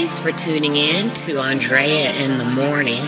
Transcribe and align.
Thanks 0.00 0.20
for 0.20 0.30
tuning 0.30 0.76
in 0.76 1.10
to 1.10 1.40
Andrea 1.40 2.12
in 2.12 2.38
the 2.38 2.44
Morning. 2.44 3.04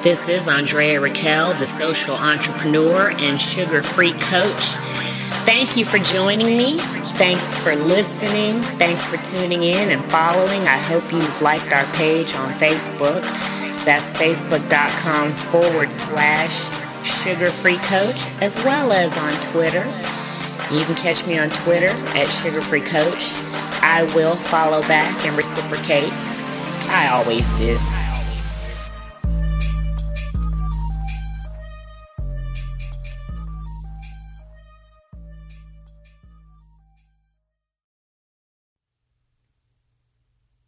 This 0.00 0.26
is 0.26 0.48
Andrea 0.48 0.98
Raquel, 0.98 1.52
the 1.58 1.66
social 1.66 2.14
entrepreneur 2.14 3.10
and 3.10 3.38
sugar 3.38 3.82
free 3.82 4.14
coach. 4.14 4.64
Thank 5.44 5.76
you 5.76 5.84
for 5.84 5.98
joining 5.98 6.56
me. 6.56 6.78
Thanks 7.18 7.54
for 7.58 7.76
listening. 7.76 8.62
Thanks 8.78 9.06
for 9.06 9.18
tuning 9.18 9.64
in 9.64 9.90
and 9.90 10.02
following. 10.02 10.62
I 10.62 10.78
hope 10.78 11.12
you've 11.12 11.42
liked 11.42 11.74
our 11.74 11.84
page 11.92 12.34
on 12.34 12.54
Facebook. 12.54 13.20
That's 13.84 14.10
facebook.com 14.10 15.32
forward 15.32 15.92
slash 15.92 16.56
sugar 17.06 17.50
free 17.50 17.76
coach, 17.76 18.28
as 18.40 18.56
well 18.64 18.92
as 18.92 19.18
on 19.18 19.32
Twitter. 19.52 19.84
You 20.74 20.86
can 20.86 20.94
catch 20.94 21.26
me 21.26 21.38
on 21.38 21.50
Twitter 21.50 21.90
at 22.16 22.28
sugar 22.28 22.62
free 22.62 22.80
coach. 22.80 23.34
I 23.82 24.10
will 24.14 24.36
follow 24.36 24.80
back 24.82 25.26
and 25.26 25.36
reciprocate. 25.36 26.29
I 26.92 27.08
always 27.08 27.52
do. 27.54 27.78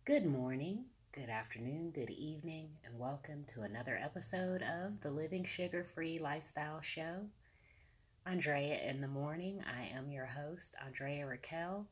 Good 0.04 0.26
morning, 0.26 0.84
good 1.12 1.28
afternoon, 1.28 1.90
good 1.90 2.10
evening, 2.10 2.68
and 2.84 2.98
welcome 2.98 3.44
to 3.54 3.62
another 3.62 3.98
episode 4.00 4.62
of 4.62 5.00
the 5.00 5.10
Living 5.10 5.44
Sugar 5.44 5.84
Free 5.92 6.20
Lifestyle 6.20 6.80
Show. 6.80 7.26
Andrea 8.24 8.78
in 8.88 9.00
the 9.00 9.08
morning. 9.08 9.60
I 9.66 9.96
am 9.96 10.12
your 10.12 10.26
host, 10.26 10.76
Andrea 10.84 11.26
Raquel, 11.26 11.86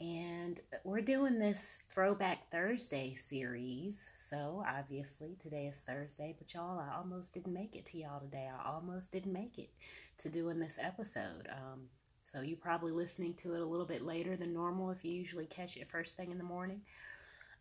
and 0.00 0.60
we're 0.84 1.00
doing 1.00 1.38
this 1.38 1.82
Throwback 1.92 2.50
Thursday 2.52 3.14
series. 3.14 4.04
So, 4.16 4.64
obviously, 4.68 5.36
today 5.42 5.66
is 5.66 5.78
Thursday, 5.78 6.36
but 6.38 6.54
y'all, 6.54 6.78
I 6.78 6.96
almost 6.96 7.34
didn't 7.34 7.52
make 7.52 7.74
it 7.74 7.86
to 7.86 7.98
y'all 7.98 8.20
today. 8.20 8.48
I 8.48 8.70
almost 8.70 9.10
didn't 9.10 9.32
make 9.32 9.58
it 9.58 9.70
to 10.18 10.28
doing 10.28 10.60
this 10.60 10.78
episode. 10.80 11.48
Um, 11.50 11.88
so, 12.22 12.42
you're 12.42 12.56
probably 12.56 12.92
listening 12.92 13.34
to 13.34 13.54
it 13.54 13.60
a 13.60 13.64
little 13.64 13.86
bit 13.86 14.04
later 14.04 14.36
than 14.36 14.52
normal 14.52 14.90
if 14.90 15.04
you 15.04 15.12
usually 15.12 15.46
catch 15.46 15.76
it 15.76 15.90
first 15.90 16.16
thing 16.16 16.30
in 16.30 16.38
the 16.38 16.44
morning. 16.44 16.82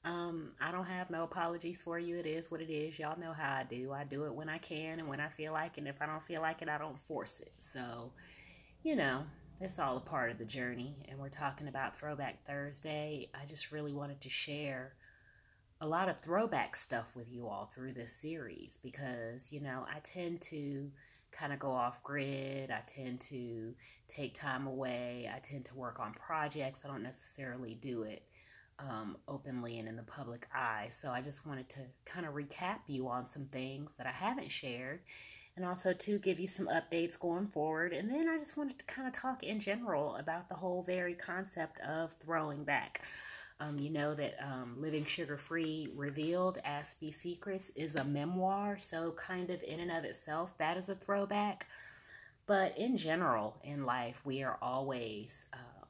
Um, 0.05 0.51
I 0.61 0.71
don't 0.71 0.85
have 0.85 1.09
no 1.09 1.23
apologies 1.23 1.81
for 1.81 1.97
you. 1.97 2.17
It 2.17 2.27
is 2.27 2.51
what 2.51 2.61
it 2.61 2.71
is. 2.71 2.99
Y'all 2.99 3.19
know 3.19 3.33
how 3.33 3.55
I 3.55 3.63
do. 3.63 3.91
I 3.91 4.03
do 4.03 4.25
it 4.25 4.33
when 4.33 4.47
I 4.47 4.59
can 4.59 4.99
and 4.99 5.07
when 5.07 5.19
I 5.19 5.29
feel 5.29 5.53
like 5.53 5.73
it. 5.77 5.79
And 5.79 5.87
if 5.87 6.01
I 6.01 6.05
don't 6.05 6.23
feel 6.23 6.41
like 6.41 6.61
it, 6.61 6.69
I 6.69 6.77
don't 6.77 6.99
force 6.99 7.39
it. 7.39 7.51
So, 7.57 8.11
you 8.83 8.95
know, 8.95 9.23
it's 9.59 9.79
all 9.79 9.97
a 9.97 10.01
part 10.01 10.31
of 10.31 10.37
the 10.37 10.45
journey. 10.45 10.95
And 11.09 11.19
we're 11.19 11.29
talking 11.29 11.67
about 11.67 11.97
Throwback 11.97 12.45
Thursday. 12.45 13.29
I 13.33 13.45
just 13.47 13.71
really 13.71 13.93
wanted 13.93 14.21
to 14.21 14.29
share 14.29 14.93
a 15.81 15.87
lot 15.87 16.09
of 16.09 16.19
throwback 16.21 16.75
stuff 16.75 17.07
with 17.15 17.31
you 17.31 17.47
all 17.47 17.71
through 17.73 17.93
this 17.93 18.13
series 18.13 18.77
because, 18.83 19.51
you 19.51 19.59
know, 19.59 19.85
I 19.87 19.99
tend 19.99 20.41
to 20.41 20.91
kind 21.31 21.53
of 21.53 21.59
go 21.59 21.71
off 21.71 22.03
grid. 22.03 22.71
I 22.71 22.81
tend 22.87 23.19
to 23.21 23.73
take 24.07 24.33
time 24.33 24.67
away. 24.67 25.29
I 25.33 25.39
tend 25.39 25.65
to 25.65 25.75
work 25.75 25.99
on 25.99 26.13
projects. 26.13 26.81
I 26.83 26.87
don't 26.87 27.03
necessarily 27.03 27.75
do 27.75 28.03
it 28.03 28.23
um, 28.79 29.17
openly 29.27 29.79
and 29.79 29.87
in 29.87 29.95
the 29.95 30.03
public 30.03 30.47
eye. 30.53 30.87
So 30.91 31.11
I 31.11 31.21
just 31.21 31.45
wanted 31.45 31.69
to 31.69 31.79
kind 32.05 32.25
of 32.25 32.33
recap 32.33 32.79
you 32.87 33.07
on 33.09 33.27
some 33.27 33.45
things 33.45 33.93
that 33.97 34.07
I 34.07 34.11
haven't 34.11 34.51
shared 34.51 35.01
and 35.57 35.65
also 35.65 35.91
to 35.91 36.19
give 36.19 36.39
you 36.39 36.47
some 36.47 36.67
updates 36.67 37.19
going 37.19 37.47
forward. 37.47 37.91
And 37.91 38.09
then 38.09 38.29
I 38.29 38.37
just 38.37 38.55
wanted 38.55 38.77
to 38.77 38.85
kind 38.85 39.07
of 39.07 39.13
talk 39.13 39.43
in 39.43 39.59
general 39.59 40.15
about 40.15 40.47
the 40.47 40.55
whole 40.55 40.83
very 40.83 41.15
concept 41.15 41.79
of 41.81 42.13
throwing 42.13 42.63
back. 42.63 43.01
Um, 43.59 43.79
you 43.79 43.89
know 43.89 44.13
that 44.13 44.35
um, 44.39 44.75
Living 44.79 45.03
Sugar 45.03 45.35
Free 45.35 45.89
Revealed 45.95 46.59
Aspie 46.63 47.11
Secrets 47.11 47.71
is 47.75 47.95
a 47.95 48.03
memoir, 48.03 48.77
so 48.77 49.11
kind 49.17 49.49
of 49.49 49.63
in 49.63 49.79
and 49.79 49.91
of 49.91 50.03
itself, 50.03 50.55
that 50.59 50.77
is 50.77 50.89
a 50.89 50.95
throwback. 50.95 51.65
But 52.45 52.77
in 52.77 52.95
general, 52.95 53.57
in 53.63 53.83
life, 53.83 54.21
we 54.23 54.43
are 54.43 54.59
always 54.61 55.47
uh, 55.53 55.85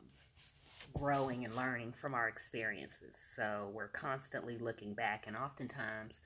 growing 0.97 1.43
and 1.43 1.55
learning 1.57 1.91
from 1.91 2.13
our 2.13 2.29
experiences. 2.29 3.17
So 3.35 3.69
we're 3.73 3.89
constantly 3.89 4.57
looking 4.57 4.93
back, 4.93 5.25
and 5.27 5.35
oftentimes 5.35 6.21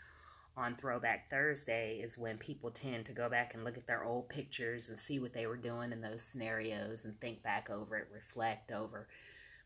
on 0.58 0.76
Throwback 0.76 1.30
Thursday 1.30 2.00
is 2.04 2.18
when 2.18 2.38
people 2.38 2.72
tend 2.72 3.06
to 3.06 3.14
go 3.14 3.30
back 3.30 3.54
and 3.54 3.64
look 3.64 3.78
at 3.78 3.88
their 3.88 4.04
old 4.04 4.30
pictures 4.30 4.90
and 4.90 5.00
see 5.00 5.20
what 5.20 5.34
they 5.34 5.46
were 5.46 5.58
doing 5.58 5.92
in 5.92 6.02
those 6.02 6.22
scenarios 6.22 7.06
and 7.06 7.20
think 7.20 7.42
back 7.42 7.70
over 7.70 7.96
it, 7.98 8.08
reflect 8.14 8.72
over 8.72 9.08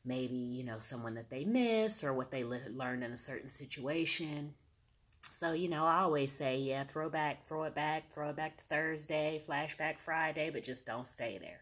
maybe, 0.06 0.35
you 0.35 0.63
know, 0.63 0.78
someone 0.79 1.16
that 1.16 1.29
they 1.29 1.44
miss 1.44 2.03
or 2.03 2.13
what 2.13 2.31
they 2.31 2.44
le- 2.44 2.69
learned 2.72 3.03
in 3.03 3.12
a 3.12 3.18
certain 3.18 3.50
situation. 3.50 4.53
So, 5.31 5.53
you 5.53 5.68
know, 5.68 5.85
I 5.85 6.01
always 6.01 6.31
say, 6.31 6.59
yeah, 6.59 6.84
throw 6.84 7.09
back, 7.09 7.47
throw 7.47 7.63
it 7.63 7.73
back, 7.73 8.13
throw 8.13 8.29
it 8.29 8.35
back 8.35 8.57
to 8.57 8.63
Thursday, 8.66 9.41
flashback 9.50 10.00
Friday, 10.00 10.52
but 10.52 10.63
just 10.63 10.85
don't 10.85 11.07
stay 11.07 11.40
there. 11.40 11.62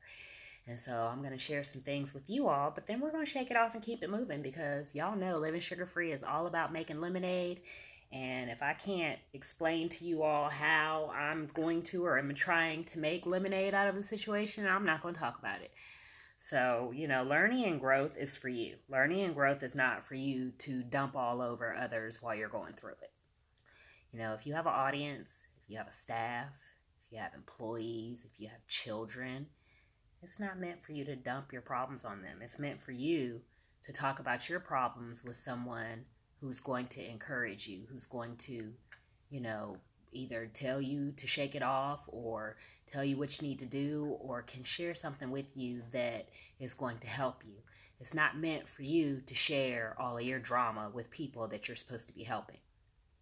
And 0.68 0.80
so 0.80 0.94
I'm 0.94 1.20
going 1.20 1.32
to 1.32 1.40
share 1.40 1.64
some 1.64 1.82
things 1.82 2.14
with 2.14 2.30
you 2.30 2.48
all, 2.48 2.72
but 2.72 2.88
then 2.88 3.00
we're 3.00 3.12
going 3.12 3.26
to 3.26 3.32
shake 3.32 3.52
it 3.52 3.58
off 3.58 3.74
and 3.74 3.84
keep 3.84 4.04
it 4.04 4.10
moving 4.10 4.42
because 4.42 4.94
y'all 4.94 5.16
know 5.16 5.38
living 5.38 5.60
sugar 5.60 5.86
free 5.86 6.12
is 6.12 6.24
all 6.24 6.46
about 6.46 6.72
making 6.72 7.02
lemonade. 7.02 7.62
And 8.14 8.52
if 8.52 8.62
I 8.62 8.74
can't 8.74 9.18
explain 9.34 9.90
to 9.90 10.06
you 10.06 10.22
all 10.22 10.48
how 10.48 11.12
I'm 11.16 11.48
going 11.48 11.82
to 11.84 12.06
or 12.06 12.20
I'm 12.20 12.34
trying 12.36 12.84
to 12.86 13.00
make 13.00 13.26
lemonade 13.26 13.74
out 13.74 13.88
of 13.88 13.96
the 13.96 14.04
situation, 14.04 14.68
I'm 14.68 14.86
not 14.86 15.02
going 15.02 15.16
to 15.16 15.20
talk 15.20 15.40
about 15.40 15.62
it. 15.62 15.72
So, 16.38 16.92
you 16.94 17.08
know, 17.08 17.24
learning 17.24 17.66
and 17.66 17.80
growth 17.80 18.16
is 18.16 18.38
for 18.38 18.50
you. 18.50 18.76
Learning 18.88 19.22
and 19.22 19.34
growth 19.34 19.64
is 19.64 19.74
not 19.74 20.06
for 20.06 20.14
you 20.14 20.52
to 20.60 20.84
dump 20.84 21.16
all 21.16 21.42
over 21.42 21.76
others 21.76 22.22
while 22.22 22.36
you're 22.36 22.50
going 22.50 22.74
through 22.74 22.98
it. 23.02 23.12
You 24.12 24.20
know, 24.20 24.34
if 24.34 24.46
you 24.46 24.54
have 24.54 24.68
an 24.68 24.74
audience, 24.74 25.46
if 25.64 25.72
you 25.72 25.78
have 25.80 25.88
a 25.88 25.94
staff, 25.94 26.52
if 27.08 27.14
you 27.14 27.18
have 27.18 27.34
employees, 27.34 28.28
if 28.32 28.40
you 28.40 28.48
have 28.50 28.68
children, 28.68 29.48
it's 30.22 30.40
not 30.40 30.60
meant 30.60 30.84
for 30.84 30.92
you 30.92 31.04
to 31.06 31.16
dump 31.16 31.52
your 31.52 31.64
problems 31.64 32.06
on 32.06 32.22
them. 32.22 32.40
It's 32.44 32.60
meant 32.60 32.80
for 32.80 32.92
you 32.92 33.42
to 33.86 33.92
talk 33.92 34.20
about 34.20 34.50
your 34.50 34.60
problems 34.60 35.24
with 35.24 35.36
someone 35.36 36.06
who's 36.44 36.60
going 36.60 36.88
to 36.88 37.10
encourage 37.10 37.68
you, 37.68 37.84
who's 37.90 38.06
going 38.06 38.36
to, 38.36 38.74
you 39.30 39.40
know, 39.40 39.78
either 40.12 40.50
tell 40.54 40.82
you 40.82 41.14
to 41.14 41.26
shake 41.26 41.56
it 41.56 41.64
off 41.64 42.02
or 42.08 42.58
tell 42.92 43.04
you 43.04 43.16
what 43.16 43.42
you 43.42 43.48
need 43.48 43.58
to 43.60 43.66
do 43.66 44.18
or 44.20 44.42
can 44.42 44.62
share 44.64 44.94
something 44.94 45.32
with 45.32 45.48
you 45.56 45.82
that 45.94 46.28
is 46.60 46.74
going 46.74 46.98
to 47.00 47.08
help 47.08 47.44
you. 47.46 47.56
It's 47.98 48.14
not 48.14 48.38
meant 48.38 48.68
for 48.68 48.84
you 48.84 49.22
to 49.26 49.34
share 49.34 49.96
all 49.98 50.18
of 50.18 50.24
your 50.24 50.38
drama 50.38 50.92
with 50.94 51.10
people 51.10 51.48
that 51.48 51.70
you're 51.70 51.78
supposed 51.78 52.10
to 52.10 52.14
be 52.14 52.24
helping. 52.24 52.58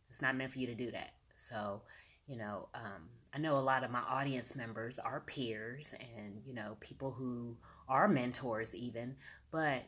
It's 0.09 0.23
not 0.23 0.35
meant 0.35 0.51
for 0.51 0.57
you 0.57 0.65
to 0.65 0.75
do 0.75 0.89
that. 0.89 1.11
So, 1.37 1.83
you 2.27 2.37
know, 2.37 2.69
um, 2.73 3.09
I 3.35 3.37
know 3.37 3.59
a 3.59 3.61
lot 3.61 3.83
of 3.83 3.91
my 3.91 4.01
audience 4.01 4.55
members 4.55 4.97
are 4.97 5.19
peers 5.19 5.93
and, 6.17 6.41
you 6.43 6.55
know, 6.55 6.75
people 6.79 7.11
who 7.11 7.57
are 7.87 8.07
mentors 8.07 8.73
even, 8.73 9.15
but 9.51 9.83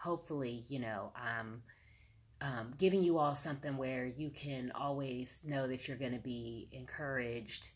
hopefully, 0.00 0.64
you 0.68 0.78
know, 0.78 1.12
I'm 1.14 1.40
um, 1.40 1.62
Um, 2.40 2.74
giving 2.78 3.02
you 3.02 3.18
all 3.18 3.34
something 3.34 3.76
where 3.76 4.06
you 4.06 4.30
can 4.30 4.70
always 4.72 5.42
know 5.44 5.66
that 5.66 5.88
you're 5.88 5.96
going 5.96 6.12
to 6.12 6.18
be 6.18 6.68
encouraged 6.70 7.70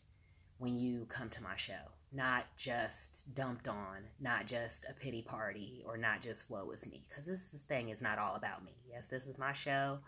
when 0.57 0.77
you 0.77 1.05
come 1.09 1.29
to 1.31 1.43
my 1.43 1.55
show. 1.55 1.91
Not 2.13 2.45
just 2.55 3.33
dumped 3.33 3.67
on, 3.67 4.03
not 4.21 4.45
just 4.45 4.85
a 4.89 4.93
pity 4.93 5.21
party, 5.21 5.83
or 5.85 5.97
not 5.97 6.21
just 6.21 6.49
woe 6.49 6.69
is 6.71 6.85
me. 6.85 7.03
Because 7.09 7.25
this 7.25 7.65
thing 7.67 7.89
is 7.89 8.01
not 8.01 8.19
all 8.19 8.35
about 8.35 8.63
me. 8.63 8.71
Yes, 8.89 9.07
this 9.07 9.27
is 9.27 9.37
my 9.37 9.51
show. 9.51 9.99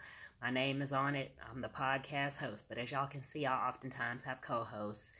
My 0.42 0.52
name 0.52 0.82
is 0.82 0.94
on 0.94 1.16
it. 1.16 1.36
I'm 1.50 1.62
the 1.62 1.68
podcast 1.68 2.38
host, 2.38 2.66
but 2.70 2.78
as 2.78 2.92
y'all 2.92 3.08
can 3.08 3.24
see, 3.24 3.46
I 3.46 3.68
oftentimes 3.68 4.24
have 4.24 4.42
co 4.42 4.64
hosts 4.64 5.14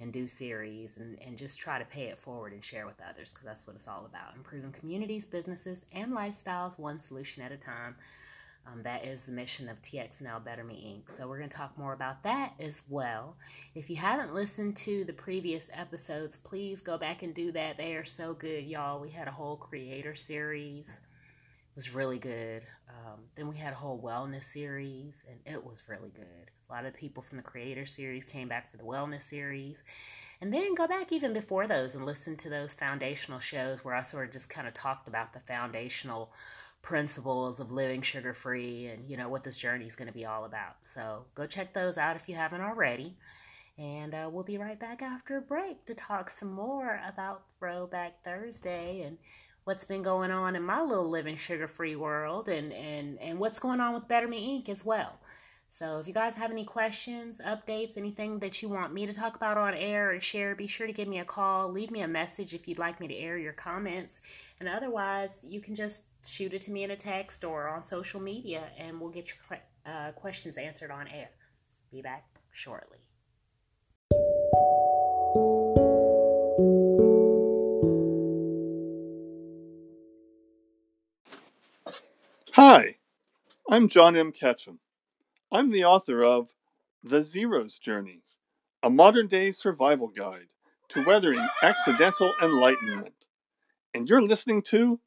and 0.00 0.12
do 0.12 0.26
series 0.26 0.96
and, 0.96 1.18
and 1.20 1.36
just 1.36 1.58
try 1.58 1.78
to 1.78 1.84
pay 1.84 2.04
it 2.04 2.18
forward 2.18 2.52
and 2.52 2.64
share 2.64 2.86
with 2.86 3.00
others 3.06 3.32
because 3.32 3.44
that's 3.44 3.66
what 3.66 3.76
it's 3.76 3.86
all 3.86 4.06
about 4.06 4.34
improving 4.34 4.72
communities, 4.72 5.26
businesses, 5.26 5.84
and 5.92 6.12
lifestyles 6.12 6.78
one 6.78 6.98
solution 6.98 7.42
at 7.42 7.52
a 7.52 7.56
time. 7.56 7.96
Um, 8.66 8.82
that 8.82 9.04
is 9.04 9.24
the 9.24 9.32
mission 9.32 9.68
of 9.68 9.82
TXNL 9.82 10.44
Better 10.44 10.62
Me 10.62 10.74
Inc. 10.74 11.10
So 11.10 11.26
we're 11.26 11.38
going 11.38 11.50
to 11.50 11.56
talk 11.56 11.76
more 11.76 11.92
about 11.92 12.22
that 12.22 12.52
as 12.60 12.82
well. 12.88 13.36
If 13.74 13.90
you 13.90 13.96
haven't 13.96 14.34
listened 14.34 14.76
to 14.78 15.04
the 15.04 15.12
previous 15.12 15.70
episodes, 15.72 16.36
please 16.36 16.80
go 16.80 16.96
back 16.96 17.22
and 17.22 17.34
do 17.34 17.50
that. 17.52 17.78
They 17.78 17.94
are 17.94 18.04
so 18.04 18.34
good, 18.34 18.64
y'all. 18.64 19.00
We 19.00 19.10
had 19.10 19.28
a 19.28 19.32
whole 19.32 19.56
creator 19.56 20.14
series 20.14 20.98
was 21.80 21.94
really 21.94 22.18
good. 22.18 22.62
Um, 22.88 23.20
then 23.36 23.48
we 23.48 23.56
had 23.56 23.72
a 23.72 23.76
whole 23.76 23.98
wellness 23.98 24.44
series, 24.44 25.24
and 25.28 25.38
it 25.46 25.64
was 25.64 25.84
really 25.88 26.10
good. 26.10 26.50
A 26.68 26.72
lot 26.72 26.84
of 26.84 26.94
people 26.94 27.22
from 27.22 27.38
the 27.38 27.42
creator 27.42 27.86
series 27.86 28.24
came 28.24 28.48
back 28.48 28.70
for 28.70 28.76
the 28.76 28.82
wellness 28.82 29.22
series. 29.22 29.82
And 30.40 30.52
then 30.52 30.74
go 30.74 30.86
back 30.86 31.10
even 31.12 31.32
before 31.32 31.66
those 31.66 31.94
and 31.94 32.04
listen 32.04 32.36
to 32.36 32.50
those 32.50 32.74
foundational 32.74 33.38
shows 33.38 33.84
where 33.84 33.94
I 33.94 34.02
sort 34.02 34.26
of 34.26 34.32
just 34.32 34.50
kind 34.50 34.68
of 34.68 34.74
talked 34.74 35.08
about 35.08 35.32
the 35.32 35.40
foundational 35.40 36.32
principles 36.82 37.60
of 37.60 37.70
living 37.70 38.02
sugar 38.02 38.32
free 38.32 38.86
and 38.86 39.06
you 39.08 39.16
know 39.16 39.28
what 39.28 39.44
this 39.44 39.56
journey 39.56 39.86
is 39.86 39.96
going 39.96 40.08
to 40.08 40.14
be 40.14 40.24
all 40.24 40.44
about. 40.44 40.76
So 40.82 41.24
go 41.34 41.46
check 41.46 41.74
those 41.74 41.98
out 41.98 42.16
if 42.16 42.28
you 42.28 42.34
haven't 42.34 42.60
already. 42.60 43.16
And 43.78 44.14
uh, 44.14 44.28
we'll 44.30 44.44
be 44.44 44.58
right 44.58 44.78
back 44.78 45.00
after 45.00 45.38
a 45.38 45.40
break 45.40 45.86
to 45.86 45.94
talk 45.94 46.28
some 46.28 46.52
more 46.52 47.00
about 47.06 47.42
Throwback 47.58 48.22
Thursday 48.22 49.00
and 49.00 49.16
what's 49.64 49.84
been 49.84 50.02
going 50.02 50.30
on 50.30 50.54
in 50.54 50.62
my 50.62 50.82
little 50.82 51.08
living 51.08 51.36
sugar 51.36 51.66
free 51.66 51.96
world 51.96 52.48
and, 52.48 52.72
and, 52.72 53.18
and 53.20 53.38
what's 53.38 53.58
going 53.58 53.80
on 53.80 53.94
with 53.94 54.08
Betterment 54.08 54.42
Inc. 54.42 54.68
as 54.68 54.84
well. 54.84 55.18
So 55.72 55.98
if 55.98 56.08
you 56.08 56.12
guys 56.12 56.34
have 56.34 56.50
any 56.50 56.64
questions, 56.64 57.40
updates, 57.46 57.96
anything 57.96 58.40
that 58.40 58.60
you 58.60 58.68
want 58.68 58.92
me 58.92 59.06
to 59.06 59.12
talk 59.12 59.36
about 59.36 59.56
on 59.56 59.72
air 59.72 60.12
or 60.12 60.20
share, 60.20 60.56
be 60.56 60.66
sure 60.66 60.88
to 60.88 60.92
give 60.92 61.06
me 61.06 61.20
a 61.20 61.24
call. 61.24 61.70
Leave 61.70 61.92
me 61.92 62.00
a 62.00 62.08
message 62.08 62.52
if 62.52 62.66
you'd 62.66 62.78
like 62.78 63.00
me 63.00 63.06
to 63.06 63.14
air 63.14 63.38
your 63.38 63.52
comments. 63.52 64.20
And 64.58 64.68
otherwise, 64.68 65.44
you 65.48 65.60
can 65.60 65.76
just 65.76 66.02
shoot 66.26 66.52
it 66.52 66.62
to 66.62 66.70
me 66.70 66.84
in 66.84 66.90
a 66.90 66.96
text 66.96 67.44
or 67.44 67.68
on 67.68 67.82
social 67.82 68.20
media 68.20 68.64
and 68.78 69.00
we'll 69.00 69.10
get 69.10 69.30
your 69.30 69.58
uh, 69.86 70.12
questions 70.12 70.56
answered 70.56 70.90
on 70.90 71.08
air. 71.08 71.30
Be 71.90 72.02
back 72.02 72.24
shortly. 72.52 72.98
Hi, 82.54 82.96
I'm 83.70 83.88
John 83.88 84.16
M. 84.16 84.32
Ketchum. 84.32 84.80
I'm 85.50 85.70
the 85.70 85.84
author 85.84 86.22
of 86.22 86.50
The 87.02 87.22
Zero's 87.22 87.78
Journey, 87.78 88.22
a 88.82 88.90
modern 88.90 89.28
day 89.28 89.50
survival 89.50 90.08
guide 90.08 90.48
to 90.90 91.04
weathering 91.04 91.46
accidental 91.62 92.34
enlightenment. 92.42 93.14
And 93.94 94.08
you're 94.08 94.20
listening 94.20 94.62
to 94.62 95.00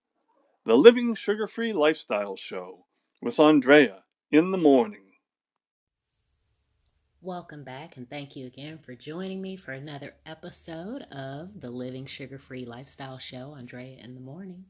The 0.65 0.77
Living 0.77 1.13
Sugar 1.13 1.45
Free 1.45 1.74
Lifestyle 1.74 2.38
Show 2.38 2.86
with 3.21 3.38
Andrea 3.38 4.06
in 4.31 4.51
the 4.51 4.57
morning. 4.57 5.15
Welcome 7.21 7.65
back, 7.65 7.98
and 7.98 8.10
thank 8.10 8.38
you 8.38 8.48
again 8.48 8.77
for 8.77 8.95
joining 8.95 9.42
me 9.42 9.57
for 9.57 9.74
another 9.74 10.13
episode 10.25 11.01
of 11.12 11.60
the 11.60 11.69
Living 11.69 12.06
Sugar 12.06 12.38
Free 12.39 12.63
Lifestyle 12.63 13.18
Show, 13.18 13.56
Andrea 13.57 13.98
in 14.01 14.15
the 14.15 14.21
morning. 14.21 14.63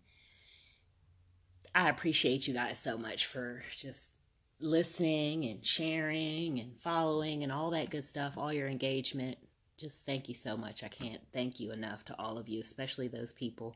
I 1.75 1.89
appreciate 1.89 2.47
you 2.47 2.55
guys 2.55 2.79
so 2.79 2.97
much 2.97 3.27
for 3.27 3.61
just 3.77 4.13
listening 4.59 5.45
and 5.45 5.63
sharing 5.63 6.59
and 6.59 6.75
following 6.79 7.43
and 7.43 7.51
all 7.51 7.69
that 7.69 7.91
good 7.91 8.03
stuff, 8.03 8.35
all 8.35 8.51
your 8.51 8.67
engagement. 8.67 9.37
Just 9.77 10.07
thank 10.07 10.27
you 10.27 10.33
so 10.33 10.57
much. 10.57 10.83
I 10.83 10.87
can't 10.87 11.21
thank 11.33 11.59
you 11.59 11.71
enough 11.71 12.03
to 12.05 12.15
all 12.17 12.39
of 12.39 12.49
you, 12.49 12.61
especially 12.61 13.09
those 13.09 13.31
people. 13.31 13.75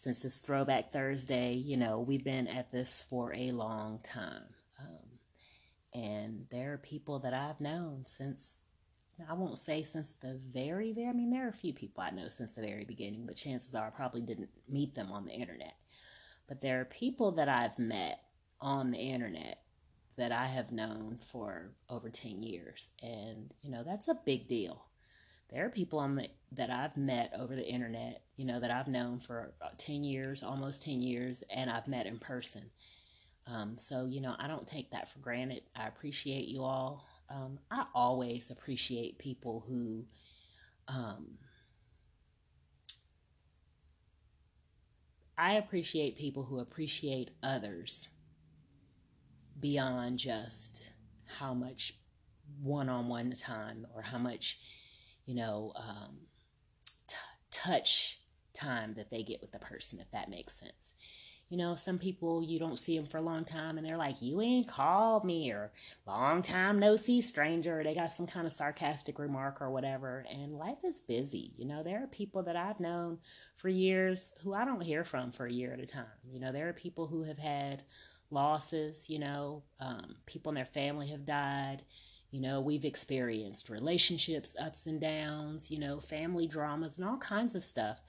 Since 0.00 0.22
this 0.22 0.38
Throwback 0.38 0.92
Thursday, 0.92 1.52
you 1.52 1.76
know, 1.76 2.00
we've 2.00 2.24
been 2.24 2.48
at 2.48 2.72
this 2.72 3.04
for 3.10 3.34
a 3.34 3.50
long 3.50 3.98
time. 4.02 4.44
Um, 4.80 5.18
and 5.92 6.46
there 6.50 6.72
are 6.72 6.78
people 6.78 7.18
that 7.18 7.34
I've 7.34 7.60
known 7.60 8.04
since, 8.06 8.56
I 9.28 9.34
won't 9.34 9.58
say 9.58 9.82
since 9.82 10.14
the 10.14 10.40
very, 10.54 10.94
very, 10.94 11.08
I 11.08 11.12
mean, 11.12 11.30
there 11.30 11.44
are 11.44 11.50
a 11.50 11.52
few 11.52 11.74
people 11.74 12.02
I 12.02 12.12
know 12.12 12.30
since 12.30 12.52
the 12.52 12.62
very 12.62 12.86
beginning, 12.86 13.26
but 13.26 13.36
chances 13.36 13.74
are 13.74 13.88
I 13.88 13.90
probably 13.90 14.22
didn't 14.22 14.48
meet 14.66 14.94
them 14.94 15.12
on 15.12 15.26
the 15.26 15.34
internet. 15.34 15.74
But 16.48 16.62
there 16.62 16.80
are 16.80 16.86
people 16.86 17.32
that 17.32 17.50
I've 17.50 17.78
met 17.78 18.20
on 18.58 18.92
the 18.92 18.98
internet 18.98 19.58
that 20.16 20.32
I 20.32 20.46
have 20.46 20.72
known 20.72 21.18
for 21.30 21.72
over 21.90 22.08
10 22.08 22.42
years. 22.42 22.88
And, 23.02 23.52
you 23.60 23.70
know, 23.70 23.84
that's 23.84 24.08
a 24.08 24.18
big 24.24 24.48
deal. 24.48 24.82
There 25.52 25.66
are 25.66 25.70
people 25.70 25.98
on 25.98 26.14
the, 26.14 26.28
that 26.52 26.70
I've 26.70 26.96
met 26.96 27.32
over 27.38 27.56
the 27.56 27.66
internet, 27.66 28.22
you 28.36 28.44
know, 28.44 28.60
that 28.60 28.70
I've 28.70 28.88
known 28.88 29.18
for 29.18 29.52
10 29.78 30.04
years, 30.04 30.42
almost 30.42 30.82
10 30.82 31.02
years, 31.02 31.42
and 31.50 31.68
I've 31.68 31.88
met 31.88 32.06
in 32.06 32.18
person. 32.18 32.70
Um, 33.46 33.76
so, 33.76 34.06
you 34.06 34.20
know, 34.20 34.36
I 34.38 34.46
don't 34.46 34.66
take 34.66 34.90
that 34.92 35.10
for 35.10 35.18
granted. 35.18 35.62
I 35.74 35.88
appreciate 35.88 36.46
you 36.46 36.62
all. 36.62 37.04
Um, 37.28 37.58
I 37.70 37.86
always 37.94 38.50
appreciate 38.50 39.18
people 39.18 39.64
who, 39.66 40.04
um, 40.86 41.38
I 45.36 45.54
appreciate 45.54 46.16
people 46.16 46.44
who 46.44 46.58
appreciate 46.58 47.30
others 47.42 48.08
beyond 49.58 50.18
just 50.18 50.90
how 51.26 51.54
much 51.54 51.94
one 52.62 52.88
on 52.88 53.08
one 53.08 53.32
time 53.32 53.86
or 53.94 54.02
how 54.02 54.18
much, 54.18 54.58
you 55.30 55.36
know, 55.36 55.72
um, 55.76 56.18
t- 57.06 57.14
touch 57.52 58.18
time 58.52 58.94
that 58.94 59.10
they 59.10 59.22
get 59.22 59.40
with 59.40 59.52
the 59.52 59.60
person, 59.60 60.00
if 60.00 60.10
that 60.10 60.28
makes 60.28 60.58
sense. 60.58 60.92
You 61.50 61.56
know, 61.56 61.76
some 61.76 61.98
people 62.00 62.42
you 62.42 62.58
don't 62.58 62.80
see 62.80 62.96
them 62.96 63.06
for 63.06 63.18
a 63.18 63.22
long 63.22 63.44
time 63.44 63.78
and 63.78 63.86
they're 63.86 63.96
like, 63.96 64.20
You 64.20 64.40
ain't 64.40 64.66
called 64.66 65.24
me, 65.24 65.52
or 65.52 65.70
long 66.04 66.42
time 66.42 66.80
no 66.80 66.96
see, 66.96 67.20
stranger. 67.20 67.80
They 67.84 67.94
got 67.94 68.10
some 68.10 68.26
kind 68.26 68.44
of 68.44 68.52
sarcastic 68.52 69.20
remark 69.20 69.62
or 69.62 69.70
whatever. 69.70 70.24
And 70.28 70.58
life 70.58 70.84
is 70.84 71.00
busy. 71.00 71.52
You 71.56 71.66
know, 71.66 71.84
there 71.84 72.02
are 72.02 72.08
people 72.08 72.42
that 72.42 72.56
I've 72.56 72.80
known 72.80 73.18
for 73.54 73.68
years 73.68 74.32
who 74.42 74.52
I 74.52 74.64
don't 74.64 74.80
hear 74.80 75.04
from 75.04 75.30
for 75.30 75.46
a 75.46 75.52
year 75.52 75.72
at 75.72 75.80
a 75.80 75.86
time. 75.86 76.06
You 76.28 76.40
know, 76.40 76.50
there 76.50 76.68
are 76.68 76.72
people 76.72 77.06
who 77.06 77.22
have 77.22 77.38
had 77.38 77.84
losses, 78.32 79.08
you 79.08 79.20
know, 79.20 79.62
um, 79.78 80.16
people 80.26 80.50
in 80.50 80.56
their 80.56 80.64
family 80.64 81.08
have 81.08 81.24
died. 81.24 81.82
You 82.30 82.40
know, 82.40 82.60
we've 82.60 82.84
experienced 82.84 83.68
relationships, 83.68 84.54
ups 84.60 84.86
and 84.86 85.00
downs, 85.00 85.70
you 85.70 85.78
know, 85.78 85.98
family 85.98 86.46
dramas, 86.46 86.98
and 86.98 87.08
all 87.08 87.18
kinds 87.18 87.54
of 87.54 87.64
stuff 87.64 88.00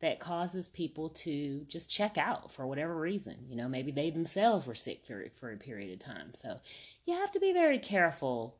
that 0.00 0.20
causes 0.20 0.68
people 0.68 1.08
to 1.08 1.64
just 1.66 1.90
check 1.90 2.18
out 2.18 2.52
for 2.52 2.66
whatever 2.66 2.94
reason. 2.94 3.36
You 3.48 3.56
know, 3.56 3.68
maybe 3.68 3.90
they 3.90 4.10
themselves 4.10 4.66
were 4.66 4.74
sick 4.74 5.04
for, 5.06 5.26
for 5.40 5.52
a 5.52 5.56
period 5.56 5.92
of 5.92 5.98
time. 5.98 6.34
So 6.34 6.58
you 7.06 7.14
have 7.14 7.32
to 7.32 7.40
be 7.40 7.52
very 7.52 7.78
careful 7.78 8.58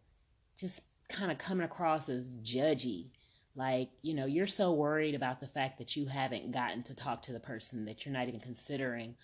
just 0.58 0.80
kind 1.08 1.30
of 1.30 1.38
coming 1.38 1.64
across 1.64 2.08
as 2.08 2.32
judgy. 2.42 3.10
Like, 3.56 3.90
you 4.02 4.14
know, 4.14 4.26
you're 4.26 4.46
so 4.46 4.72
worried 4.72 5.14
about 5.14 5.40
the 5.40 5.46
fact 5.46 5.78
that 5.78 5.96
you 5.96 6.06
haven't 6.06 6.52
gotten 6.52 6.82
to 6.84 6.94
talk 6.94 7.22
to 7.22 7.32
the 7.32 7.40
person 7.40 7.84
that 7.84 8.04
you're 8.04 8.14
not 8.14 8.26
even 8.26 8.40
considering 8.40 9.14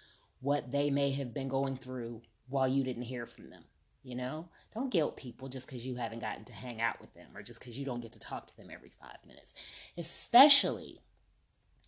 what 0.40 0.70
they 0.70 0.90
may 0.90 1.10
have 1.12 1.34
been 1.34 1.48
going 1.48 1.76
through 1.76 2.22
while 2.48 2.69
you 2.69 2.84
didn't 2.84 3.02
hear 3.02 3.26
from 3.26 3.50
them. 3.50 3.64
You 4.02 4.17
know, 4.17 4.49
don't 4.75 4.91
guilt 4.91 5.19
people 5.19 5.49
just 5.49 5.67
because 5.67 5.85
you 5.85 5.97
haven't 5.97 6.20
gotten 6.20 6.44
to 6.47 6.52
hang 6.55 6.81
out 6.81 7.00
with 7.00 7.12
them 7.12 7.29
or 7.35 7.43
just 7.43 7.61
because 7.61 7.79
you 7.79 7.85
don't 7.85 8.00
get 8.00 8.12
to 8.12 8.19
talk 8.19 8.47
to 8.47 8.56
them 8.56 8.70
every 8.73 8.93
five 8.99 9.19
minutes, 9.26 9.52
especially 9.99 11.00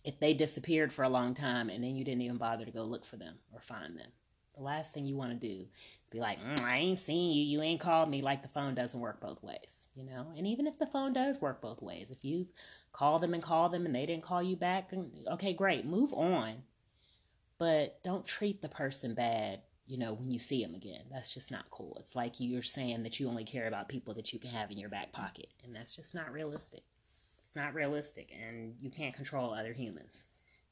if 0.03 0.19
they 0.19 0.33
disappeared 0.33 0.93
for 0.93 1.03
a 1.03 1.09
long 1.09 1.33
time 1.33 1.69
and 1.69 1.83
then 1.83 1.95
you 1.95 2.03
didn't 2.03 2.21
even 2.21 2.37
bother 2.37 2.65
to 2.65 2.71
go 2.71 2.83
look 2.83 3.05
for 3.05 3.15
them 3.17 3.35
or 3.51 3.61
find 3.61 3.97
them. 3.97 4.09
The 4.55 4.61
last 4.61 4.93
thing 4.93 5.07
you 5.07 5.17
want 5.17 5.31
to 5.31 5.47
do 5.47 5.65
is 6.03 6.09
be 6.11 6.19
like, 6.19 6.39
mm, 6.39 6.61
I 6.63 6.77
ain't 6.77 6.99
seen 6.99 7.31
you, 7.31 7.43
you 7.43 7.63
ain't 7.63 7.79
called 7.79 8.09
me, 8.09 8.21
like 8.21 8.43
the 8.43 8.47
phone 8.47 8.75
doesn't 8.75 8.99
work 8.99 9.19
both 9.19 9.41
ways, 9.41 9.87
you 9.95 10.03
know? 10.03 10.27
And 10.37 10.45
even 10.45 10.67
if 10.67 10.77
the 10.77 10.85
phone 10.85 11.13
does 11.13 11.41
work 11.41 11.59
both 11.59 11.81
ways, 11.81 12.11
if 12.11 12.23
you 12.23 12.47
call 12.91 13.17
them 13.17 13.33
and 13.33 13.41
call 13.41 13.69
them 13.69 13.87
and 13.87 13.95
they 13.95 14.05
didn't 14.05 14.23
call 14.23 14.43
you 14.43 14.55
back, 14.55 14.91
okay, 15.31 15.53
great, 15.53 15.85
move 15.85 16.13
on. 16.13 16.57
But 17.57 18.03
don't 18.03 18.27
treat 18.27 18.61
the 18.61 18.69
person 18.69 19.15
bad, 19.15 19.61
you 19.85 19.97
know, 19.97 20.13
when 20.13 20.31
you 20.31 20.39
see 20.39 20.63
them 20.63 20.75
again. 20.75 21.03
That's 21.11 21.33
just 21.33 21.51
not 21.51 21.69
cool. 21.71 21.97
It's 21.99 22.15
like 22.15 22.39
you're 22.39 22.61
saying 22.61 23.03
that 23.03 23.19
you 23.19 23.27
only 23.27 23.43
care 23.43 23.67
about 23.67 23.89
people 23.89 24.13
that 24.13 24.31
you 24.33 24.39
can 24.39 24.51
have 24.51 24.71
in 24.71 24.77
your 24.77 24.89
back 24.89 25.11
pocket, 25.11 25.47
and 25.63 25.75
that's 25.75 25.95
just 25.95 26.15
not 26.15 26.31
realistic 26.31 26.83
not 27.55 27.73
realistic 27.73 28.31
and 28.31 28.75
you 28.81 28.89
can't 28.89 29.15
control 29.15 29.53
other 29.53 29.73
humans. 29.73 30.23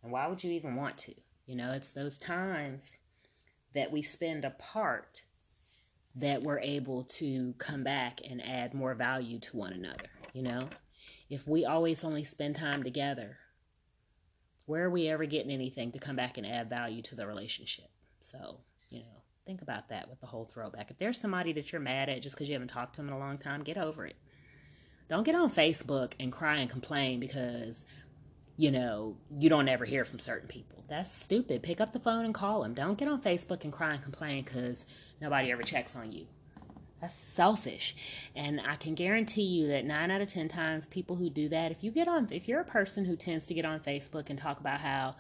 And 0.04 0.12
why 0.12 0.28
would 0.28 0.44
you 0.44 0.52
even 0.52 0.76
want 0.76 0.98
to? 1.00 1.14
You 1.46 1.56
know, 1.56 1.72
it's 1.72 1.94
those 1.94 2.18
times 2.18 2.94
that 3.74 3.92
we 3.92 4.02
spend 4.02 4.46
apart 4.46 5.24
that 6.16 6.44
we're 6.44 6.60
able 6.60 7.04
to 7.04 7.54
come 7.58 7.84
back 7.84 8.20
and 8.28 8.44
add 8.44 8.74
more 8.74 8.94
value 8.96 9.40
to 9.40 9.58
one 9.58 9.74
another. 9.74 10.10
You 10.34 10.44
know, 10.44 10.70
if 11.30 11.48
we 11.48 11.66
always 11.66 12.04
only 12.04 12.24
spend 12.24 12.56
time 12.56 12.84
together, 12.84 13.38
where 14.66 14.86
are 14.86 14.90
we 14.90 15.08
ever 15.08 15.26
getting 15.26 15.52
anything 15.52 15.92
to 15.92 16.00
come 16.00 16.16
back 16.16 16.38
and 16.38 16.46
add 16.46 16.70
value 16.70 17.02
to 17.04 17.16
the 17.16 17.28
relationship? 17.28 17.90
So, 18.22 18.60
you 18.92 19.00
know, 19.00 19.24
think 19.46 19.62
about 19.62 19.90
that 19.90 20.10
with 20.10 20.20
the 20.20 20.28
whole 20.28 20.46
throwback. 20.46 20.92
If 20.92 21.00
there's 21.00 21.20
somebody 21.20 21.54
that 21.54 21.72
you're 21.72 21.82
mad 21.82 22.10
at 22.10 22.22
just 22.22 22.36
because 22.36 22.48
you 22.48 22.54
haven't 22.54 22.68
talked 22.68 22.96
to 22.96 22.98
them 22.98 23.08
in 23.08 23.14
a 23.14 23.20
long 23.20 23.38
time, 23.38 23.64
get 23.64 23.78
over 23.78 24.06
it. 24.06 24.16
Don't 25.10 25.24
get 25.24 25.36
on 25.36 25.50
Facebook 25.50 26.14
and 26.20 26.32
cry 26.32 26.58
and 26.58 26.70
complain 26.70 27.20
because, 27.20 27.84
you 28.56 28.72
know, 28.72 29.18
you 29.40 29.50
don't 29.50 29.68
ever 29.68 29.86
hear 29.86 30.06
from 30.06 30.20
certain 30.20 30.48
people. 30.48 30.86
That's 30.88 31.12
stupid. 31.12 31.64
Pick 31.64 31.82
up 31.82 31.94
the 31.94 32.00
phone 32.00 32.26
and 32.26 32.34
call 32.34 32.62
them. 32.62 32.74
Don't 32.74 32.98
get 32.98 33.08
on 33.08 33.22
Facebook 33.22 33.64
and 33.64 33.74
cry 33.74 33.94
and 33.94 34.04
complain 34.04 34.44
because 34.44 34.86
nobody 35.20 35.52
ever 35.52 35.64
checks 35.64 35.96
on 35.96 36.12
you. 36.12 36.28
That's 37.02 37.16
selfish. 37.16 37.96
And 38.36 38.62
I 38.62 38.76
can 38.76 38.94
guarantee 38.94 39.42
you 39.42 39.68
that 39.70 39.86
nine 39.86 40.12
out 40.12 40.22
of 40.22 40.28
10 40.30 40.48
times, 40.48 40.86
people 40.86 41.16
who 41.16 41.30
do 41.30 41.50
that, 41.50 41.72
if 41.72 41.84
you 41.84 41.92
get 41.92 42.08
on, 42.08 42.28
if 42.32 42.48
you're 42.48 42.62
a 42.62 42.66
person 42.66 43.06
who 43.06 43.16
tends 43.16 43.48
to 43.48 43.54
get 43.54 43.66
on 43.66 43.80
Facebook 43.80 44.30
and 44.30 44.38
talk 44.38 44.60
about 44.60 44.80
how, 44.80 45.16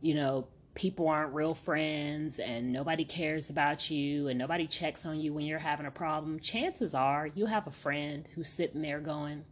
you 0.00 0.14
know, 0.14 0.48
people 0.74 1.08
aren't 1.08 1.34
real 1.34 1.54
friends 1.54 2.38
and 2.38 2.72
nobody 2.72 3.04
cares 3.04 3.50
about 3.50 3.90
you 3.90 4.28
and 4.28 4.38
nobody 4.38 4.66
checks 4.66 5.04
on 5.04 5.20
you 5.20 5.32
when 5.32 5.44
you're 5.44 5.58
having 5.58 5.86
a 5.86 5.90
problem, 5.90 6.40
chances 6.40 6.94
are 6.94 7.26
you 7.34 7.46
have 7.46 7.66
a 7.66 7.72
friend 7.72 8.28
who's 8.34 8.48
sitting 8.48 8.82
there 8.82 9.00
going, 9.00 9.44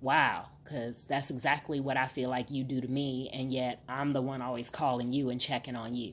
Wow, 0.00 0.48
because 0.62 1.06
that's 1.06 1.30
exactly 1.30 1.80
what 1.80 1.96
I 1.96 2.06
feel 2.06 2.28
like 2.28 2.50
you 2.50 2.62
do 2.62 2.78
to 2.80 2.88
me, 2.88 3.30
and 3.32 3.50
yet 3.50 3.82
I'm 3.88 4.12
the 4.12 4.20
one 4.20 4.42
always 4.42 4.68
calling 4.68 5.14
you 5.14 5.30
and 5.30 5.40
checking 5.40 5.76
on 5.76 5.94
you. 5.94 6.12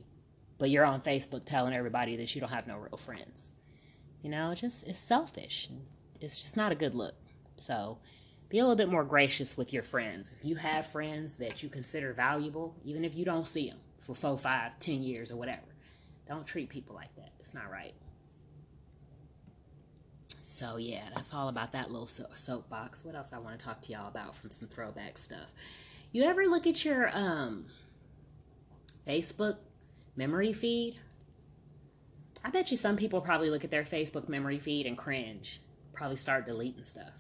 But 0.58 0.70
you're 0.70 0.86
on 0.86 1.02
Facebook 1.02 1.44
telling 1.44 1.74
everybody 1.74 2.16
that 2.16 2.34
you 2.34 2.40
don't 2.40 2.52
have 2.52 2.68
no 2.68 2.78
real 2.78 2.96
friends. 2.96 3.52
You 4.22 4.30
know, 4.30 4.54
just 4.56 4.88
it's 4.88 5.00
selfish. 5.00 5.68
It's 6.22 6.42
just 6.42 6.56
not 6.56 6.72
a 6.72 6.76
good 6.76 6.96
look. 6.96 7.16
So 7.58 7.98
be 8.48 8.60
a 8.60 8.64
little 8.64 8.78
bit 8.78 8.90
more 8.90 9.04
gracious 9.04 9.58
with 9.58 9.74
your 9.74 9.84
friends. 9.84 10.30
If 10.38 10.46
you 10.46 10.56
have 10.56 10.86
friends 10.86 11.36
that 11.38 11.62
you 11.62 11.68
consider 11.68 12.14
valuable, 12.14 12.76
even 12.86 13.04
if 13.04 13.16
you 13.16 13.26
don't 13.26 13.48
see 13.48 13.70
them, 13.70 13.80
for 14.14 14.20
four, 14.20 14.38
five, 14.38 14.80
ten 14.80 15.02
years 15.02 15.32
or 15.32 15.38
whatever. 15.38 15.62
Don't 16.28 16.46
treat 16.46 16.70
people 16.70 16.96
like 16.96 17.14
that. 17.16 17.32
It's 17.40 17.54
not 17.54 17.70
right. 17.72 17.94
So 20.44 20.78
yeah, 20.78 21.04
that's 21.14 21.34
all 21.34 21.50
about 21.50 21.74
that 21.74 21.92
little 21.92 22.08
so- 22.08 22.28
soapbox. 22.34 23.04
What 23.04 23.16
else 23.16 23.34
I 23.34 23.40
want 23.40 23.60
to 23.60 23.66
talk 23.66 23.82
to 23.82 23.92
y'all 23.92 24.08
about 24.08 24.36
from 24.36 24.50
some 24.50 24.68
throwback 24.68 25.18
stuff? 25.18 25.48
You 26.12 26.24
ever 26.24 26.46
look 26.46 26.68
at 26.68 26.84
your 26.84 27.10
um, 27.14 27.66
Facebook 29.08 29.58
memory 30.16 30.54
feed? 30.54 31.00
I 32.44 32.50
bet 32.50 32.72
you 32.72 32.78
some 32.78 32.98
people 32.98 33.22
probably 33.22 33.50
look 33.50 33.64
at 33.64 33.72
their 33.72 33.84
Facebook 33.84 34.28
memory 34.28 34.60
feed 34.60 34.86
and 34.86 34.98
cringe. 34.98 35.62
Probably 35.94 36.18
start 36.18 36.46
deleting 36.46 36.84
stuff. 36.84 37.14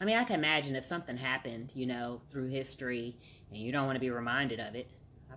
I 0.00 0.04
mean, 0.04 0.16
I 0.16 0.24
can 0.24 0.36
imagine 0.36 0.74
if 0.74 0.84
something 0.84 1.16
happened, 1.16 1.72
you 1.74 1.86
know, 1.86 2.22
through 2.30 2.48
history 2.48 3.16
and 3.50 3.58
you 3.58 3.72
don't 3.72 3.86
want 3.86 3.96
to 3.96 4.00
be 4.00 4.10
reminded 4.10 4.60
of 4.60 4.74
it. 4.74 4.88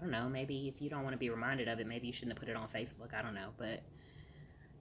Don't 0.01 0.11
know, 0.11 0.27
maybe 0.27 0.67
if 0.67 0.81
you 0.81 0.89
don't 0.89 1.03
want 1.03 1.13
to 1.13 1.19
be 1.19 1.29
reminded 1.29 1.67
of 1.67 1.79
it, 1.79 1.85
maybe 1.85 2.07
you 2.07 2.13
shouldn't 2.13 2.33
have 2.33 2.39
put 2.39 2.49
it 2.49 2.55
on 2.55 2.67
Facebook. 2.67 3.13
I 3.13 3.21
don't 3.21 3.35
know, 3.35 3.49
but 3.57 3.81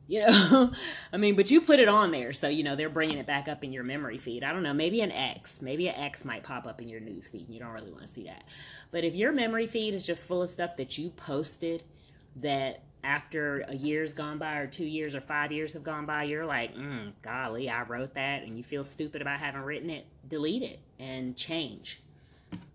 you 0.09 0.27
know, 0.27 0.73
I 1.13 1.19
mean, 1.19 1.37
but 1.37 1.51
you 1.51 1.61
put 1.61 1.79
it 1.79 1.89
on 1.89 2.11
there, 2.11 2.33
so 2.33 2.49
you 2.49 2.65
know 2.65 2.75
they're 2.75 2.89
bringing 2.89 3.19
it 3.19 3.27
back 3.27 3.47
up 3.47 3.63
in 3.63 3.73
your 3.73 3.85
memory 3.85 4.17
feed. 4.17 4.43
I 4.43 4.53
don't 4.53 4.63
know, 4.63 4.73
maybe 4.73 5.03
an 5.03 5.13
X, 5.13 5.61
maybe 5.61 5.89
an 5.89 5.95
X 5.95 6.25
might 6.25 6.43
pop 6.43 6.67
up 6.67 6.81
in 6.81 6.89
your 6.89 7.01
news 7.01 7.29
feed, 7.29 7.47
and 7.47 7.55
you 7.55 7.61
don't 7.61 7.73
really 7.73 7.93
want 7.93 8.03
to 8.03 8.09
see 8.09 8.25
that. 8.25 8.45
But 8.91 9.05
if 9.05 9.15
your 9.15 9.31
memory 9.31 9.67
feed 9.67 9.93
is 9.93 10.03
just 10.03 10.27
full 10.27 10.43
of 10.43 10.49
stuff 10.49 10.77
that 10.79 10.97
you 10.97 11.11
posted 11.11 11.85
that 12.37 12.83
after 13.05 13.61
a 13.69 13.75
year's 13.75 14.13
gone 14.13 14.39
by 14.39 14.57
or 14.57 14.67
two 14.67 14.85
years 14.85 15.15
or 15.15 15.21
five 15.21 15.53
years 15.53 15.73
have 15.73 15.83
gone 15.83 16.05
by 16.05 16.23
you're 16.23 16.45
like 16.45 16.77
mm, 16.77 17.11
golly 17.23 17.71
i 17.71 17.83
wrote 17.83 18.13
that 18.15 18.43
and 18.43 18.59
you 18.59 18.63
feel 18.63 18.85
stupid 18.85 19.23
about 19.23 19.41
having 19.41 19.63
written 19.63 19.89
it 19.89 20.05
delete 20.29 20.63
it 20.63 20.79
and 20.99 21.35
change 21.35 22.03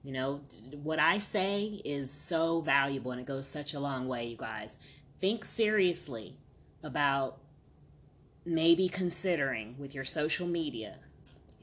you 0.06 0.14
know 0.14 0.40
what 0.84 1.00
i 1.00 1.18
say 1.18 1.82
is 1.84 2.12
so 2.12 2.62
valuable 2.62 3.12
and 3.12 3.20
it 3.20 3.28
goes 3.28 3.48
such 3.48 3.74
a 3.74 3.80
long 3.80 4.08
way 4.08 4.26
you 4.26 4.38
guys 4.38 4.78
think 5.20 5.44
seriously 5.44 6.38
about 6.84 7.40
maybe 8.46 8.88
considering 8.88 9.76
with 9.78 9.96
your 9.96 10.04
social 10.04 10.48
media 10.48 10.98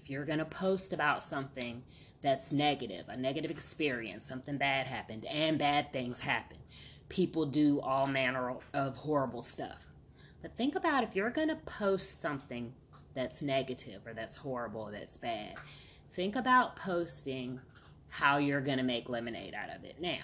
if 0.03 0.11
you're 0.11 0.25
going 0.25 0.41
to 0.41 0.45
post 0.45 0.93
about 0.93 1.23
something 1.23 1.83
that's 2.21 2.53
negative 2.53 3.09
a 3.09 3.17
negative 3.17 3.51
experience 3.51 4.27
something 4.27 4.59
bad 4.59 4.87
happened 4.87 5.25
and 5.27 5.59
bad 5.59 5.93
things 5.93 6.21
happen 6.21 6.59
people 7.13 7.45
do 7.45 7.79
all 7.81 8.07
manner 8.07 8.55
of 8.73 8.97
horrible 8.97 9.43
stuff. 9.43 9.87
But 10.41 10.57
think 10.57 10.75
about 10.75 11.05
if 11.05 11.15
you're 11.15 11.31
going 11.31 11.49
to 11.49 11.57
post 11.57 12.23
something 12.23 12.73
that's 13.15 13.43
negative 13.43 14.07
or 14.07 14.15
that's 14.15 14.37
horrible, 14.37 14.91
that's 14.91 15.19
bad, 15.19 15.57
think 16.15 16.35
about 16.35 16.75
posting 16.75 17.61
how 18.12 18.37
you're 18.37 18.61
going 18.61 18.76
to 18.76 18.85
make 18.85 19.09
lemonade 19.09 19.54
out 19.54 19.75
of 19.75 19.85
it. 19.85 19.97
Now, 19.99 20.19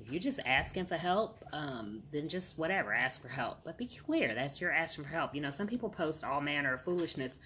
if 0.00 0.10
you're 0.10 0.22
just 0.22 0.40
asking 0.46 0.86
for 0.86 0.96
help, 0.96 1.44
um, 1.52 2.02
then 2.12 2.30
just 2.30 2.56
whatever, 2.56 2.94
ask 2.94 3.20
for 3.20 3.28
help. 3.28 3.58
But 3.62 3.76
be 3.76 3.86
clear, 3.86 4.34
that's 4.34 4.58
your 4.58 4.72
asking 4.72 5.04
for 5.04 5.10
help. 5.10 5.34
You 5.34 5.42
know, 5.42 5.50
some 5.50 5.66
people 5.66 5.90
post 5.90 6.24
all 6.24 6.40
manner 6.40 6.72
of 6.72 6.80
foolishness 6.80 7.38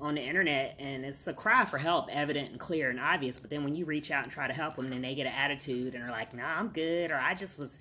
on 0.00 0.14
the 0.14 0.22
internet 0.22 0.76
and 0.78 1.04
it's 1.04 1.26
a 1.26 1.34
cry 1.34 1.66
for 1.66 1.76
help, 1.76 2.08
evident 2.10 2.52
and 2.52 2.58
clear 2.58 2.88
and 2.88 2.98
obvious. 2.98 3.38
But 3.38 3.50
then 3.50 3.64
when 3.64 3.74
you 3.74 3.84
reach 3.84 4.10
out 4.10 4.24
and 4.24 4.32
try 4.32 4.46
to 4.46 4.54
help 4.54 4.76
them, 4.76 4.88
then 4.88 5.02
they 5.02 5.14
get 5.14 5.26
an 5.26 5.34
attitude 5.34 5.94
and 5.94 6.02
are 6.02 6.10
like, 6.10 6.32
"Nah, 6.32 6.58
I'm 6.58 6.68
good," 6.68 7.10
or 7.10 7.16
"I 7.16 7.34
just 7.34 7.58
was 7.58 7.78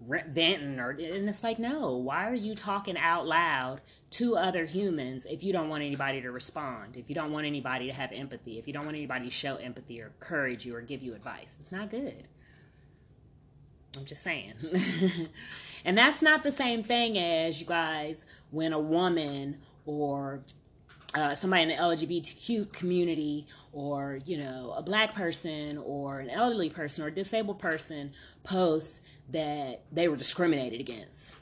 venting," 0.00 0.78
or 0.80 0.90
and 0.90 1.28
it's 1.28 1.42
like, 1.42 1.58
"No, 1.58 1.96
why 1.96 2.28
are 2.28 2.34
you 2.34 2.54
talking 2.54 2.96
out 2.96 3.26
loud 3.26 3.80
to 4.12 4.36
other 4.36 4.64
humans 4.64 5.26
if 5.26 5.42
you 5.42 5.52
don't 5.52 5.68
want 5.68 5.82
anybody 5.82 6.20
to 6.20 6.30
respond? 6.30 6.96
If 6.96 7.08
you 7.08 7.14
don't 7.14 7.32
want 7.32 7.46
anybody 7.46 7.86
to 7.86 7.92
have 7.92 8.12
empathy? 8.12 8.58
If 8.58 8.66
you 8.66 8.72
don't 8.72 8.84
want 8.84 8.96
anybody 8.96 9.26
to 9.26 9.30
show 9.30 9.56
empathy 9.56 10.00
or 10.00 10.06
encourage 10.06 10.64
you 10.64 10.74
or 10.76 10.80
give 10.80 11.02
you 11.02 11.14
advice? 11.14 11.56
It's 11.58 11.72
not 11.72 11.90
good." 11.90 12.28
I'm 13.96 14.04
just 14.04 14.22
saying. 14.22 14.54
and 15.84 15.96
that's 15.96 16.22
not 16.22 16.42
the 16.42 16.50
same 16.50 16.82
thing 16.82 17.18
as 17.18 17.60
you 17.60 17.66
guys 17.66 18.26
when 18.50 18.72
a 18.72 18.78
woman 18.78 19.58
or 19.86 20.40
uh, 21.14 21.34
somebody 21.34 21.62
in 21.62 21.68
the 21.68 21.76
LGBTQ 21.76 22.72
community 22.72 23.46
or, 23.72 24.18
you 24.24 24.36
know, 24.36 24.74
a 24.76 24.82
black 24.82 25.14
person 25.14 25.78
or 25.78 26.18
an 26.18 26.28
elderly 26.28 26.68
person 26.68 27.04
or 27.04 27.08
a 27.08 27.14
disabled 27.14 27.58
person 27.58 28.12
posts 28.42 29.00
that 29.30 29.82
they 29.92 30.08
were 30.08 30.16
discriminated 30.16 30.80
against. 30.80 31.36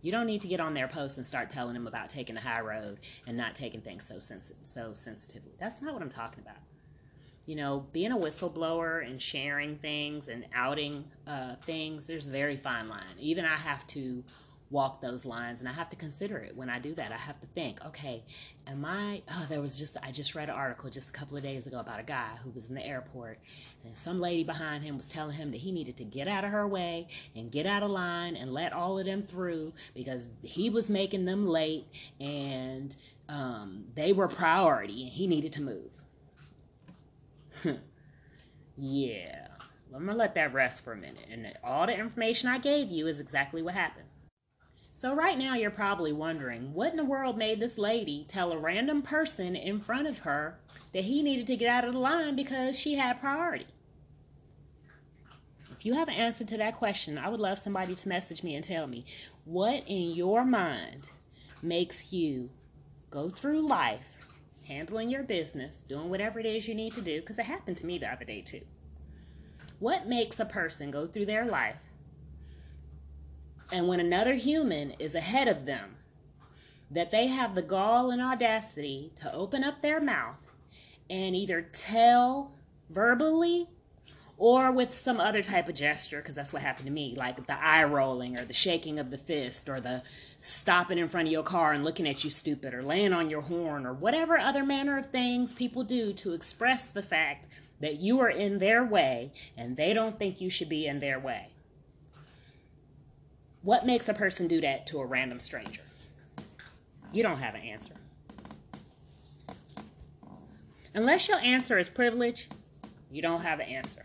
You 0.00 0.10
don't 0.12 0.26
need 0.26 0.40
to 0.42 0.48
get 0.48 0.60
on 0.60 0.74
their 0.74 0.88
post 0.88 1.18
and 1.18 1.26
start 1.26 1.50
telling 1.50 1.74
them 1.74 1.86
about 1.86 2.08
taking 2.08 2.34
the 2.34 2.40
high 2.40 2.60
road 2.60 2.98
and 3.26 3.36
not 3.36 3.54
taking 3.54 3.82
things 3.82 4.06
so 4.06 4.18
sensitive, 4.18 4.66
so 4.66 4.92
sensitively. 4.94 5.52
That's 5.58 5.80
not 5.82 5.92
what 5.92 6.02
I'm 6.02 6.10
talking 6.10 6.42
about. 6.42 6.60
You 7.46 7.56
know, 7.56 7.86
being 7.92 8.12
a 8.12 8.16
whistleblower 8.16 9.06
and 9.06 9.20
sharing 9.20 9.76
things 9.76 10.28
and 10.28 10.46
outing 10.54 11.04
uh, 11.26 11.56
things, 11.66 12.06
there's 12.06 12.28
a 12.28 12.30
very 12.30 12.56
fine 12.56 12.88
line. 12.88 13.16
Even 13.18 13.44
I 13.44 13.56
have 13.56 13.86
to 13.88 14.24
walk 14.72 15.02
those 15.02 15.26
lines 15.26 15.60
and 15.60 15.68
I 15.68 15.72
have 15.72 15.90
to 15.90 15.96
consider 15.96 16.38
it 16.38 16.56
when 16.56 16.70
I 16.70 16.78
do 16.78 16.94
that. 16.94 17.12
I 17.12 17.18
have 17.18 17.38
to 17.40 17.46
think, 17.48 17.84
okay, 17.84 18.24
am 18.66 18.84
I 18.84 19.22
oh 19.30 19.46
there 19.48 19.60
was 19.60 19.78
just 19.78 19.96
I 20.02 20.10
just 20.10 20.34
read 20.34 20.48
an 20.48 20.54
article 20.54 20.88
just 20.88 21.10
a 21.10 21.12
couple 21.12 21.36
of 21.36 21.42
days 21.42 21.66
ago 21.66 21.78
about 21.78 22.00
a 22.00 22.04
guy 22.04 22.30
who 22.42 22.50
was 22.50 22.68
in 22.68 22.74
the 22.74 22.84
airport 22.84 23.38
and 23.84 23.96
some 23.96 24.18
lady 24.18 24.44
behind 24.44 24.82
him 24.82 24.96
was 24.96 25.08
telling 25.08 25.36
him 25.36 25.50
that 25.50 25.58
he 25.58 25.70
needed 25.70 25.96
to 25.98 26.04
get 26.04 26.26
out 26.26 26.44
of 26.44 26.50
her 26.50 26.66
way 26.66 27.06
and 27.36 27.52
get 27.52 27.66
out 27.66 27.82
of 27.82 27.90
line 27.90 28.34
and 28.34 28.52
let 28.52 28.72
all 28.72 28.98
of 28.98 29.04
them 29.04 29.22
through 29.22 29.72
because 29.94 30.30
he 30.42 30.70
was 30.70 30.88
making 30.88 31.26
them 31.26 31.46
late 31.46 31.86
and 32.18 32.96
um, 33.28 33.84
they 33.94 34.12
were 34.12 34.28
priority 34.28 35.02
and 35.02 35.12
he 35.12 35.26
needed 35.26 35.52
to 35.52 35.62
move. 35.62 35.90
yeah. 38.76 39.48
I'm 39.94 40.06
gonna 40.06 40.16
let 40.16 40.34
that 40.36 40.54
rest 40.54 40.82
for 40.84 40.92
a 40.92 40.96
minute. 40.96 41.26
And 41.30 41.52
all 41.62 41.86
the 41.86 41.94
information 41.94 42.48
I 42.48 42.58
gave 42.58 42.90
you 42.90 43.06
is 43.06 43.20
exactly 43.20 43.62
what 43.62 43.74
happened. 43.74 44.06
So, 44.94 45.14
right 45.14 45.38
now, 45.38 45.54
you're 45.54 45.70
probably 45.70 46.12
wondering 46.12 46.74
what 46.74 46.90
in 46.90 46.98
the 46.98 47.04
world 47.04 47.38
made 47.38 47.60
this 47.60 47.78
lady 47.78 48.26
tell 48.28 48.52
a 48.52 48.58
random 48.58 49.00
person 49.00 49.56
in 49.56 49.80
front 49.80 50.06
of 50.06 50.18
her 50.18 50.58
that 50.92 51.04
he 51.04 51.22
needed 51.22 51.46
to 51.46 51.56
get 51.56 51.68
out 51.68 51.84
of 51.84 51.94
the 51.94 51.98
line 51.98 52.36
because 52.36 52.78
she 52.78 52.96
had 52.96 53.18
priority? 53.18 53.66
If 55.70 55.86
you 55.86 55.94
have 55.94 56.08
an 56.08 56.14
answer 56.14 56.44
to 56.44 56.56
that 56.58 56.76
question, 56.76 57.16
I 57.16 57.30
would 57.30 57.40
love 57.40 57.58
somebody 57.58 57.94
to 57.94 58.08
message 58.08 58.42
me 58.42 58.54
and 58.54 58.62
tell 58.62 58.86
me 58.86 59.06
what 59.46 59.82
in 59.86 60.12
your 60.12 60.44
mind 60.44 61.08
makes 61.62 62.12
you 62.12 62.50
go 63.10 63.30
through 63.30 63.66
life 63.66 64.18
handling 64.68 65.10
your 65.10 65.22
business, 65.22 65.82
doing 65.88 66.10
whatever 66.10 66.38
it 66.38 66.46
is 66.46 66.68
you 66.68 66.74
need 66.74 66.94
to 66.94 67.00
do, 67.00 67.20
because 67.20 67.38
it 67.38 67.46
happened 67.46 67.78
to 67.78 67.86
me 67.86 67.98
the 67.98 68.06
other 68.06 68.24
day 68.24 68.42
too. 68.42 68.60
What 69.78 70.06
makes 70.06 70.38
a 70.38 70.44
person 70.44 70.90
go 70.90 71.06
through 71.06 71.26
their 71.26 71.46
life 71.46 71.78
and 73.72 73.88
when 73.88 74.00
another 74.00 74.34
human 74.34 74.90
is 74.98 75.14
ahead 75.14 75.48
of 75.48 75.64
them, 75.64 75.96
that 76.90 77.10
they 77.10 77.28
have 77.28 77.54
the 77.54 77.62
gall 77.62 78.10
and 78.10 78.20
audacity 78.20 79.10
to 79.16 79.32
open 79.32 79.64
up 79.64 79.80
their 79.80 79.98
mouth 79.98 80.36
and 81.08 81.34
either 81.34 81.62
tell 81.62 82.52
verbally 82.90 83.68
or 84.36 84.70
with 84.72 84.94
some 84.94 85.20
other 85.20 85.42
type 85.42 85.68
of 85.68 85.74
gesture, 85.74 86.18
because 86.18 86.34
that's 86.34 86.52
what 86.52 86.62
happened 86.62 86.86
to 86.86 86.92
me, 86.92 87.14
like 87.16 87.46
the 87.46 87.64
eye 87.64 87.84
rolling 87.84 88.36
or 88.36 88.44
the 88.44 88.52
shaking 88.52 88.98
of 88.98 89.10
the 89.10 89.16
fist 89.16 89.68
or 89.68 89.80
the 89.80 90.02
stopping 90.40 90.98
in 90.98 91.08
front 91.08 91.28
of 91.28 91.32
your 91.32 91.42
car 91.42 91.72
and 91.72 91.84
looking 91.84 92.08
at 92.08 92.24
you 92.24 92.30
stupid 92.30 92.74
or 92.74 92.82
laying 92.82 93.12
on 93.12 93.30
your 93.30 93.42
horn 93.42 93.86
or 93.86 93.92
whatever 93.92 94.36
other 94.36 94.64
manner 94.64 94.98
of 94.98 95.06
things 95.06 95.54
people 95.54 95.84
do 95.84 96.12
to 96.12 96.32
express 96.32 96.90
the 96.90 97.02
fact 97.02 97.46
that 97.80 98.00
you 98.00 98.20
are 98.20 98.30
in 98.30 98.58
their 98.58 98.84
way 98.84 99.32
and 99.56 99.76
they 99.76 99.92
don't 99.92 100.18
think 100.18 100.40
you 100.40 100.50
should 100.50 100.68
be 100.68 100.86
in 100.86 101.00
their 101.00 101.18
way. 101.18 101.51
What 103.62 103.86
makes 103.86 104.08
a 104.08 104.14
person 104.14 104.48
do 104.48 104.60
that 104.60 104.86
to 104.88 105.00
a 105.00 105.06
random 105.06 105.38
stranger? 105.38 105.82
You 107.12 107.22
don't 107.22 107.38
have 107.38 107.54
an 107.54 107.62
answer. 107.62 107.94
Unless 110.94 111.28
your 111.28 111.38
answer 111.38 111.78
is 111.78 111.88
privilege, 111.88 112.48
you 113.10 113.22
don't 113.22 113.42
have 113.42 113.60
an 113.60 113.66
answer. 113.66 114.04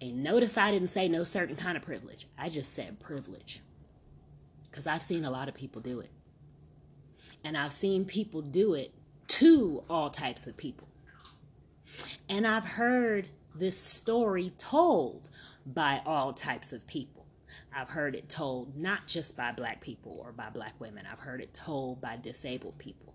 And 0.00 0.22
notice 0.22 0.58
I 0.58 0.70
didn't 0.70 0.88
say 0.88 1.08
no 1.08 1.24
certain 1.24 1.56
kind 1.56 1.76
of 1.76 1.82
privilege. 1.82 2.26
I 2.38 2.48
just 2.48 2.72
said 2.72 3.00
privilege. 3.00 3.60
Because 4.70 4.86
I've 4.86 5.02
seen 5.02 5.24
a 5.24 5.30
lot 5.30 5.48
of 5.48 5.54
people 5.54 5.80
do 5.80 6.00
it. 6.00 6.10
And 7.44 7.56
I've 7.56 7.72
seen 7.72 8.04
people 8.04 8.42
do 8.42 8.74
it 8.74 8.92
to 9.28 9.84
all 9.88 10.10
types 10.10 10.46
of 10.46 10.56
people. 10.56 10.88
And 12.28 12.46
I've 12.46 12.64
heard 12.64 13.28
this 13.54 13.78
story 13.78 14.52
told 14.58 15.30
by 15.64 16.02
all 16.04 16.32
types 16.32 16.72
of 16.72 16.86
people. 16.86 17.15
I've 17.76 17.90
heard 17.90 18.14
it 18.14 18.30
told 18.30 18.74
not 18.74 19.06
just 19.06 19.36
by 19.36 19.52
black 19.52 19.82
people 19.82 20.18
or 20.24 20.32
by 20.32 20.48
black 20.48 20.80
women, 20.80 21.04
I've 21.10 21.18
heard 21.18 21.42
it 21.42 21.52
told 21.52 22.00
by 22.00 22.16
disabled 22.16 22.78
people. 22.78 23.12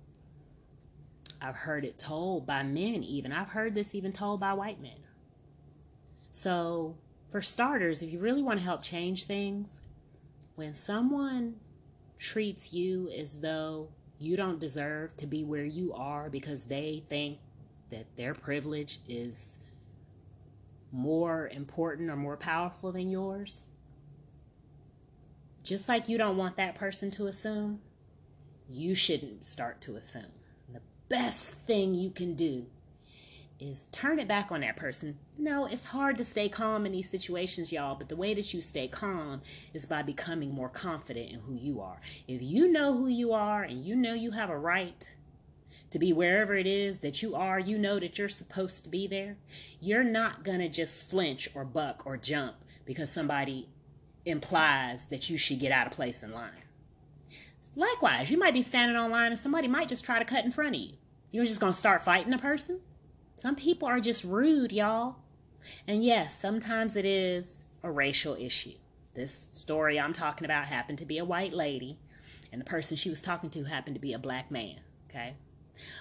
I've 1.42 1.56
heard 1.56 1.84
it 1.84 1.98
told 1.98 2.46
by 2.46 2.62
men, 2.62 3.02
even. 3.02 3.32
I've 3.32 3.48
heard 3.48 3.74
this 3.74 3.96
even 3.96 4.12
told 4.14 4.40
by 4.40 4.54
white 4.54 4.80
men. 4.80 5.00
So, 6.32 6.96
for 7.32 7.42
starters, 7.42 8.04
if 8.04 8.14
you 8.14 8.20
really 8.20 8.44
want 8.44 8.60
to 8.60 8.64
help 8.64 8.84
change 8.84 9.24
things, 9.24 9.80
when 10.54 10.76
someone 10.76 11.56
treats 12.20 12.72
you 12.72 13.10
as 13.10 13.42
though 13.42 13.88
you 14.20 14.38
don't 14.38 14.60
deserve 14.60 15.18
to 15.18 15.26
be 15.26 15.44
where 15.44 15.66
you 15.66 15.92
are 15.94 16.30
because 16.30 16.66
they 16.66 17.04
think 17.10 17.40
that 17.90 18.06
their 18.16 18.36
privilege 18.36 19.00
is 19.08 19.58
more 20.92 21.48
important 21.48 22.12
or 22.12 22.16
more 22.16 22.38
powerful 22.38 22.92
than 22.92 23.10
yours, 23.10 23.64
just 25.64 25.88
like 25.88 26.10
you 26.10 26.18
don't 26.18 26.38
want 26.38 26.58
that 26.58 26.76
person 26.76 27.12
to 27.12 27.28
assume, 27.28 27.80
you 28.70 28.96
shouldn't 28.96 29.46
start 29.46 29.82
to 29.82 29.96
assume. 29.96 30.32
The 30.72 30.82
best 31.10 31.54
thing 31.68 31.94
you 31.94 32.10
can 32.10 32.36
do 32.36 32.66
is 33.60 33.86
turn 33.92 34.18
it 34.18 34.28
back 34.28 34.52
on 34.52 34.62
that 34.62 34.76
person. 34.76 35.20
No, 35.38 35.66
it's 35.66 35.86
hard 35.86 36.18
to 36.18 36.26
stay 36.26 36.50
calm 36.50 36.86
in 36.86 36.94
these 36.94 37.10
situations, 37.10 37.72
y'all, 37.72 37.96
but 37.96 38.08
the 38.08 38.16
way 38.16 38.34
that 38.34 38.54
you 38.54 38.62
stay 38.62 38.88
calm 38.88 39.42
is 39.72 39.86
by 39.86 40.02
becoming 40.02 40.52
more 40.52 40.70
confident 40.70 41.32
in 41.32 41.42
who 41.42 41.54
you 41.54 41.80
are. 41.80 42.02
If 42.28 42.42
you 42.42 42.68
know 42.68 42.98
who 42.98 43.08
you 43.08 43.34
are 43.34 43.62
and 43.62 43.86
you 43.86 43.96
know 43.96 44.14
you 44.14 44.32
have 44.32 44.50
a 44.50 44.58
right 44.58 45.08
to 45.92 46.00
be 46.00 46.12
wherever 46.12 46.56
it 46.56 46.66
is 46.66 47.00
that 47.00 47.22
you 47.22 47.36
are, 47.36 47.60
you 47.60 47.78
know 47.78 48.00
that 48.00 48.18
you're 48.18 48.30
supposed 48.30 48.84
to 48.84 48.90
be 48.90 49.06
there, 49.06 49.38
you're 49.80 50.04
not 50.04 50.44
going 50.44 50.60
to 50.60 50.70
just 50.70 51.08
flinch 51.08 51.48
or 51.54 51.64
buck 51.64 52.04
or 52.06 52.18
jump 52.18 52.56
because 52.86 53.12
somebody 53.12 53.70
implies 54.26 55.06
that 55.06 55.30
you 55.30 55.38
should 55.38 55.60
get 55.60 55.72
out 55.72 55.88
of 55.88 55.94
place 55.94 56.24
in 56.24 56.34
line. 56.34 56.52
Likewise, 57.76 58.30
you 58.30 58.38
might 58.38 58.54
be 58.54 58.62
standing 58.62 58.98
on 58.98 59.12
line 59.12 59.32
and 59.32 59.40
somebody 59.40 59.68
might 59.68 59.88
just 59.88 60.04
try 60.04 60.20
to 60.20 60.26
cut 60.26 60.44
in 60.44 60.52
front 60.52 60.76
of 60.76 60.82
you. 60.82 60.94
You're 61.32 61.46
just 61.46 61.62
going 61.62 61.74
to 61.74 61.80
start 61.80 62.04
fighting 62.04 62.34
a 62.34 62.38
person? 62.38 62.82
Some 63.38 63.56
people 63.56 63.88
are 63.88 64.00
just 64.00 64.24
rude, 64.24 64.72
y'all. 64.72 65.16
And 65.88 66.04
yes, 66.04 66.38
sometimes 66.38 66.96
it 66.96 67.06
is 67.06 67.64
a 67.82 67.90
racial 67.90 68.36
issue. 68.36 68.74
This 69.14 69.48
story 69.52 70.00
I'm 70.00 70.14
talking 70.14 70.46
about 70.46 70.66
happened 70.66 70.98
to 71.00 71.06
be 71.06 71.18
a 71.18 71.26
white 71.26 71.54
lady, 71.54 71.98
and 72.52 72.62
the 72.62 72.66
person 72.66 72.98
she 72.98 73.10
was 73.10 73.22
talking 73.22 73.50
to 73.52 73.64
happened 73.64 73.96
to 73.96 74.02
be 74.02 74.14
a 74.14 74.20
black 74.20 74.52
man, 74.52 74.80
okay? 75.10 75.36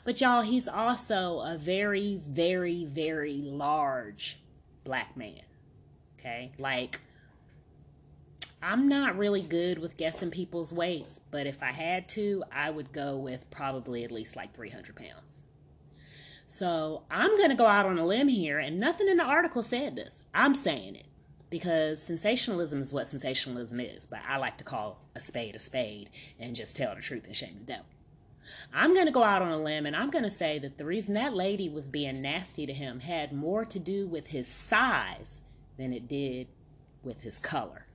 But 0.04 0.20
y'all, 0.20 0.42
he's 0.42 0.68
also 0.68 1.40
a 1.40 1.56
very, 1.56 2.20
very, 2.28 2.84
very 2.84 3.40
large 3.42 4.38
black 4.84 5.16
man, 5.16 5.42
okay? 6.18 6.52
Like, 6.58 7.00
I'm 8.62 8.88
not 8.88 9.16
really 9.16 9.42
good 9.42 9.78
with 9.78 9.96
guessing 9.96 10.30
people's 10.30 10.72
weights, 10.72 11.20
but 11.30 11.46
if 11.46 11.62
I 11.62 11.72
had 11.72 12.08
to, 12.10 12.44
I 12.52 12.70
would 12.70 12.92
go 12.92 13.16
with 13.16 13.50
probably 13.50 14.04
at 14.04 14.12
least 14.12 14.36
like 14.36 14.52
300 14.52 14.94
pounds. 14.94 15.42
So 16.46 17.04
I'm 17.10 17.36
going 17.36 17.48
to 17.48 17.54
go 17.54 17.66
out 17.66 17.86
on 17.86 17.98
a 17.98 18.04
limb 18.04 18.28
here, 18.28 18.58
and 18.58 18.78
nothing 18.78 19.08
in 19.08 19.16
the 19.16 19.24
article 19.24 19.62
said 19.62 19.96
this. 19.96 20.22
I'm 20.34 20.54
saying 20.54 20.96
it 20.96 21.06
because 21.48 22.02
sensationalism 22.02 22.80
is 22.80 22.92
what 22.92 23.08
sensationalism 23.08 23.80
is, 23.80 24.04
but 24.04 24.20
I 24.28 24.36
like 24.36 24.58
to 24.58 24.64
call 24.64 25.00
a 25.14 25.20
spade 25.20 25.54
a 25.54 25.58
spade 25.58 26.10
and 26.38 26.54
just 26.54 26.76
tell 26.76 26.94
the 26.94 27.00
truth 27.00 27.26
and 27.26 27.36
shame 27.36 27.56
the 27.58 27.64
devil. 27.64 27.86
I'm 28.72 28.94
going 28.94 29.06
to 29.06 29.12
go 29.12 29.22
out 29.22 29.42
on 29.42 29.50
a 29.52 29.58
limb 29.62 29.86
and 29.86 29.94
I'm 29.94 30.10
going 30.10 30.24
to 30.24 30.30
say 30.30 30.58
that 30.60 30.78
the 30.78 30.84
reason 30.84 31.14
that 31.14 31.34
lady 31.34 31.68
was 31.68 31.88
being 31.88 32.22
nasty 32.22 32.66
to 32.66 32.72
him 32.72 33.00
had 33.00 33.32
more 33.32 33.64
to 33.64 33.78
do 33.78 34.06
with 34.06 34.28
his 34.28 34.48
size 34.48 35.40
than 35.76 35.92
it 35.92 36.08
did 36.08 36.48
with 37.02 37.22
his 37.22 37.38
color. 37.38 37.86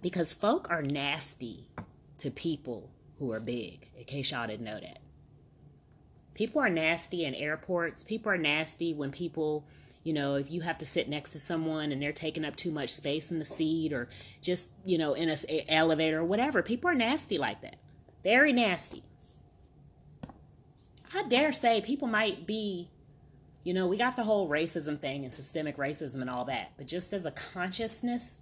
Because 0.00 0.32
folk 0.32 0.68
are 0.70 0.82
nasty 0.82 1.68
to 2.18 2.30
people 2.30 2.90
who 3.18 3.32
are 3.32 3.40
big, 3.40 3.90
in 3.96 4.04
case 4.04 4.30
y'all 4.30 4.46
didn't 4.46 4.64
know 4.64 4.78
that. 4.80 4.98
People 6.34 6.60
are 6.60 6.70
nasty 6.70 7.24
in 7.24 7.34
airports. 7.34 8.04
People 8.04 8.30
are 8.30 8.38
nasty 8.38 8.94
when 8.94 9.10
people, 9.10 9.66
you 10.04 10.12
know, 10.12 10.36
if 10.36 10.52
you 10.52 10.60
have 10.60 10.78
to 10.78 10.86
sit 10.86 11.08
next 11.08 11.32
to 11.32 11.40
someone 11.40 11.90
and 11.90 12.00
they're 12.00 12.12
taking 12.12 12.44
up 12.44 12.54
too 12.54 12.70
much 12.70 12.90
space 12.90 13.32
in 13.32 13.40
the 13.40 13.44
seat 13.44 13.92
or 13.92 14.08
just, 14.40 14.68
you 14.84 14.98
know, 14.98 15.14
in 15.14 15.28
an 15.28 15.38
elevator 15.68 16.20
or 16.20 16.24
whatever. 16.24 16.62
People 16.62 16.88
are 16.90 16.94
nasty 16.94 17.38
like 17.38 17.60
that. 17.62 17.76
Very 18.22 18.52
nasty. 18.52 19.02
I 21.12 21.24
dare 21.24 21.52
say 21.52 21.80
people 21.80 22.06
might 22.06 22.46
be, 22.46 22.88
you 23.64 23.74
know, 23.74 23.88
we 23.88 23.96
got 23.96 24.14
the 24.14 24.24
whole 24.24 24.48
racism 24.48 25.00
thing 25.00 25.24
and 25.24 25.34
systemic 25.34 25.76
racism 25.76 26.20
and 26.20 26.30
all 26.30 26.44
that, 26.44 26.72
but 26.76 26.86
just 26.86 27.12
as 27.12 27.26
a 27.26 27.30
consciousness, 27.32 28.38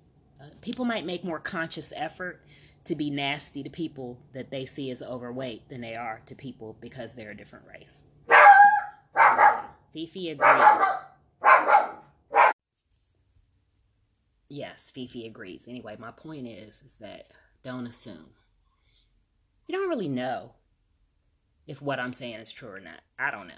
people 0.61 0.85
might 0.85 1.07
make 1.07 1.25
more 1.25 1.39
conscious 1.39 1.93
effort 1.97 2.45
to 2.85 2.95
be 2.95 3.11
nasty 3.11 3.63
to 3.63 3.71
people 3.71 4.19
that 4.33 4.51
they 4.51 4.65
see 4.65 4.91
as 4.91 5.03
overweight 5.03 5.69
than 5.69 5.81
they 5.81 5.97
are 5.97 6.23
to 6.27 6.35
people 6.35 6.77
because 6.81 7.15
they're 7.15 7.33
a 7.33 7.37
different 7.37 7.65
race. 7.67 8.05
Fifi 9.93 10.31
agrees. 10.31 10.83
Yes, 14.49 14.91
Fifi 14.95 15.27
agrees. 15.27 15.67
Anyway, 15.69 15.97
my 15.99 16.13
point 16.13 16.47
is 16.47 16.83
is 16.85 16.97
that 16.97 17.33
don't 17.65 17.87
assume. 17.87 18.31
You 19.67 19.77
don't 19.77 19.89
really 19.89 20.09
know 20.09 20.53
if 21.67 21.83
what 21.83 21.99
I'm 21.99 22.13
saying 22.13 22.35
is 22.35 22.53
true 22.53 22.71
or 22.71 22.81
not. 22.81 23.01
I 23.19 23.31
don't 23.31 23.49
know. 23.49 23.55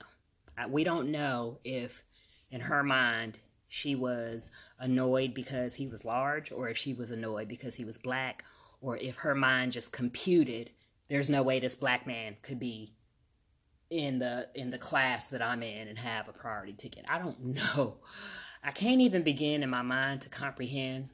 I, 0.56 0.66
we 0.66 0.84
don't 0.84 1.10
know 1.10 1.58
if 1.64 2.02
in 2.50 2.62
her 2.62 2.82
mind 2.82 3.38
she 3.68 3.94
was 3.94 4.50
annoyed 4.78 5.34
because 5.34 5.74
he 5.74 5.86
was 5.86 6.04
large 6.04 6.50
or 6.50 6.68
if 6.68 6.76
she 6.76 6.94
was 6.94 7.10
annoyed 7.10 7.48
because 7.48 7.74
he 7.74 7.84
was 7.84 7.98
black 7.98 8.44
or 8.80 8.96
if 8.96 9.16
her 9.16 9.34
mind 9.34 9.72
just 9.72 9.92
computed 9.92 10.70
there's 11.08 11.30
no 11.30 11.42
way 11.42 11.58
this 11.58 11.74
black 11.74 12.06
man 12.06 12.36
could 12.42 12.58
be 12.58 12.92
in 13.90 14.18
the 14.18 14.48
in 14.54 14.70
the 14.70 14.78
class 14.78 15.28
that 15.30 15.42
I'm 15.42 15.62
in 15.62 15.88
and 15.88 15.98
have 15.98 16.28
a 16.28 16.32
priority 16.32 16.74
ticket. 16.74 17.04
I 17.08 17.18
don't 17.18 17.54
know. 17.76 17.96
I 18.62 18.70
can't 18.70 19.00
even 19.00 19.22
begin 19.22 19.62
in 19.62 19.70
my 19.70 19.82
mind 19.82 20.22
to 20.22 20.28
comprehend. 20.28 21.08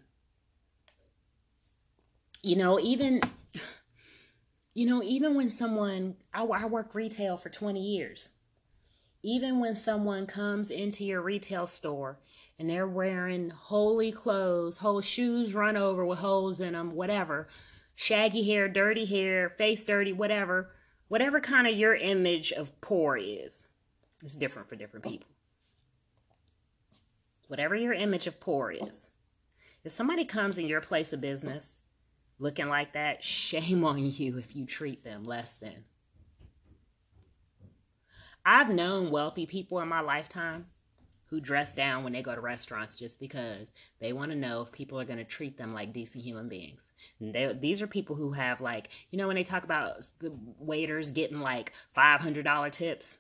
You 2.43 2.57
know, 2.57 2.79
even 2.81 3.21
you 4.75 4.87
know, 4.87 5.03
even 5.03 5.35
when 5.35 5.51
someone 5.51 6.17
I, 6.33 6.45
I 6.45 6.67
work 6.67 6.95
retail 6.95 7.37
for 7.37 7.49
20 7.49 7.81
years. 7.81 8.31
Even 9.27 9.59
when 9.59 9.75
someone 9.75 10.27
comes 10.27 10.71
into 10.71 11.03
your 11.03 11.23
retail 11.23 11.67
store 11.67 12.19
and 12.59 12.69
they're 12.69 12.87
wearing 12.87 13.51
holey 13.69 14.15
clothes, 14.15 14.79
whole 14.79 15.01
shoes 15.01 15.55
run 15.55 15.79
over 15.79 16.05
with 16.05 16.19
holes 16.19 16.61
in 16.61 16.75
them, 16.75 16.95
whatever, 16.95 17.49
shaggy 17.95 18.45
hair, 18.45 18.69
dirty 18.69 19.07
hair, 19.07 19.49
face 19.49 19.83
dirty, 19.83 20.13
whatever, 20.13 20.73
whatever 21.09 21.41
kind 21.41 21.67
of 21.67 21.73
your 21.73 21.95
image 21.95 22.53
of 22.53 22.79
poor 22.83 23.17
is. 23.17 23.63
It's 24.23 24.37
different 24.37 24.69
for 24.69 24.77
different 24.77 25.07
people. 25.07 25.29
Whatever 27.49 27.75
your 27.75 27.95
image 27.95 28.27
of 28.27 28.41
poor 28.41 28.73
is. 28.73 29.09
If 29.85 29.93
somebody 29.93 30.27
comes 30.27 30.59
in 30.59 30.67
your 30.67 30.83
place 30.83 31.15
of 31.15 31.23
business 31.23 31.81
looking 32.39 32.69
like 32.69 32.93
that, 32.93 33.25
shame 33.25 33.87
on 33.87 34.05
you 34.05 34.37
if 34.37 34.55
you 34.55 34.67
treat 34.67 35.03
them 35.03 35.25
less 35.25 35.57
than. 35.57 35.85
I've 38.47 38.71
known 38.71 39.11
wealthy 39.11 39.47
people 39.47 39.81
in 39.81 39.89
my 39.89 40.01
lifetime 40.01 40.67
who 41.27 41.41
dress 41.41 41.75
down 41.75 42.05
when 42.05 42.13
they 42.13 42.23
go 42.23 42.35
to 42.35 42.41
restaurants 42.41 42.97
just 42.97 43.19
because 43.19 43.73
they 43.99 44.13
want 44.13 44.31
to 44.31 44.37
know 44.37 44.63
if 44.63 44.71
people 44.71 45.01
are 45.01 45.05
going 45.05 45.19
to 45.19 45.25
treat 45.25 45.57
them 45.57 45.75
like 45.75 45.93
decent 45.93 46.23
human 46.23 46.49
beings. 46.49 46.89
They, 47.21 47.53
these 47.59 47.83
are 47.83 47.87
people 47.87 48.15
who 48.17 48.33
have 48.33 48.61
like, 48.61 48.91
you 49.11 49.19
know, 49.19 49.27
when 49.27 49.37
they 49.37 49.45
talk 49.45 49.65
about 49.65 50.11
the 50.21 50.33
waiters 50.59 51.11
getting 51.11 51.41
like 51.41 51.73
$500 51.97 52.71
tips. 52.71 53.17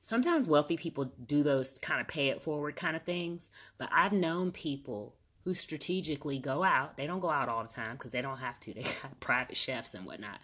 Sometimes 0.00 0.46
wealthy 0.46 0.76
people 0.76 1.12
do 1.24 1.42
those 1.42 1.78
kind 1.80 2.00
of 2.00 2.08
pay 2.08 2.28
it 2.28 2.42
forward 2.42 2.76
kind 2.76 2.94
of 2.94 3.04
things, 3.04 3.48
but 3.78 3.88
I've 3.90 4.12
known 4.12 4.52
people 4.52 5.14
who 5.44 5.54
strategically 5.54 6.38
go 6.38 6.62
out. 6.62 6.98
They 6.98 7.06
don't 7.06 7.20
go 7.20 7.30
out 7.30 7.48
all 7.48 7.62
the 7.62 7.72
time 7.72 7.96
because 7.96 8.12
they 8.12 8.20
don't 8.20 8.38
have 8.38 8.60
to. 8.60 8.74
They 8.74 8.82
got 9.02 9.18
private 9.20 9.56
chefs 9.56 9.94
and 9.94 10.04
whatnot. 10.04 10.40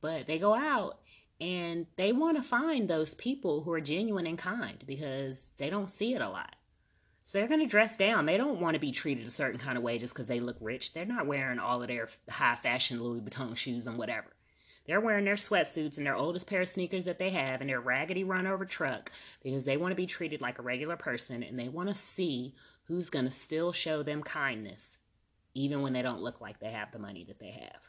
But 0.00 0.26
they 0.26 0.38
go 0.38 0.54
out 0.54 1.00
and 1.40 1.86
they 1.96 2.12
want 2.12 2.36
to 2.36 2.42
find 2.42 2.88
those 2.88 3.14
people 3.14 3.62
who 3.62 3.72
are 3.72 3.80
genuine 3.80 4.26
and 4.26 4.38
kind 4.38 4.82
because 4.86 5.52
they 5.58 5.70
don't 5.70 5.90
see 5.90 6.14
it 6.14 6.20
a 6.20 6.28
lot. 6.28 6.56
So 7.24 7.38
they're 7.38 7.48
going 7.48 7.60
to 7.60 7.66
dress 7.66 7.96
down. 7.96 8.26
They 8.26 8.36
don't 8.36 8.60
want 8.60 8.74
to 8.74 8.80
be 8.80 8.90
treated 8.92 9.26
a 9.26 9.30
certain 9.30 9.60
kind 9.60 9.78
of 9.78 9.84
way 9.84 9.98
just 9.98 10.14
because 10.14 10.26
they 10.26 10.40
look 10.40 10.56
rich. 10.60 10.92
They're 10.92 11.04
not 11.04 11.26
wearing 11.26 11.58
all 11.58 11.80
of 11.80 11.88
their 11.88 12.08
high 12.28 12.56
fashion 12.56 13.02
Louis 13.02 13.20
Vuitton 13.20 13.56
shoes 13.56 13.86
and 13.86 13.96
whatever. 13.96 14.28
They're 14.86 15.00
wearing 15.00 15.24
their 15.24 15.34
sweatsuits 15.34 15.96
and 15.96 16.06
their 16.06 16.16
oldest 16.16 16.48
pair 16.48 16.62
of 16.62 16.68
sneakers 16.68 17.04
that 17.04 17.18
they 17.18 17.30
have 17.30 17.60
and 17.60 17.70
their 17.70 17.80
raggedy 17.80 18.24
run 18.24 18.46
over 18.46 18.64
truck 18.64 19.12
because 19.42 19.64
they 19.64 19.76
want 19.76 19.92
to 19.92 19.96
be 19.96 20.06
treated 20.06 20.40
like 20.40 20.58
a 20.58 20.62
regular 20.62 20.96
person 20.96 21.42
and 21.42 21.58
they 21.58 21.68
want 21.68 21.88
to 21.88 21.94
see 21.94 22.54
who's 22.84 23.10
going 23.10 23.26
to 23.26 23.30
still 23.30 23.72
show 23.72 24.02
them 24.02 24.22
kindness 24.22 24.98
even 25.54 25.82
when 25.82 25.92
they 25.92 26.02
don't 26.02 26.22
look 26.22 26.40
like 26.40 26.58
they 26.58 26.72
have 26.72 26.90
the 26.90 26.98
money 26.98 27.24
that 27.24 27.38
they 27.38 27.50
have 27.50 27.80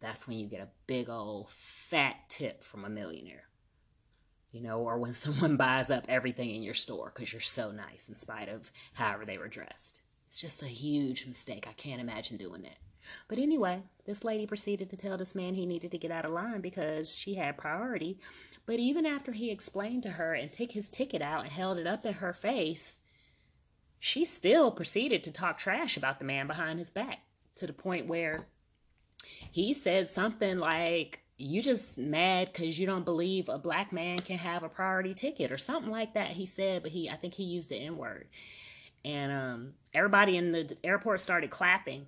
that's 0.00 0.26
when 0.26 0.38
you 0.38 0.46
get 0.46 0.60
a 0.60 0.68
big 0.86 1.08
old 1.08 1.50
fat 1.50 2.16
tip 2.28 2.64
from 2.64 2.84
a 2.84 2.90
millionaire. 2.90 3.44
You 4.52 4.60
know, 4.62 4.80
or 4.80 4.98
when 4.98 5.14
someone 5.14 5.56
buys 5.56 5.90
up 5.90 6.06
everything 6.08 6.50
in 6.54 6.62
your 6.62 6.74
store 6.74 7.12
because 7.14 7.32
you're 7.32 7.40
so 7.40 7.70
nice 7.70 8.08
in 8.08 8.14
spite 8.14 8.48
of 8.48 8.72
however 8.94 9.24
they 9.24 9.38
were 9.38 9.48
dressed. 9.48 10.00
It's 10.28 10.40
just 10.40 10.62
a 10.62 10.66
huge 10.66 11.26
mistake. 11.26 11.66
I 11.68 11.72
can't 11.72 12.00
imagine 12.00 12.36
doing 12.36 12.62
that. 12.62 12.78
But 13.28 13.38
anyway, 13.38 13.82
this 14.04 14.24
lady 14.24 14.46
proceeded 14.46 14.90
to 14.90 14.96
tell 14.96 15.16
this 15.16 15.34
man 15.34 15.54
he 15.54 15.66
needed 15.66 15.90
to 15.90 15.98
get 15.98 16.10
out 16.10 16.24
of 16.24 16.32
line 16.32 16.60
because 16.60 17.16
she 17.16 17.34
had 17.34 17.56
priority. 17.56 18.18
But 18.66 18.78
even 18.78 19.06
after 19.06 19.32
he 19.32 19.50
explained 19.50 20.02
to 20.04 20.10
her 20.10 20.34
and 20.34 20.52
took 20.52 20.72
his 20.72 20.88
ticket 20.88 21.22
out 21.22 21.42
and 21.42 21.50
held 21.50 21.78
it 21.78 21.86
up 21.86 22.06
in 22.06 22.14
her 22.14 22.32
face, 22.32 23.00
she 23.98 24.24
still 24.24 24.70
proceeded 24.70 25.24
to 25.24 25.32
talk 25.32 25.58
trash 25.58 25.96
about 25.96 26.18
the 26.18 26.24
man 26.24 26.46
behind 26.46 26.78
his 26.78 26.90
back 26.90 27.20
to 27.56 27.66
the 27.66 27.72
point 27.72 28.06
where 28.06 28.46
he 29.50 29.72
said 29.74 30.08
something 30.08 30.58
like, 30.58 31.20
you 31.40 31.62
just 31.62 31.96
mad 31.96 32.50
because 32.52 32.78
you 32.78 32.86
don't 32.86 33.04
believe 33.04 33.48
a 33.48 33.58
black 33.58 33.92
man 33.92 34.18
can 34.18 34.36
have 34.38 34.62
a 34.62 34.68
priority 34.68 35.14
ticket 35.14 35.50
or 35.50 35.58
something 35.58 35.90
like 35.90 36.12
that 36.14 36.28
he 36.28 36.44
said 36.44 36.82
but 36.82 36.92
he 36.92 37.08
i 37.08 37.16
think 37.16 37.32
he 37.32 37.44
used 37.44 37.70
the 37.70 37.76
n-word 37.76 38.28
and 39.04 39.32
um, 39.32 39.72
everybody 39.94 40.36
in 40.36 40.52
the 40.52 40.76
airport 40.84 41.20
started 41.20 41.48
clapping 41.48 42.06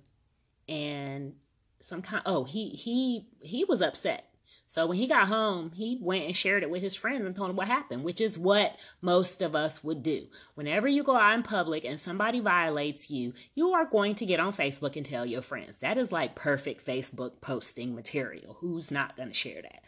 and 0.69 1.33
some 1.79 2.01
kind 2.01 2.21
oh 2.25 2.43
he 2.43 2.69
he 2.69 3.27
he 3.41 3.63
was 3.65 3.81
upset 3.81 4.29
so 4.67 4.87
when 4.87 4.97
he 4.97 5.05
got 5.05 5.27
home, 5.27 5.71
he 5.75 5.99
went 6.01 6.25
and 6.25 6.35
shared 6.35 6.63
it 6.63 6.69
with 6.69 6.81
his 6.81 6.95
friends 6.95 7.25
and 7.25 7.35
told 7.35 7.49
them 7.49 7.55
what 7.55 7.67
happened, 7.67 8.03
which 8.03 8.19
is 8.19 8.39
what 8.39 8.75
most 9.01 9.41
of 9.41 9.55
us 9.55 9.83
would 9.83 10.01
do. 10.01 10.27
Whenever 10.55 10.87
you 10.87 11.03
go 11.03 11.15
out 11.15 11.35
in 11.35 11.43
public 11.43 11.85
and 11.85 12.01
somebody 12.01 12.39
violates 12.39 13.11
you, 13.11 13.33
you 13.53 13.71
are 13.73 13.85
going 13.85 14.15
to 14.15 14.25
get 14.25 14.39
on 14.39 14.51
Facebook 14.51 14.95
and 14.95 15.05
tell 15.05 15.25
your 15.25 15.43
friends. 15.43 15.77
That 15.77 15.97
is 15.97 16.11
like 16.11 16.33
perfect 16.33 16.85
Facebook 16.85 17.39
posting 17.39 17.93
material. 17.93 18.57
Who's 18.61 18.89
not 18.89 19.15
going 19.15 19.29
to 19.29 19.35
share 19.35 19.61
that? 19.61 19.83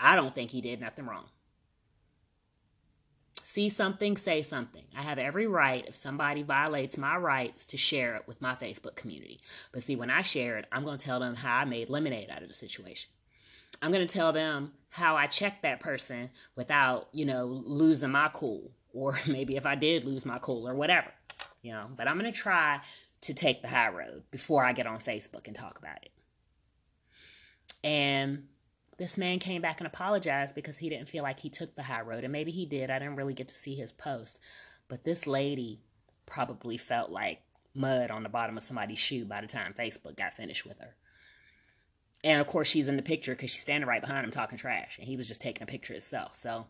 I 0.00 0.16
don't 0.16 0.34
think 0.34 0.50
he 0.50 0.60
did 0.60 0.80
nothing 0.80 1.06
wrong. 1.06 1.26
See 3.42 3.68
something, 3.68 4.16
say 4.16 4.42
something. 4.42 4.82
I 4.96 5.02
have 5.02 5.18
every 5.18 5.46
right 5.46 5.84
if 5.86 5.94
somebody 5.94 6.42
violates 6.42 6.98
my 6.98 7.16
rights 7.16 7.64
to 7.66 7.76
share 7.76 8.16
it 8.16 8.26
with 8.26 8.42
my 8.42 8.56
Facebook 8.56 8.96
community. 8.96 9.40
But 9.70 9.84
see, 9.84 9.94
when 9.94 10.10
I 10.10 10.22
share 10.22 10.56
it, 10.56 10.66
I'm 10.72 10.84
going 10.84 10.98
to 10.98 11.04
tell 11.04 11.20
them 11.20 11.36
how 11.36 11.58
I 11.58 11.64
made 11.64 11.88
lemonade 11.88 12.30
out 12.30 12.42
of 12.42 12.48
the 12.48 12.54
situation. 12.54 13.10
I'm 13.82 13.92
going 13.92 14.06
to 14.06 14.12
tell 14.12 14.32
them 14.32 14.72
how 14.88 15.16
I 15.16 15.26
checked 15.26 15.62
that 15.62 15.80
person 15.80 16.30
without, 16.56 17.08
you 17.12 17.24
know, 17.24 17.46
losing 17.46 18.10
my 18.10 18.30
cool. 18.32 18.70
Or 18.96 19.18
maybe 19.26 19.56
if 19.56 19.66
I 19.66 19.74
did 19.74 20.04
lose 20.04 20.24
my 20.24 20.38
cool 20.38 20.68
or 20.68 20.74
whatever, 20.76 21.12
you 21.62 21.72
know. 21.72 21.90
But 21.96 22.08
I'm 22.08 22.16
going 22.16 22.32
to 22.32 22.38
try 22.38 22.78
to 23.22 23.34
take 23.34 23.60
the 23.60 23.66
high 23.66 23.88
road 23.88 24.22
before 24.30 24.64
I 24.64 24.72
get 24.72 24.86
on 24.86 25.00
Facebook 25.00 25.48
and 25.48 25.56
talk 25.56 25.80
about 25.80 25.98
it. 26.00 26.12
And 27.82 28.44
this 28.96 29.18
man 29.18 29.40
came 29.40 29.62
back 29.62 29.80
and 29.80 29.88
apologized 29.88 30.54
because 30.54 30.78
he 30.78 30.88
didn't 30.88 31.08
feel 31.08 31.24
like 31.24 31.40
he 31.40 31.50
took 31.50 31.74
the 31.74 31.82
high 31.82 32.02
road. 32.02 32.22
And 32.22 32.30
maybe 32.30 32.52
he 32.52 32.66
did. 32.66 32.88
I 32.88 33.00
didn't 33.00 33.16
really 33.16 33.34
get 33.34 33.48
to 33.48 33.56
see 33.56 33.74
his 33.74 33.92
post. 33.92 34.38
But 34.86 35.02
this 35.02 35.26
lady 35.26 35.80
probably 36.24 36.76
felt 36.76 37.10
like 37.10 37.40
mud 37.74 38.12
on 38.12 38.22
the 38.22 38.28
bottom 38.28 38.56
of 38.56 38.62
somebody's 38.62 39.00
shoe 39.00 39.24
by 39.24 39.40
the 39.40 39.46
time 39.46 39.74
Facebook 39.76 40.16
got 40.16 40.36
finished 40.36 40.64
with 40.64 40.78
her. 40.78 40.94
And 42.24 42.40
of 42.40 42.46
course, 42.46 42.66
she's 42.66 42.88
in 42.88 42.96
the 42.96 43.02
picture 43.02 43.32
because 43.32 43.50
she's 43.50 43.62
standing 43.62 43.88
right 43.88 44.00
behind 44.00 44.24
him 44.24 44.30
talking 44.30 44.58
trash. 44.58 44.98
And 44.98 45.06
he 45.06 45.16
was 45.16 45.28
just 45.28 45.40
taking 45.40 45.62
a 45.62 45.66
picture 45.66 45.92
himself. 45.92 46.34
So, 46.34 46.66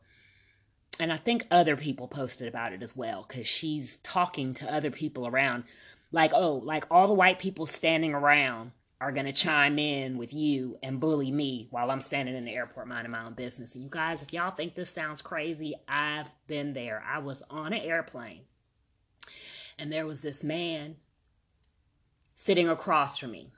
and 1.01 1.13
I 1.13 1.17
think 1.17 1.47
other 1.51 1.77
people 1.77 2.09
posted 2.09 2.49
about 2.49 2.73
it 2.73 2.83
as 2.83 2.97
well 2.97 3.25
because 3.27 3.47
she's 3.47 3.97
talking 3.99 4.53
to 4.55 4.73
other 4.73 4.91
people 4.91 5.27
around. 5.27 5.65
Like, 6.13 6.33
oh, 6.35 6.55
like 6.57 6.85
all 6.91 7.07
the 7.07 7.15
white 7.15 7.39
people 7.39 7.67
standing 7.67 8.15
around 8.15 8.73
are 9.01 9.13
going 9.13 9.27
to 9.27 9.33
chime 9.33 9.79
in 9.79 10.19
with 10.19 10.33
you 10.33 10.77
and 10.83 11.01
bully 11.01 11.31
me 11.31 11.69
while 11.71 11.91
I'm 11.91 12.01
standing 12.01 12.37
in 12.37 12.45
the 12.45 12.55
airport 12.55 12.89
minding 12.89 13.13
my 13.13 13.25
own 13.25 13.35
business. 13.35 13.75
And 13.75 13.83
you 13.83 13.91
guys, 13.91 14.23
if 14.23 14.33
y'all 14.33 14.51
think 14.51 14.75
this 14.75 14.91
sounds 14.91 15.23
crazy, 15.23 15.75
I've 15.89 16.31
been 16.47 16.75
there. 16.75 17.03
I 17.07 17.19
was 17.19 17.43
on 17.49 17.73
an 17.73 17.81
airplane 17.81 18.43
and 19.79 19.93
there 19.93 20.07
was 20.07 20.23
this 20.23 20.43
man 20.45 20.97
sitting 22.35 22.69
across 22.69 23.19
from 23.19 23.33
me 23.33 23.51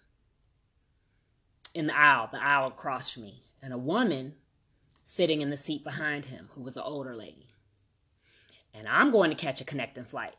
in 1.76 1.86
the 1.86 1.96
aisle, 1.96 2.30
the 2.32 2.42
aisle 2.42 2.68
across 2.68 3.10
from 3.10 3.24
me, 3.24 3.42
and 3.60 3.74
a 3.74 3.78
woman 3.78 4.32
sitting 5.04 5.42
in 5.42 5.50
the 5.50 5.58
seat 5.58 5.84
behind 5.84 6.24
him 6.24 6.48
who 6.54 6.62
was 6.62 6.76
an 6.76 6.82
older 6.86 7.14
lady. 7.14 7.50
And 8.72 8.88
I'm 8.88 9.10
going 9.10 9.28
to 9.28 9.36
catch 9.36 9.60
a 9.60 9.64
connecting 9.64 10.06
flight. 10.06 10.34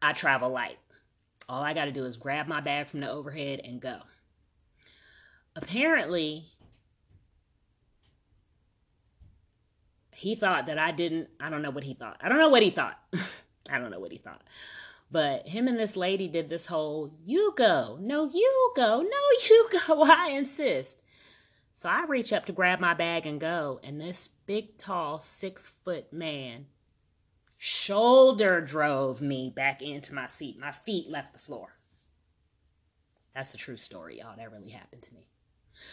I 0.00 0.14
travel 0.14 0.48
light. 0.48 0.78
All 1.50 1.62
I 1.62 1.74
got 1.74 1.84
to 1.84 1.92
do 1.92 2.04
is 2.04 2.16
grab 2.16 2.46
my 2.48 2.62
bag 2.62 2.88
from 2.88 3.00
the 3.00 3.10
overhead 3.10 3.60
and 3.62 3.78
go. 3.78 3.98
Apparently, 5.54 6.46
he 10.12 10.34
thought 10.34 10.66
that 10.66 10.78
I 10.78 10.92
didn't. 10.92 11.28
I 11.38 11.50
don't 11.50 11.62
know 11.62 11.70
what 11.70 11.84
he 11.84 11.92
thought. 11.92 12.16
I 12.22 12.30
don't 12.30 12.38
know 12.38 12.48
what 12.48 12.62
he 12.62 12.70
thought. 12.70 12.98
I 13.70 13.78
don't 13.78 13.90
know 13.90 14.00
what 14.00 14.12
he 14.12 14.18
thought. 14.18 14.42
But 15.10 15.48
him 15.48 15.68
and 15.68 15.78
this 15.78 15.96
lady 15.96 16.28
did 16.28 16.48
this 16.48 16.66
whole, 16.66 17.12
you 17.24 17.54
go, 17.56 17.98
no, 18.00 18.24
you 18.24 18.72
go, 18.74 19.02
no, 19.02 19.18
you 19.48 19.68
go, 19.86 20.02
I 20.02 20.30
insist. 20.30 21.00
So 21.74 21.88
I 21.88 22.04
reach 22.06 22.32
up 22.32 22.46
to 22.46 22.52
grab 22.52 22.80
my 22.80 22.94
bag 22.94 23.26
and 23.26 23.40
go, 23.40 23.80
and 23.84 24.00
this 24.00 24.28
big, 24.46 24.78
tall, 24.78 25.20
six 25.20 25.72
foot 25.84 26.12
man 26.12 26.66
shoulder 27.58 28.60
drove 28.60 29.20
me 29.20 29.50
back 29.54 29.82
into 29.82 30.14
my 30.14 30.26
seat. 30.26 30.58
My 30.58 30.70
feet 30.70 31.08
left 31.08 31.32
the 31.32 31.38
floor. 31.38 31.76
That's 33.34 33.54
a 33.54 33.58
true 33.58 33.76
story, 33.76 34.18
y'all. 34.18 34.36
That 34.36 34.52
really 34.52 34.70
happened 34.70 35.02
to 35.02 35.14
me. 35.14 35.28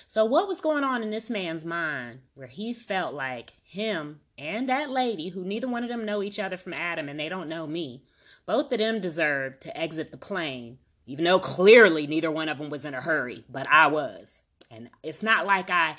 So, 0.07 0.23
what 0.23 0.47
was 0.47 0.61
going 0.61 0.85
on 0.85 1.03
in 1.03 1.09
this 1.09 1.29
man's 1.29 1.65
mind 1.65 2.19
where 2.35 2.47
he 2.47 2.73
felt 2.73 3.13
like 3.13 3.51
him 3.63 4.21
and 4.37 4.69
that 4.69 4.89
lady, 4.89 5.29
who 5.29 5.43
neither 5.43 5.67
one 5.67 5.83
of 5.83 5.89
them 5.89 6.05
know 6.05 6.23
each 6.23 6.39
other 6.39 6.55
from 6.55 6.73
Adam 6.73 7.09
and 7.09 7.19
they 7.19 7.27
don't 7.27 7.49
know 7.49 7.67
me, 7.67 8.03
both 8.45 8.71
of 8.71 8.79
them 8.79 8.99
deserved 9.01 9.61
to 9.61 9.77
exit 9.77 10.11
the 10.11 10.17
plane, 10.17 10.79
even 11.05 11.25
though 11.25 11.39
clearly 11.39 12.07
neither 12.07 12.31
one 12.31 12.49
of 12.49 12.57
them 12.57 12.69
was 12.69 12.85
in 12.85 12.93
a 12.93 13.01
hurry, 13.01 13.43
but 13.49 13.67
I 13.69 13.87
was. 13.87 14.41
And 14.69 14.89
it's 15.01 15.23
not 15.23 15.45
like 15.45 15.69
I 15.69 15.97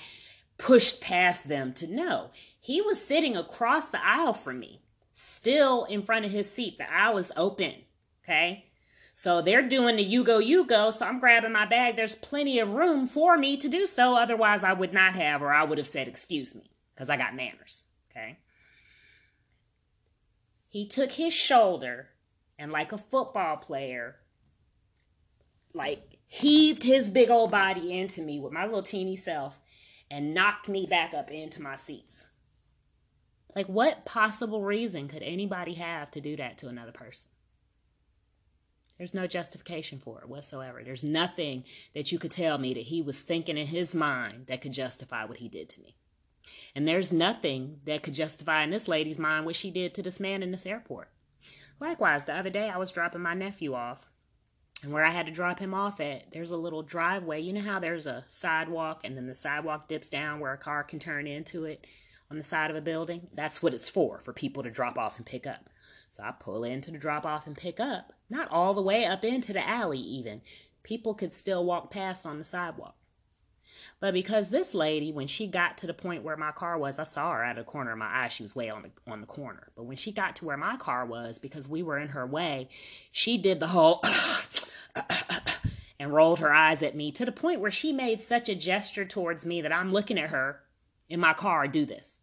pushed 0.58 1.00
past 1.00 1.48
them 1.48 1.72
to 1.74 1.86
know. 1.86 2.30
He 2.60 2.80
was 2.80 3.04
sitting 3.04 3.36
across 3.36 3.90
the 3.90 4.04
aisle 4.04 4.34
from 4.34 4.58
me, 4.60 4.82
still 5.12 5.84
in 5.84 6.02
front 6.02 6.24
of 6.24 6.30
his 6.30 6.50
seat. 6.50 6.78
The 6.78 6.92
aisle 6.92 7.14
was 7.14 7.32
open. 7.36 7.74
Okay. 8.22 8.66
So 9.14 9.40
they're 9.40 9.66
doing 9.66 9.96
the 9.96 10.02
you 10.02 10.24
go, 10.24 10.38
you 10.38 10.64
go. 10.64 10.90
So 10.90 11.06
I'm 11.06 11.20
grabbing 11.20 11.52
my 11.52 11.66
bag. 11.66 11.96
There's 11.96 12.16
plenty 12.16 12.58
of 12.58 12.74
room 12.74 13.06
for 13.06 13.38
me 13.38 13.56
to 13.58 13.68
do 13.68 13.86
so. 13.86 14.16
Otherwise, 14.16 14.64
I 14.64 14.72
would 14.72 14.92
not 14.92 15.14
have, 15.14 15.40
or 15.40 15.52
I 15.52 15.62
would 15.62 15.78
have 15.78 15.86
said, 15.86 16.08
excuse 16.08 16.54
me, 16.54 16.70
because 16.94 17.08
I 17.08 17.16
got 17.16 17.36
manners. 17.36 17.84
Okay. 18.10 18.38
He 20.68 20.86
took 20.88 21.12
his 21.12 21.32
shoulder 21.32 22.08
and 22.58 22.72
like 22.72 22.92
a 22.92 22.98
football 22.98 23.56
player, 23.56 24.16
like 25.72 26.18
heaved 26.26 26.82
his 26.82 27.08
big 27.08 27.30
old 27.30 27.50
body 27.50 27.98
into 27.98 28.22
me 28.22 28.40
with 28.40 28.52
my 28.52 28.64
little 28.64 28.82
teeny 28.82 29.16
self 29.16 29.60
and 30.10 30.34
knocked 30.34 30.68
me 30.68 30.86
back 30.86 31.14
up 31.14 31.30
into 31.30 31.62
my 31.62 31.76
seats. 31.76 32.26
Like, 33.54 33.66
what 33.66 34.04
possible 34.04 34.62
reason 34.62 35.08
could 35.08 35.22
anybody 35.22 35.74
have 35.74 36.10
to 36.12 36.20
do 36.20 36.36
that 36.36 36.58
to 36.58 36.68
another 36.68 36.92
person? 36.92 37.30
There's 38.98 39.14
no 39.14 39.26
justification 39.26 39.98
for 39.98 40.20
it 40.20 40.28
whatsoever. 40.28 40.82
There's 40.84 41.04
nothing 41.04 41.64
that 41.94 42.12
you 42.12 42.18
could 42.18 42.30
tell 42.30 42.58
me 42.58 42.74
that 42.74 42.84
he 42.84 43.02
was 43.02 43.22
thinking 43.22 43.56
in 43.56 43.66
his 43.66 43.94
mind 43.94 44.46
that 44.46 44.60
could 44.60 44.72
justify 44.72 45.24
what 45.24 45.38
he 45.38 45.48
did 45.48 45.68
to 45.70 45.80
me. 45.80 45.96
And 46.74 46.86
there's 46.86 47.12
nothing 47.12 47.80
that 47.86 48.02
could 48.02 48.14
justify 48.14 48.62
in 48.62 48.70
this 48.70 48.86
lady's 48.86 49.18
mind 49.18 49.46
what 49.46 49.56
she 49.56 49.70
did 49.70 49.94
to 49.94 50.02
this 50.02 50.20
man 50.20 50.42
in 50.42 50.52
this 50.52 50.66
airport. 50.66 51.10
Likewise, 51.80 52.24
the 52.24 52.34
other 52.34 52.50
day 52.50 52.70
I 52.70 52.78
was 52.78 52.90
dropping 52.90 53.22
my 53.22 53.34
nephew 53.34 53.74
off. 53.74 54.06
And 54.82 54.92
where 54.92 55.04
I 55.04 55.10
had 55.10 55.26
to 55.26 55.32
drop 55.32 55.60
him 55.60 55.72
off 55.72 55.98
at, 55.98 56.30
there's 56.32 56.50
a 56.50 56.56
little 56.56 56.82
driveway. 56.82 57.40
You 57.40 57.54
know 57.54 57.62
how 57.62 57.78
there's 57.78 58.06
a 58.06 58.24
sidewalk 58.28 59.00
and 59.02 59.16
then 59.16 59.26
the 59.26 59.34
sidewalk 59.34 59.88
dips 59.88 60.10
down 60.10 60.40
where 60.40 60.52
a 60.52 60.58
car 60.58 60.84
can 60.84 60.98
turn 60.98 61.26
into 61.26 61.64
it 61.64 61.86
on 62.30 62.36
the 62.36 62.44
side 62.44 62.70
of 62.70 62.76
a 62.76 62.82
building? 62.82 63.28
That's 63.32 63.62
what 63.62 63.72
it's 63.72 63.88
for, 63.88 64.18
for 64.18 64.34
people 64.34 64.62
to 64.62 64.70
drop 64.70 64.98
off 64.98 65.16
and 65.16 65.24
pick 65.24 65.46
up. 65.46 65.70
So 66.10 66.22
I 66.22 66.32
pull 66.32 66.64
into 66.64 66.90
the 66.90 66.98
drop 66.98 67.24
off 67.24 67.46
and 67.46 67.56
pick 67.56 67.80
up, 67.80 68.12
not 68.28 68.50
all 68.50 68.74
the 68.74 68.82
way 68.82 69.06
up 69.06 69.24
into 69.24 69.52
the 69.52 69.66
alley, 69.66 69.98
even. 69.98 70.42
People 70.82 71.14
could 71.14 71.32
still 71.32 71.64
walk 71.64 71.90
past 71.90 72.26
on 72.26 72.38
the 72.38 72.44
sidewalk. 72.44 72.94
But 74.00 74.14
because 74.14 74.50
this 74.50 74.74
lady, 74.74 75.12
when 75.12 75.26
she 75.26 75.46
got 75.46 75.78
to 75.78 75.86
the 75.86 75.94
point 75.94 76.22
where 76.22 76.36
my 76.36 76.52
car 76.52 76.78
was, 76.78 76.98
I 76.98 77.04
saw 77.04 77.32
her 77.32 77.44
out 77.44 77.58
of 77.58 77.66
the 77.66 77.70
corner 77.70 77.92
of 77.92 77.98
my 77.98 78.24
eye. 78.24 78.28
She 78.28 78.42
was 78.42 78.54
way 78.54 78.70
on 78.70 78.82
the 78.82 79.12
on 79.12 79.20
the 79.20 79.26
corner. 79.26 79.68
But 79.76 79.84
when 79.84 79.96
she 79.96 80.12
got 80.12 80.36
to 80.36 80.44
where 80.44 80.56
my 80.56 80.76
car 80.76 81.06
was, 81.06 81.38
because 81.38 81.68
we 81.68 81.82
were 81.82 81.98
in 81.98 82.08
her 82.08 82.26
way, 82.26 82.68
she 83.12 83.38
did 83.38 83.60
the 83.60 83.68
whole 83.68 84.02
and 85.98 86.12
rolled 86.12 86.40
her 86.40 86.52
eyes 86.52 86.82
at 86.82 86.94
me 86.94 87.10
to 87.12 87.24
the 87.24 87.32
point 87.32 87.60
where 87.60 87.70
she 87.70 87.92
made 87.92 88.20
such 88.20 88.48
a 88.48 88.54
gesture 88.54 89.04
towards 89.04 89.46
me 89.46 89.62
that 89.62 89.72
I'm 89.72 89.92
looking 89.92 90.18
at 90.18 90.30
her 90.30 90.60
in 91.08 91.20
my 91.20 91.32
car 91.32 91.68
do 91.68 91.84
this. 91.86 92.18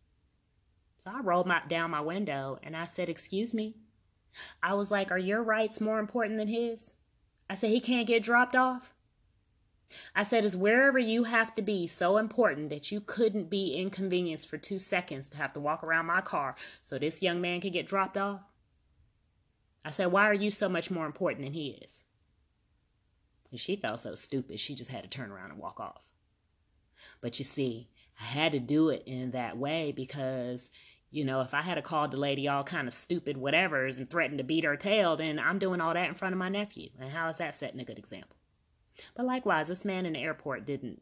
So 1.04 1.12
I 1.12 1.22
rolled 1.22 1.48
my, 1.48 1.62
down 1.68 1.92
my 1.92 2.02
window 2.02 2.60
and 2.62 2.76
I 2.76 2.86
said, 2.86 3.10
Excuse 3.10 3.54
me. 3.54 3.76
I 4.62 4.76
was 4.76 4.92
like, 4.92 5.12
Are 5.12 5.18
your 5.18 5.42
rights 5.42 5.82
more 5.82 6.00
important 6.00 6.38
than 6.38 6.48
his? 6.48 6.94
I 7.50 7.56
said, 7.56 7.72
He 7.72 7.80
can't 7.80 8.08
get 8.08 8.24
dropped 8.24 8.56
off. 8.56 8.94
I 10.16 10.24
said, 10.24 10.46
Is 10.46 10.56
wherever 10.56 11.00
you 11.00 11.24
have 11.24 11.56
to 11.56 11.62
be 11.62 11.88
so 11.88 12.18
important 12.18 12.70
that 12.70 12.92
you 12.92 13.02
couldn't 13.02 13.50
be 13.50 13.74
inconvenienced 13.74 14.50
for 14.50 14.58
two 14.58 14.80
seconds 14.80 15.30
to 15.30 15.38
have 15.38 15.54
to 15.54 15.60
walk 15.60 15.84
around 15.84 16.06
my 16.06 16.22
car 16.22 16.56
so 16.84 16.98
this 16.98 17.22
young 17.22 17.42
man 17.42 17.62
could 17.62 17.74
get 17.74 17.88
dropped 17.88 18.18
off? 18.18 18.42
I 19.84 19.90
said, 19.90 20.12
Why 20.12 20.28
are 20.28 20.34
you 20.34 20.52
so 20.52 20.70
much 20.70 20.92
more 20.92 21.06
important 21.06 21.46
than 21.46 21.54
he 21.54 21.80
is? 21.82 22.04
And 23.52 23.60
she 23.60 23.76
felt 23.76 24.02
so 24.02 24.16
stupid, 24.16 24.60
she 24.60 24.76
just 24.76 24.92
had 24.92 25.04
to 25.04 25.10
turn 25.10 25.32
around 25.32 25.52
and 25.52 25.60
walk 25.60 25.80
off. 25.80 26.06
But 27.20 27.40
you 27.40 27.46
see, 27.46 27.90
I 28.20 28.24
had 28.24 28.52
to 28.54 28.60
do 28.60 28.90
it 28.90 29.04
in 29.06 29.32
that 29.32 29.58
way 29.58 29.92
because, 29.92 30.70
you 31.10 31.26
know, 31.26 31.42
if 31.42 31.54
I 31.54 31.62
had 31.62 31.84
called 31.84 32.12
the 32.12 32.18
lady 32.18 32.48
all 32.48 32.64
kind 32.64 32.88
of 32.88 32.94
stupid 32.94 33.38
whatevers 33.38 33.98
and 33.98 34.10
threatened 34.10 34.38
to 34.38 34.44
beat 34.44 34.64
her 34.64 34.78
tail, 34.78 35.16
then 35.16 35.40
I'm 35.40 35.60
doing 35.60 35.82
all 35.82 35.94
that 35.94 36.08
in 36.08 36.16
front 36.16 36.34
of 36.34 36.40
my 36.40 36.50
nephew. 36.50 36.90
And 37.00 37.12
how 37.12 37.28
is 37.30 37.38
that 37.38 37.56
setting 37.56 37.80
a 37.80 37.86
good 37.86 38.00
example? 38.00 38.38
But 39.16 39.26
likewise, 39.26 39.68
this 39.68 39.86
man 39.86 40.06
in 40.06 40.14
the 40.14 40.20
airport 40.20 40.66
didn't 40.66 41.02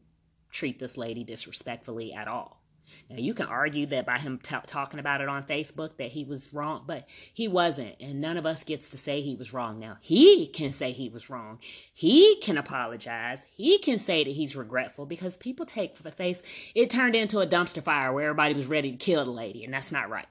treat 0.50 0.78
this 0.78 0.96
lady 0.96 1.24
disrespectfully 1.24 2.12
at 2.12 2.28
all. 2.28 2.60
Now 3.08 3.16
you 3.16 3.34
can 3.34 3.46
argue 3.46 3.86
that 3.86 4.06
by 4.06 4.18
him 4.18 4.40
t- 4.42 4.56
talking 4.66 5.00
about 5.00 5.20
it 5.20 5.28
on 5.28 5.44
Facebook 5.44 5.96
that 5.96 6.10
he 6.10 6.24
was 6.24 6.52
wrong, 6.52 6.84
but 6.86 7.06
he 7.32 7.48
wasn't, 7.48 7.96
and 8.00 8.20
none 8.20 8.36
of 8.36 8.46
us 8.46 8.64
gets 8.64 8.88
to 8.90 8.98
say 8.98 9.20
he 9.20 9.34
was 9.34 9.52
wrong. 9.52 9.78
Now 9.78 9.96
he 10.00 10.46
can 10.46 10.72
say 10.72 10.92
he 10.92 11.08
was 11.08 11.30
wrong. 11.30 11.58
He 11.92 12.36
can 12.36 12.58
apologize. 12.58 13.46
He 13.50 13.78
can 13.78 13.98
say 13.98 14.24
that 14.24 14.30
he's 14.30 14.56
regretful 14.56 15.06
because 15.06 15.36
people 15.36 15.66
take 15.66 15.96
for 15.96 16.02
the 16.02 16.10
face. 16.10 16.42
It 16.74 16.90
turned 16.90 17.14
into 17.14 17.40
a 17.40 17.46
dumpster 17.46 17.82
fire 17.82 18.12
where 18.12 18.28
everybody 18.28 18.54
was 18.54 18.66
ready 18.66 18.92
to 18.92 18.96
kill 18.96 19.24
the 19.24 19.30
lady, 19.30 19.64
and 19.64 19.72
that's 19.72 19.92
not 19.92 20.10
right. 20.10 20.28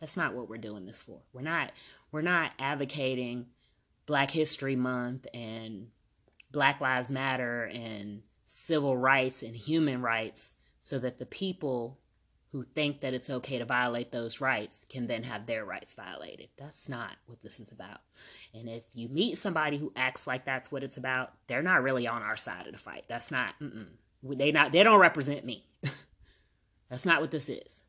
That's 0.00 0.16
not 0.16 0.34
what 0.34 0.48
we're 0.48 0.58
doing 0.58 0.84
this 0.86 1.02
for. 1.02 1.20
We're 1.32 1.42
not. 1.42 1.72
We're 2.12 2.22
not 2.22 2.52
advocating 2.58 3.46
Black 4.06 4.30
History 4.30 4.76
Month 4.76 5.26
and 5.32 5.88
Black 6.54 6.80
Lives 6.80 7.10
Matter 7.10 7.64
and 7.64 8.22
civil 8.46 8.96
rights 8.96 9.42
and 9.42 9.54
human 9.54 10.00
rights 10.00 10.54
so 10.80 10.98
that 11.00 11.18
the 11.18 11.26
people 11.26 11.98
who 12.52 12.62
think 12.62 13.00
that 13.00 13.12
it's 13.12 13.28
okay 13.28 13.58
to 13.58 13.64
violate 13.64 14.12
those 14.12 14.40
rights 14.40 14.86
can 14.88 15.08
then 15.08 15.24
have 15.24 15.44
their 15.44 15.64
rights 15.64 15.94
violated. 15.94 16.48
That's 16.56 16.88
not 16.88 17.16
what 17.26 17.42
this 17.42 17.58
is 17.58 17.72
about. 17.72 17.98
And 18.54 18.68
if 18.68 18.84
you 18.92 19.08
meet 19.08 19.38
somebody 19.38 19.76
who 19.76 19.92
acts 19.96 20.28
like 20.28 20.44
that's 20.44 20.70
what 20.70 20.84
it's 20.84 20.96
about, 20.96 21.32
they're 21.48 21.62
not 21.62 21.82
really 21.82 22.06
on 22.06 22.22
our 22.22 22.36
side 22.36 22.66
of 22.66 22.72
the 22.72 22.78
fight. 22.78 23.06
That's 23.08 23.32
not. 23.32 23.54
Mm-mm. 23.60 23.88
They 24.22 24.52
not. 24.52 24.70
They 24.70 24.84
don't 24.84 25.00
represent 25.00 25.44
me. 25.44 25.66
that's 26.88 27.04
not 27.04 27.20
what 27.20 27.32
this 27.32 27.48
is. 27.48 27.82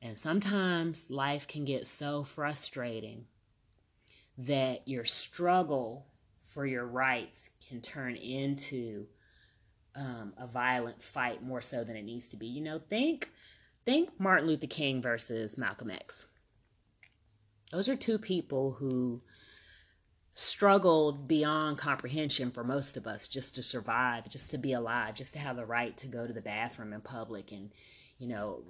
And 0.00 0.16
sometimes 0.16 1.10
life 1.10 1.46
can 1.46 1.66
get 1.66 1.86
so 1.86 2.24
frustrating 2.24 3.26
that 4.38 4.88
your 4.88 5.04
struggle 5.04 6.06
for 6.52 6.66
your 6.66 6.86
rights 6.86 7.50
can 7.68 7.80
turn 7.80 8.16
into 8.16 9.06
um, 9.94 10.32
a 10.38 10.46
violent 10.46 11.02
fight 11.02 11.42
more 11.42 11.60
so 11.60 11.84
than 11.84 11.96
it 11.96 12.04
needs 12.04 12.28
to 12.30 12.36
be. 12.36 12.46
You 12.46 12.62
know, 12.62 12.78
think 12.78 13.30
think 13.84 14.10
Martin 14.18 14.46
Luther 14.46 14.66
King 14.66 15.02
versus 15.02 15.58
Malcolm 15.58 15.90
X. 15.90 16.26
Those 17.72 17.88
are 17.88 17.96
two 17.96 18.18
people 18.18 18.72
who 18.72 19.22
struggled 20.34 21.28
beyond 21.28 21.78
comprehension 21.78 22.50
for 22.50 22.64
most 22.64 22.96
of 22.96 23.06
us 23.06 23.28
just 23.28 23.54
to 23.54 23.62
survive, 23.62 24.28
just 24.28 24.50
to 24.50 24.58
be 24.58 24.72
alive, 24.72 25.14
just 25.14 25.34
to 25.34 25.38
have 25.38 25.56
the 25.56 25.66
right 25.66 25.96
to 25.98 26.06
go 26.06 26.26
to 26.26 26.32
the 26.32 26.40
bathroom 26.40 26.92
in 26.92 27.00
public 27.00 27.52
and 27.52 27.70
you 28.20 28.28
know, 28.28 28.62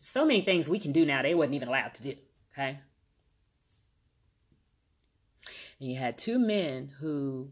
so 0.00 0.24
many 0.24 0.40
things 0.40 0.68
we 0.68 0.78
can 0.78 0.92
do 0.92 1.04
now 1.04 1.20
they 1.20 1.34
wasn't 1.34 1.56
even 1.56 1.68
allowed 1.68 1.92
to 1.96 2.02
do, 2.02 2.14
okay? 2.54 2.78
And 5.80 5.90
you 5.90 5.96
had 5.96 6.16
two 6.16 6.38
men 6.38 6.92
who 7.00 7.50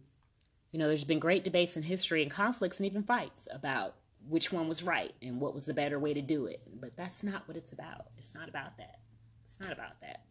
you 0.75 0.81
know, 0.81 0.89
there's 0.89 1.05
been 1.05 1.21
great 1.21 1.45
debates 1.45 1.77
in 1.77 1.85
history 1.85 2.21
and 2.21 2.29
conflicts 2.29 2.81
and 2.81 2.87
even 2.87 3.05
fights 3.05 3.47
about 3.53 3.95
which 4.29 4.51
one 4.51 4.67
was 4.69 4.83
right 4.83 5.15
and 5.23 5.41
what 5.41 5.55
was 5.55 5.67
the 5.67 5.73
better 5.73 6.01
way 6.01 6.13
to 6.13 6.21
do 6.21 6.47
it. 6.47 6.63
But 6.81 6.97
that's 6.97 7.23
not 7.23 7.47
what 7.47 7.57
it's 7.57 7.73
about. 7.73 8.07
It's 8.19 8.35
not 8.35 8.49
about 8.49 8.77
that. 8.79 8.99
It's 9.47 9.61
not 9.61 9.71
about 9.71 10.01
that. 10.01 10.25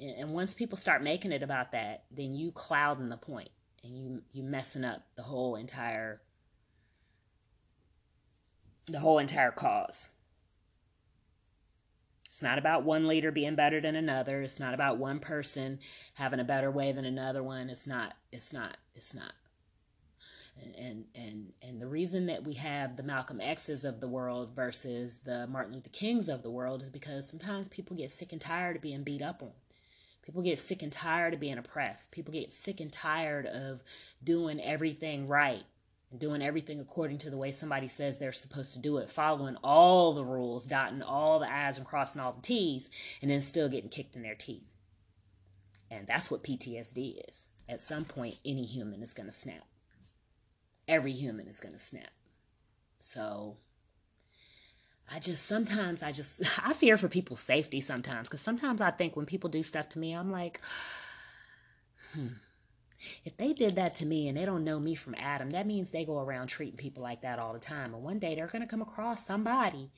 And, 0.00 0.18
and 0.18 0.32
once 0.32 0.54
people 0.54 0.78
start 0.78 1.02
making 1.02 1.32
it 1.32 1.42
about 1.42 1.72
that, 1.72 2.04
then 2.10 2.32
you 2.32 2.52
clouding 2.52 3.10
the 3.10 3.18
point 3.18 3.50
and 3.84 3.94
you 3.94 4.22
you 4.32 4.42
messing 4.42 4.82
up 4.82 5.02
the 5.14 5.24
whole 5.24 5.56
entire 5.56 6.22
the 8.86 9.00
whole 9.00 9.18
entire 9.18 9.50
cause. 9.50 10.08
It's 12.40 12.42
not 12.42 12.58
about 12.58 12.84
one 12.84 13.06
leader 13.06 13.30
being 13.30 13.54
better 13.54 13.82
than 13.82 13.96
another. 13.96 14.40
It's 14.40 14.58
not 14.58 14.72
about 14.72 14.96
one 14.96 15.18
person 15.18 15.78
having 16.14 16.40
a 16.40 16.44
better 16.44 16.70
way 16.70 16.90
than 16.90 17.04
another 17.04 17.42
one. 17.42 17.68
It's 17.68 17.86
not. 17.86 18.14
It's 18.32 18.50
not. 18.50 18.78
It's 18.94 19.12
not 19.12 19.32
and 20.76 21.04
and 21.14 21.52
and 21.62 21.80
the 21.80 21.86
reason 21.86 22.26
that 22.26 22.44
we 22.44 22.54
have 22.54 22.96
the 22.96 23.02
Malcolm 23.02 23.40
X's 23.40 23.84
of 23.84 24.00
the 24.00 24.08
world 24.08 24.50
versus 24.54 25.20
the 25.20 25.46
Martin 25.46 25.74
Luther 25.74 25.90
Kings 25.90 26.28
of 26.28 26.42
the 26.42 26.50
world 26.50 26.82
is 26.82 26.88
because 26.88 27.28
sometimes 27.28 27.68
people 27.68 27.96
get 27.96 28.10
sick 28.10 28.32
and 28.32 28.40
tired 28.40 28.76
of 28.76 28.82
being 28.82 29.02
beat 29.02 29.22
up 29.22 29.42
on. 29.42 29.52
People 30.22 30.42
get 30.42 30.58
sick 30.58 30.82
and 30.82 30.92
tired 30.92 31.34
of 31.34 31.40
being 31.40 31.58
oppressed. 31.58 32.12
People 32.12 32.32
get 32.32 32.52
sick 32.52 32.80
and 32.80 32.92
tired 32.92 33.46
of 33.46 33.82
doing 34.22 34.60
everything 34.60 35.26
right 35.26 35.54
and 35.54 35.64
doing 36.16 36.42
everything 36.42 36.80
according 36.80 37.18
to 37.18 37.30
the 37.30 37.36
way 37.36 37.52
somebody 37.52 37.88
says 37.88 38.18
they're 38.18 38.32
supposed 38.32 38.72
to 38.72 38.80
do 38.80 38.98
it, 38.98 39.10
following 39.10 39.56
all 39.62 40.12
the 40.12 40.24
rules, 40.24 40.64
dotting 40.64 41.02
all 41.02 41.38
the 41.38 41.50
I's 41.50 41.78
and 41.78 41.86
crossing 41.86 42.20
all 42.20 42.32
the 42.32 42.42
T's, 42.42 42.90
and 43.22 43.30
then 43.30 43.40
still 43.40 43.68
getting 43.68 43.90
kicked 43.90 44.16
in 44.16 44.22
their 44.22 44.34
teeth. 44.34 44.64
And 45.90 46.06
that's 46.06 46.30
what 46.30 46.42
PTSD 46.42 47.28
is. 47.28 47.48
At 47.68 47.80
some 47.80 48.04
point, 48.04 48.38
any 48.44 48.64
human 48.64 49.02
is 49.02 49.12
going 49.12 49.28
to 49.28 49.32
snap 49.32 49.64
every 50.90 51.12
human 51.12 51.46
is 51.46 51.60
going 51.60 51.72
to 51.72 51.78
snap. 51.78 52.10
So 52.98 53.56
I 55.10 55.20
just 55.20 55.46
sometimes 55.46 56.02
I 56.02 56.12
just 56.12 56.42
I 56.64 56.74
fear 56.74 56.98
for 56.98 57.08
people's 57.08 57.40
safety 57.40 57.80
sometimes 57.80 58.28
because 58.28 58.42
sometimes 58.42 58.80
I 58.80 58.90
think 58.90 59.16
when 59.16 59.24
people 59.24 59.48
do 59.48 59.62
stuff 59.62 59.88
to 59.90 59.98
me, 59.98 60.12
I'm 60.12 60.30
like, 60.30 60.60
hmm. 62.12 62.26
If 63.24 63.36
they 63.36 63.52
did 63.52 63.76
that 63.76 63.94
to 63.96 64.06
me 64.06 64.28
and 64.28 64.36
they 64.36 64.44
don't 64.44 64.64
know 64.64 64.78
me 64.78 64.94
from 64.94 65.14
Adam, 65.18 65.50
that 65.50 65.66
means 65.66 65.90
they 65.90 66.04
go 66.04 66.20
around 66.20 66.48
treating 66.48 66.76
people 66.76 67.02
like 67.02 67.22
that 67.22 67.38
all 67.38 67.52
the 67.52 67.58
time. 67.58 67.94
And 67.94 68.02
one 68.02 68.18
day 68.18 68.34
they're 68.34 68.46
going 68.46 68.62
to 68.62 68.70
come 68.70 68.82
across 68.82 69.26
somebody 69.26 69.90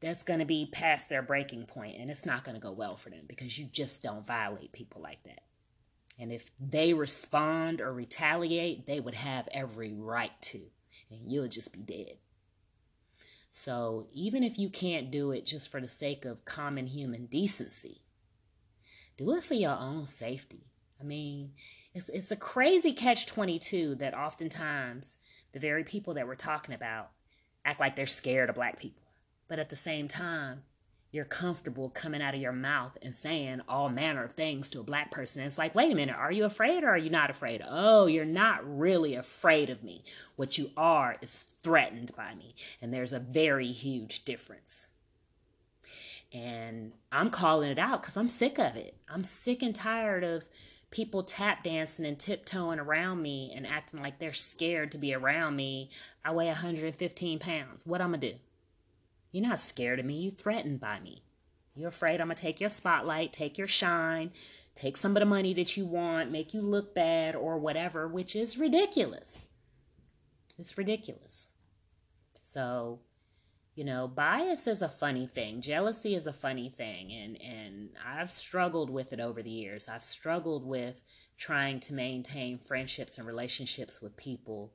that's 0.00 0.22
going 0.22 0.40
to 0.40 0.44
be 0.44 0.68
past 0.70 1.08
their 1.08 1.22
breaking 1.22 1.64
point 1.66 1.96
and 1.98 2.10
it's 2.10 2.26
not 2.26 2.44
going 2.44 2.56
to 2.56 2.60
go 2.60 2.72
well 2.72 2.96
for 2.96 3.10
them 3.10 3.24
because 3.26 3.58
you 3.58 3.66
just 3.66 4.02
don't 4.02 4.26
violate 4.26 4.72
people 4.72 5.00
like 5.00 5.22
that. 5.24 5.42
And 6.18 6.32
if 6.32 6.50
they 6.60 6.92
respond 6.92 7.80
or 7.80 7.92
retaliate, 7.92 8.86
they 8.86 9.00
would 9.00 9.14
have 9.14 9.48
every 9.50 9.92
right 9.92 10.30
to, 10.42 10.60
and 11.10 11.32
you'll 11.32 11.48
just 11.48 11.72
be 11.72 11.80
dead. 11.80 12.18
So 13.50 14.08
even 14.12 14.44
if 14.44 14.58
you 14.58 14.68
can't 14.68 15.10
do 15.10 15.32
it 15.32 15.46
just 15.46 15.70
for 15.70 15.80
the 15.80 15.88
sake 15.88 16.24
of 16.24 16.44
common 16.44 16.86
human 16.86 17.26
decency, 17.26 18.02
do 19.16 19.34
it 19.34 19.44
for 19.44 19.54
your 19.54 19.76
own 19.76 20.06
safety. 20.06 20.66
I 21.00 21.04
mean, 21.04 21.52
it's 21.94 22.08
it's 22.08 22.30
a 22.30 22.36
crazy 22.36 22.92
catch 22.92 23.26
22 23.26 23.96
that 23.96 24.14
oftentimes 24.14 25.16
the 25.52 25.60
very 25.60 25.84
people 25.84 26.14
that 26.14 26.26
we're 26.26 26.34
talking 26.34 26.74
about 26.74 27.10
act 27.64 27.80
like 27.80 27.96
they're 27.96 28.06
scared 28.06 28.50
of 28.50 28.56
black 28.56 28.78
people. 28.78 29.02
But 29.48 29.58
at 29.58 29.70
the 29.70 29.76
same 29.76 30.08
time, 30.08 30.62
you're 31.12 31.24
comfortable 31.24 31.90
coming 31.90 32.20
out 32.20 32.34
of 32.34 32.40
your 32.40 32.52
mouth 32.52 32.98
and 33.00 33.14
saying 33.14 33.60
all 33.68 33.88
manner 33.88 34.24
of 34.24 34.32
things 34.32 34.68
to 34.70 34.80
a 34.80 34.84
black 34.84 35.12
person. 35.12 35.40
And 35.40 35.46
it's 35.46 35.58
like, 35.58 35.74
wait 35.74 35.92
a 35.92 35.94
minute, 35.94 36.16
are 36.16 36.32
you 36.32 36.44
afraid 36.44 36.82
or 36.82 36.88
are 36.88 36.98
you 36.98 37.08
not 37.08 37.30
afraid? 37.30 37.62
Oh, 37.66 38.06
you're 38.06 38.24
not 38.24 38.60
really 38.66 39.14
afraid 39.14 39.70
of 39.70 39.84
me. 39.84 40.02
What 40.34 40.58
you 40.58 40.72
are 40.76 41.16
is 41.22 41.44
threatened 41.62 42.10
by 42.16 42.34
me. 42.34 42.56
And 42.82 42.92
there's 42.92 43.12
a 43.12 43.20
very 43.20 43.70
huge 43.70 44.24
difference. 44.24 44.88
And 46.32 46.92
I'm 47.12 47.30
calling 47.30 47.70
it 47.70 47.78
out 47.78 48.02
because 48.02 48.16
I'm 48.16 48.28
sick 48.28 48.58
of 48.58 48.74
it. 48.74 48.96
I'm 49.08 49.22
sick 49.22 49.62
and 49.62 49.72
tired 49.72 50.24
of 50.24 50.48
people 50.94 51.24
tap 51.24 51.64
dancing 51.64 52.06
and 52.06 52.20
tiptoeing 52.20 52.78
around 52.78 53.20
me 53.20 53.52
and 53.54 53.66
acting 53.66 54.00
like 54.00 54.20
they're 54.20 54.32
scared 54.32 54.92
to 54.92 54.96
be 54.96 55.12
around 55.12 55.56
me. 55.56 55.90
I 56.24 56.30
weigh 56.30 56.46
115 56.46 57.40
pounds. 57.40 57.84
What 57.84 58.00
I'm 58.00 58.12
to 58.12 58.18
do? 58.18 58.34
You're 59.32 59.46
not 59.46 59.58
scared 59.58 59.98
of 59.98 60.06
me. 60.06 60.20
You're 60.20 60.32
threatened 60.32 60.78
by 60.78 61.00
me. 61.00 61.24
You're 61.74 61.88
afraid 61.88 62.20
I'm 62.20 62.28
to 62.28 62.36
take 62.36 62.60
your 62.60 62.70
spotlight, 62.70 63.32
take 63.32 63.58
your 63.58 63.66
shine, 63.66 64.30
take 64.76 64.96
some 64.96 65.16
of 65.16 65.20
the 65.20 65.26
money 65.26 65.52
that 65.54 65.76
you 65.76 65.84
want, 65.84 66.30
make 66.30 66.54
you 66.54 66.62
look 66.62 66.94
bad 66.94 67.34
or 67.34 67.58
whatever, 67.58 68.06
which 68.06 68.36
is 68.36 68.56
ridiculous. 68.56 69.40
It's 70.56 70.78
ridiculous. 70.78 71.48
So, 72.44 73.00
you 73.74 73.84
know, 73.84 74.06
bias 74.06 74.66
is 74.66 74.82
a 74.82 74.88
funny 74.88 75.26
thing. 75.26 75.60
Jealousy 75.60 76.14
is 76.14 76.26
a 76.26 76.32
funny 76.32 76.68
thing 76.68 77.12
and 77.12 77.40
and 77.42 77.90
I've 78.04 78.30
struggled 78.30 78.90
with 78.90 79.12
it 79.12 79.20
over 79.20 79.42
the 79.42 79.50
years. 79.50 79.88
I've 79.88 80.04
struggled 80.04 80.64
with 80.64 80.96
trying 81.36 81.80
to 81.80 81.94
maintain 81.94 82.58
friendships 82.58 83.18
and 83.18 83.26
relationships 83.26 84.00
with 84.00 84.16
people 84.16 84.72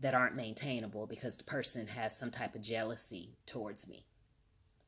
that 0.00 0.14
aren't 0.14 0.34
maintainable 0.34 1.06
because 1.06 1.36
the 1.36 1.44
person 1.44 1.86
has 1.86 2.16
some 2.16 2.30
type 2.30 2.54
of 2.54 2.62
jealousy 2.62 3.36
towards 3.46 3.86
me. 3.86 4.04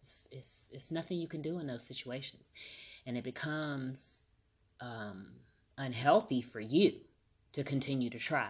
It's, 0.02 0.28
it's, 0.30 0.68
it's 0.72 0.90
nothing 0.90 1.18
you 1.18 1.28
can 1.28 1.40
do 1.40 1.58
in 1.60 1.66
those 1.66 1.86
situations. 1.86 2.52
And 3.06 3.16
it 3.16 3.22
becomes 3.22 4.22
um, 4.80 5.26
unhealthy 5.78 6.42
for 6.42 6.60
you 6.60 6.94
to 7.52 7.62
continue 7.62 8.10
to 8.10 8.18
try. 8.18 8.48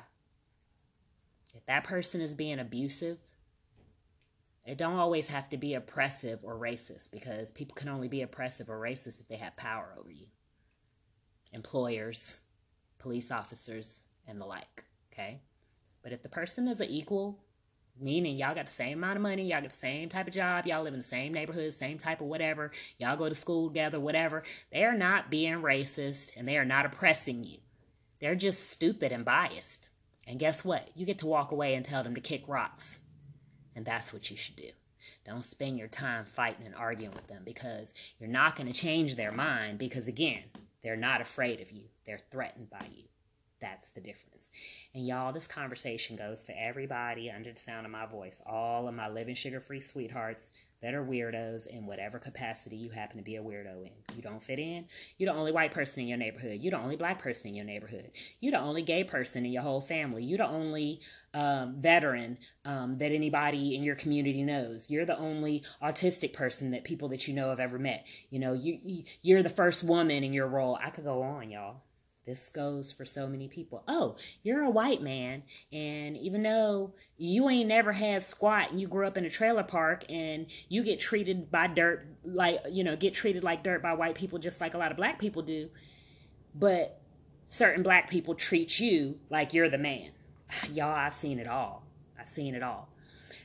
If 1.54 1.66
that 1.66 1.84
person 1.84 2.20
is 2.20 2.34
being 2.34 2.58
abusive, 2.58 3.18
it 4.64 4.78
don't 4.78 4.96
always 4.96 5.28
have 5.28 5.50
to 5.50 5.56
be 5.56 5.74
oppressive 5.74 6.40
or 6.42 6.58
racist 6.58 7.10
because 7.10 7.50
people 7.50 7.74
can 7.74 7.88
only 7.88 8.08
be 8.08 8.22
oppressive 8.22 8.70
or 8.70 8.80
racist 8.80 9.20
if 9.20 9.28
they 9.28 9.36
have 9.36 9.56
power 9.56 9.94
over 9.98 10.10
you. 10.10 10.26
Employers, 11.52 12.36
police 12.98 13.30
officers, 13.30 14.04
and 14.26 14.40
the 14.40 14.46
like. 14.46 14.84
Okay? 15.12 15.42
But 16.02 16.12
if 16.12 16.22
the 16.22 16.28
person 16.28 16.66
is 16.66 16.80
an 16.80 16.88
equal, 16.88 17.44
meaning 18.00 18.36
y'all 18.36 18.54
got 18.54 18.66
the 18.66 18.72
same 18.72 18.98
amount 18.98 19.16
of 19.16 19.22
money, 19.22 19.44
y'all 19.44 19.60
got 19.60 19.70
the 19.70 19.76
same 19.76 20.08
type 20.08 20.26
of 20.26 20.32
job, 20.32 20.66
y'all 20.66 20.82
live 20.82 20.94
in 20.94 21.00
the 21.00 21.04
same 21.04 21.32
neighborhood, 21.32 21.72
same 21.72 21.98
type 21.98 22.22
of 22.22 22.26
whatever, 22.26 22.72
y'all 22.98 23.16
go 23.16 23.28
to 23.28 23.34
school 23.34 23.68
together, 23.68 24.00
whatever, 24.00 24.42
they 24.72 24.84
are 24.84 24.96
not 24.96 25.30
being 25.30 25.56
racist 25.56 26.30
and 26.36 26.48
they 26.48 26.56
are 26.56 26.64
not 26.64 26.86
oppressing 26.86 27.44
you. 27.44 27.58
They're 28.20 28.34
just 28.34 28.70
stupid 28.70 29.12
and 29.12 29.24
biased. 29.24 29.90
And 30.26 30.38
guess 30.38 30.64
what? 30.64 30.88
You 30.94 31.04
get 31.04 31.18
to 31.18 31.26
walk 31.26 31.52
away 31.52 31.74
and 31.74 31.84
tell 31.84 32.02
them 32.02 32.14
to 32.14 32.20
kick 32.20 32.44
rocks. 32.48 32.98
And 33.74 33.84
that's 33.84 34.12
what 34.12 34.30
you 34.30 34.36
should 34.36 34.56
do. 34.56 34.70
Don't 35.24 35.44
spend 35.44 35.78
your 35.78 35.88
time 35.88 36.24
fighting 36.24 36.66
and 36.66 36.74
arguing 36.74 37.14
with 37.14 37.26
them 37.26 37.42
because 37.44 37.94
you're 38.18 38.28
not 38.28 38.56
going 38.56 38.70
to 38.70 38.78
change 38.78 39.16
their 39.16 39.32
mind 39.32 39.78
because, 39.78 40.08
again, 40.08 40.44
they're 40.82 40.96
not 40.96 41.20
afraid 41.20 41.60
of 41.60 41.70
you, 41.70 41.84
they're 42.06 42.20
threatened 42.30 42.70
by 42.70 42.86
you. 42.90 43.04
That's 43.64 43.92
the 43.92 44.00
difference. 44.02 44.50
And 44.94 45.06
y'all, 45.06 45.32
this 45.32 45.46
conversation 45.46 46.16
goes 46.16 46.44
for 46.44 46.52
everybody 46.52 47.30
under 47.30 47.50
the 47.50 47.58
sound 47.58 47.86
of 47.86 47.92
my 47.92 48.04
voice, 48.04 48.42
all 48.44 48.86
of 48.86 48.94
my 48.94 49.08
living 49.08 49.34
sugar 49.34 49.58
free 49.58 49.80
sweethearts 49.80 50.50
that 50.82 50.92
are 50.92 51.02
weirdos 51.02 51.66
in 51.66 51.86
whatever 51.86 52.18
capacity 52.18 52.76
you 52.76 52.90
happen 52.90 53.16
to 53.16 53.24
be 53.24 53.36
a 53.36 53.42
weirdo 53.42 53.86
in. 53.86 53.92
You 54.14 54.20
don't 54.20 54.42
fit 54.42 54.58
in. 54.58 54.84
You're 55.16 55.32
the 55.32 55.38
only 55.38 55.50
white 55.50 55.70
person 55.70 56.02
in 56.02 56.08
your 56.08 56.18
neighborhood. 56.18 56.58
You're 56.60 56.72
the 56.72 56.78
only 56.78 56.96
black 56.96 57.22
person 57.22 57.48
in 57.48 57.54
your 57.54 57.64
neighborhood. 57.64 58.10
You're 58.38 58.52
the 58.52 58.60
only 58.60 58.82
gay 58.82 59.02
person 59.02 59.46
in 59.46 59.52
your 59.52 59.62
whole 59.62 59.80
family. 59.80 60.24
You're 60.24 60.36
the 60.36 60.46
only 60.46 61.00
um, 61.32 61.76
veteran 61.80 62.36
um, 62.66 62.98
that 62.98 63.12
anybody 63.12 63.74
in 63.74 63.82
your 63.82 63.94
community 63.94 64.42
knows. 64.42 64.90
You're 64.90 65.06
the 65.06 65.18
only 65.18 65.64
autistic 65.82 66.34
person 66.34 66.72
that 66.72 66.84
people 66.84 67.08
that 67.08 67.26
you 67.26 67.32
know 67.32 67.48
have 67.48 67.60
ever 67.60 67.78
met. 67.78 68.04
You 68.28 68.40
know, 68.40 68.52
you, 68.52 69.04
you're 69.22 69.42
the 69.42 69.48
first 69.48 69.82
woman 69.84 70.22
in 70.22 70.34
your 70.34 70.48
role. 70.48 70.78
I 70.84 70.90
could 70.90 71.04
go 71.04 71.22
on, 71.22 71.48
y'all. 71.48 71.76
This 72.26 72.48
goes 72.48 72.90
for 72.90 73.04
so 73.04 73.26
many 73.26 73.48
people. 73.48 73.82
Oh, 73.86 74.16
you're 74.42 74.62
a 74.62 74.70
white 74.70 75.02
man, 75.02 75.42
and 75.70 76.16
even 76.16 76.42
though 76.42 76.94
you 77.18 77.50
ain't 77.50 77.68
never 77.68 77.92
had 77.92 78.22
squat 78.22 78.70
and 78.70 78.80
you 78.80 78.88
grew 78.88 79.06
up 79.06 79.18
in 79.18 79.26
a 79.26 79.30
trailer 79.30 79.62
park 79.62 80.04
and 80.08 80.46
you 80.70 80.82
get 80.82 81.00
treated 81.00 81.50
by 81.50 81.66
dirt 81.66 82.06
like, 82.24 82.60
you 82.70 82.82
know, 82.82 82.96
get 82.96 83.12
treated 83.12 83.44
like 83.44 83.62
dirt 83.62 83.82
by 83.82 83.92
white 83.92 84.14
people 84.14 84.38
just 84.38 84.60
like 84.60 84.72
a 84.72 84.78
lot 84.78 84.90
of 84.90 84.96
black 84.96 85.18
people 85.18 85.42
do, 85.42 85.68
but 86.54 87.02
certain 87.48 87.82
black 87.82 88.08
people 88.08 88.34
treat 88.34 88.80
you 88.80 89.18
like 89.28 89.52
you're 89.52 89.68
the 89.68 89.78
man. 89.78 90.10
Y'all, 90.72 90.94
I've 90.94 91.14
seen 91.14 91.38
it 91.38 91.46
all. 91.46 91.84
I've 92.18 92.28
seen 92.28 92.54
it 92.54 92.62
all. 92.62 92.88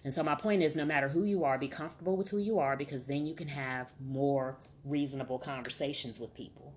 And 0.03 0.13
so 0.13 0.23
my 0.23 0.35
point 0.35 0.63
is 0.63 0.75
no 0.75 0.85
matter 0.85 1.09
who 1.09 1.23
you 1.23 1.43
are, 1.43 1.57
be 1.57 1.67
comfortable 1.67 2.15
with 2.15 2.29
who 2.29 2.37
you 2.37 2.59
are 2.59 2.77
because 2.77 3.07
then 3.07 3.25
you 3.25 3.35
can 3.35 3.49
have 3.49 3.91
more 3.99 4.57
reasonable 4.85 5.39
conversations 5.39 6.19
with 6.19 6.33
people. 6.33 6.73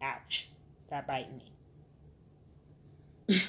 Ouch. 0.00 0.48
Stop 0.92 1.06
biting 1.06 1.40
me. 3.26 3.38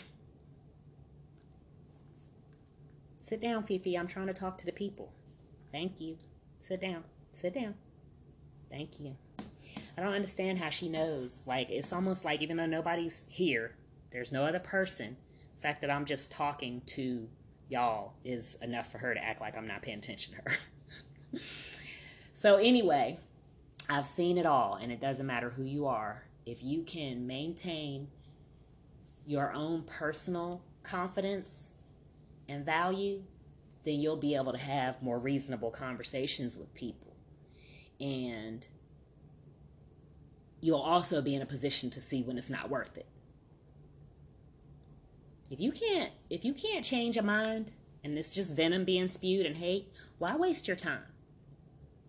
Sit 3.20 3.42
down, 3.42 3.64
Fifi. 3.64 3.98
I'm 3.98 4.08
trying 4.08 4.28
to 4.28 4.34
talk 4.34 4.58
to 4.60 4.66
the 4.66 4.72
people. 4.72 5.12
Thank 5.70 6.00
you. 6.00 6.16
Sit 6.62 6.80
down. 6.80 7.04
Sit 7.34 7.54
down. 7.54 7.74
Thank 8.72 9.02
you. 9.02 9.18
I 9.98 10.02
don't 10.02 10.14
understand 10.14 10.60
how 10.60 10.70
she 10.70 10.88
knows. 10.88 11.44
Like, 11.46 11.70
it's 11.70 11.92
almost 11.92 12.24
like 12.24 12.42
even 12.42 12.56
though 12.56 12.66
nobody's 12.66 13.26
here, 13.28 13.76
there's 14.14 14.32
no 14.32 14.46
other 14.46 14.60
person, 14.60 15.18
the 15.58 15.62
fact 15.62 15.82
that 15.82 15.92
I'm 15.92 16.06
just 16.06 16.32
talking 16.32 16.82
to 16.86 17.28
y'all 17.68 18.14
is 18.24 18.58
enough 18.62 18.90
for 18.90 19.00
her 19.00 19.14
to 19.14 19.22
act 19.22 19.42
like 19.42 19.58
I'm 19.58 19.68
not 19.68 19.82
paying 19.82 19.98
attention 19.98 20.36
to 20.36 20.42
her. 20.44 20.58
so, 22.32 22.56
anyway, 22.56 23.18
I've 23.90 24.06
seen 24.06 24.38
it 24.38 24.46
all, 24.46 24.76
and 24.82 24.94
it 24.94 25.02
doesn't 25.02 25.28
matter 25.28 25.50
who 25.50 25.64
you 25.64 25.88
are 25.88 26.24
if 26.46 26.64
you 26.64 26.84
can 26.84 27.26
maintain 27.26 28.08
your 29.26 29.54
own 29.54 29.84
personal 29.84 30.62
confidence 30.84 31.70
and 32.50 32.66
value, 32.66 33.24
then 33.86 34.00
you'll 34.00 34.18
be 34.18 34.36
able 34.36 34.52
to 34.52 34.58
have 34.58 35.02
more 35.02 35.20
reasonable 35.20 35.72
conversations 35.72 36.58
with 36.58 36.74
people. 36.74 37.16
And 38.00 38.66
you'll 40.60 40.80
also 40.80 41.22
be 41.22 41.36
in 41.36 41.42
a 41.42 41.46
position 41.46 41.90
to 41.92 42.02
see 42.02 42.22
when 42.22 42.38
it's 42.38 42.50
not 42.50 42.70
worth 42.70 42.98
it. 42.98 43.08
If 45.50 45.60
you 45.60 45.72
can't 45.72 46.12
if 46.30 46.44
you 46.44 46.54
can't 46.54 46.84
change 46.84 47.16
a 47.16 47.22
mind 47.22 47.74
and 48.04 48.18
it's 48.18 48.30
just 48.30 48.56
venom 48.56 48.86
being 48.86 49.08
spewed 49.08 49.46
and 49.46 49.58
hate, 49.58 49.90
why 50.18 50.36
waste 50.36 50.68
your 50.68 50.78
time? 50.78 51.04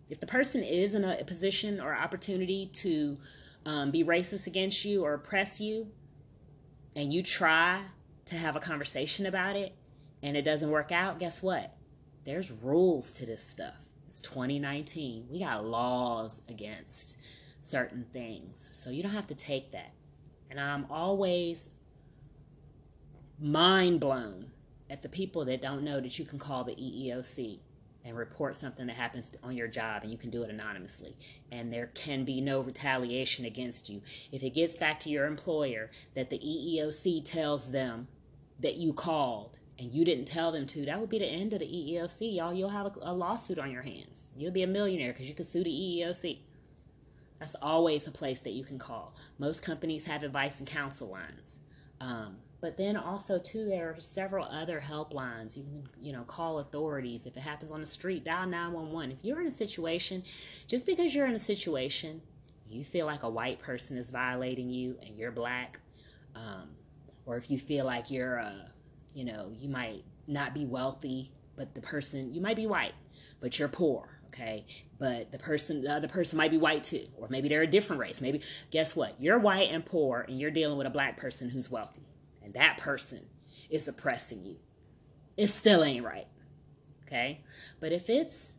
If 0.09 0.21
the 0.21 0.27
person 0.27 0.63
is 0.63 0.95
in 0.95 1.05
a 1.05 1.25
position 1.25 1.81
or 1.81 1.95
opportunity 1.95 2.71
to 2.75 3.19
um, 3.67 3.91
be 3.91 4.05
racist 4.05 4.47
against 4.47 4.85
you 4.85 5.05
or 5.05 5.15
oppress 5.15 5.61
you, 5.61 5.89
and 6.97 7.13
you 7.13 7.23
try 7.23 7.83
to 8.27 8.37
have 8.37 8.57
a 8.57 8.61
conversation 8.61 9.27
about 9.27 9.57
it 9.57 9.75
and 10.23 10.39
it 10.39 10.43
doesn't 10.43 10.71
work 10.71 10.91
out, 10.91 11.19
guess 11.19 11.43
what? 11.43 11.77
There's 12.25 12.51
rules 12.51 13.13
to 13.15 13.27
this 13.27 13.47
stuff. 13.47 13.77
It's 14.07 14.21
2019. 14.21 15.27
We 15.31 15.41
got 15.41 15.67
laws 15.67 16.41
against 16.49 17.19
certain 17.61 18.07
things. 18.11 18.71
So 18.73 18.89
you 18.89 19.03
don't 19.03 19.13
have 19.13 19.27
to 19.27 19.35
take 19.35 19.73
that. 19.73 19.93
And 20.51 20.59
I'm 20.59 20.87
always 20.89 21.69
mind 23.39 24.01
blown 24.01 24.47
at 24.89 25.03
the 25.03 25.11
people 25.11 25.45
that 25.45 25.61
don't 25.61 25.83
know 25.83 26.01
that 26.01 26.19
you 26.19 26.25
can 26.25 26.39
call 26.39 26.65
the 26.65 26.75
EEOC 26.75 27.59
and 28.05 28.17
report 28.17 28.57
something 28.57 28.87
that 28.87 28.97
happens 28.97 29.33
on 29.43 29.57
your 29.57 29.69
job 29.69 30.03
and 30.03 30.13
you 30.13 30.19
can 30.19 30.31
do 30.31 30.43
it 30.43 30.51
anonymously. 30.51 31.17
And 31.51 31.73
there 31.73 31.87
can 31.95 32.25
be 32.25 32.41
no 32.41 32.61
retaliation 32.61 33.45
against 33.45 33.89
you. 33.89 34.03
If 34.31 34.43
it 34.43 34.51
gets 34.51 34.77
back 34.77 35.01
to 35.01 35.11
your 35.11 35.27
employer 35.27 35.91
that 36.15 36.31
the 36.31 36.39
EEOC 36.39 37.25
tells 37.25 37.71
them 37.71 38.09
that 38.61 38.77
you 38.77 38.93
called 38.93 39.59
and 39.79 39.93
you 39.93 40.05
didn't 40.05 40.27
tell 40.27 40.53
them 40.53 40.67
to 40.69 40.85
that 40.85 41.01
would 41.01 41.11
be 41.11 41.19
the 41.19 41.27
end 41.27 41.53
of 41.53 41.61
the 41.61 41.67
EEOC 41.67 42.37
y'all. 42.37 42.53
You'll 42.55 42.69
have 42.69 42.87
a, 42.87 42.93
a 43.03 43.13
lawsuit 43.13 43.59
on 43.59 43.71
your 43.71 43.83
hands. 43.83 44.27
You'll 44.37 44.53
be 44.53 44.63
a 44.63 44.69
millionaire 44.69 45.13
because 45.13 45.29
you 45.29 45.35
can 45.35 45.45
sue 45.45 45.65
the 45.65 45.71
EEOC 45.71 46.39
that's 47.45 47.57
always 47.57 48.07
a 48.07 48.11
place 48.11 48.41
that 48.41 48.53
you 48.53 48.65
can 48.65 48.79
call. 48.79 49.15
Most 49.39 49.63
companies 49.63 50.07
have 50.07 50.23
advice 50.23 50.61
and 50.61 50.69
counsel 50.69 51.09
lines. 51.09 51.59
Um, 52.01 52.37
but 52.65 52.79
then 52.79 52.97
also 52.97 53.39
too, 53.39 53.67
there 53.67 53.91
are 53.91 54.01
several 54.01 54.47
other 54.47 54.81
helplines. 54.81 55.55
You 55.55 55.65
can, 55.65 55.89
you 56.01 56.15
know, 56.15 56.23
call 56.23 56.61
authorities 56.61 57.27
if 57.27 57.37
it 57.37 57.41
happens 57.41 57.71
on 57.71 57.83
the 57.83 57.87
street. 57.87 58.25
Dial 58.25 58.47
nine 58.47 58.73
one 58.73 58.91
one. 58.91 59.11
If 59.11 59.19
you're 59.21 59.39
in 59.43 59.47
a 59.47 59.53
situation, 59.53 60.23
just 60.67 60.87
because 60.87 61.15
you're 61.15 61.27
in 61.27 61.35
a 61.35 61.39
situation, 61.39 62.23
you 62.67 62.83
feel 62.83 63.05
like 63.05 63.23
a 63.23 63.29
white 63.29 63.59
person 63.59 63.99
is 63.99 64.09
violating 64.09 64.71
you 64.71 64.97
and 65.05 65.15
you're 65.15 65.31
black, 65.31 65.79
um, 66.35 66.71
or 67.27 67.37
if 67.37 67.51
you 67.51 67.59
feel 67.59 67.85
like 67.85 68.11
you're, 68.11 68.41
uh, 68.41 68.67
you 69.13 69.27
know, 69.27 69.53
you 69.55 69.69
might 69.69 70.03
not 70.27 70.55
be 70.55 70.65
wealthy, 70.65 71.33
but 71.57 71.75
the 71.75 71.83
person 71.83 72.33
you 72.33 72.41
might 72.41 72.57
be 72.57 72.67
white, 72.67 72.95
but 73.41 73.59
you're 73.59 73.69
poor 73.69 74.09
okay 74.29 74.67
but 74.99 75.31
the 75.31 75.39
person 75.39 75.83
the 75.83 75.93
other 75.93 76.09
person 76.09 76.37
might 76.37 76.51
be 76.51 76.59
white 76.59 76.83
too 76.83 77.07
or 77.19 77.29
maybe 77.29 77.49
they're 77.49 77.63
a 77.63 77.67
different 77.69 78.01
race 78.01 78.21
maybe 78.21 78.41
guess 78.73 78.97
what 78.97 79.15
you're 79.21 79.39
white 79.39 79.71
and 79.71 79.87
poor 79.87 80.25
and 80.27 80.41
you're 80.41 80.51
dealing 80.51 80.77
with 80.77 80.89
a 80.89 80.91
black 80.91 81.17
person 81.17 81.49
who's 81.51 81.71
wealthy 81.71 82.04
and 82.45 82.55
that 82.55 82.79
person 82.79 83.27
is 83.71 83.89
oppressing 83.89 84.45
you, 84.45 84.57
it 85.37 85.49
still 85.49 85.83
ain't 85.83 86.05
right. 86.05 86.29
Okay? 87.07 87.41
But 87.81 87.93
if 87.93 88.09
it's 88.09 88.57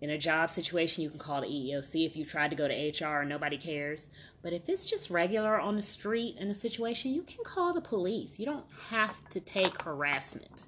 in 0.00 0.10
a 0.10 0.18
job 0.18 0.50
situation, 0.50 1.02
you 1.02 1.10
can 1.10 1.18
call 1.18 1.42
the 1.42 1.46
EEOC 1.46 2.06
if 2.06 2.16
you 2.16 2.24
tried 2.24 2.50
to 2.50 2.56
go 2.56 2.66
to 2.66 2.74
HR 2.74 3.20
and 3.20 3.28
nobody 3.28 3.58
cares. 3.58 4.08
But 4.42 4.52
if 4.52 4.68
it's 4.68 4.86
just 4.86 5.10
regular 5.10 5.60
on 5.60 5.76
the 5.76 5.82
street 5.82 6.36
in 6.38 6.48
a 6.48 6.54
situation, 6.54 7.12
you 7.12 7.22
can 7.22 7.44
call 7.44 7.74
the 7.74 7.80
police. 7.80 8.38
You 8.38 8.46
don't 8.46 8.66
have 8.90 9.28
to 9.30 9.40
take 9.40 9.82
harassment. 9.82 10.66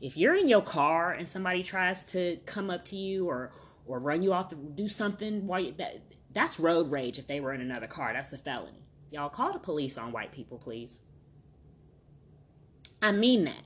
If 0.00 0.16
you're 0.16 0.34
in 0.34 0.48
your 0.48 0.62
car 0.62 1.12
and 1.12 1.28
somebody 1.28 1.62
tries 1.62 2.04
to 2.06 2.38
come 2.44 2.70
up 2.70 2.84
to 2.86 2.96
you 2.96 3.28
or 3.28 3.52
or 3.84 3.98
run 3.98 4.22
you 4.22 4.32
off 4.32 4.48
to 4.48 4.54
do 4.54 4.86
something 4.86 5.46
while 5.46 5.60
you, 5.60 5.74
that 5.78 6.02
that's 6.32 6.58
road 6.58 6.90
rage 6.90 7.18
if 7.18 7.26
they 7.26 7.40
were 7.40 7.52
in 7.52 7.60
another 7.60 7.86
car. 7.86 8.12
That's 8.12 8.32
a 8.32 8.38
felony. 8.38 8.86
Y'all 9.10 9.28
call 9.28 9.52
the 9.52 9.58
police 9.58 9.98
on 9.98 10.12
white 10.12 10.32
people, 10.32 10.58
please. 10.58 10.98
I 13.02 13.10
mean 13.10 13.44
that. 13.44 13.64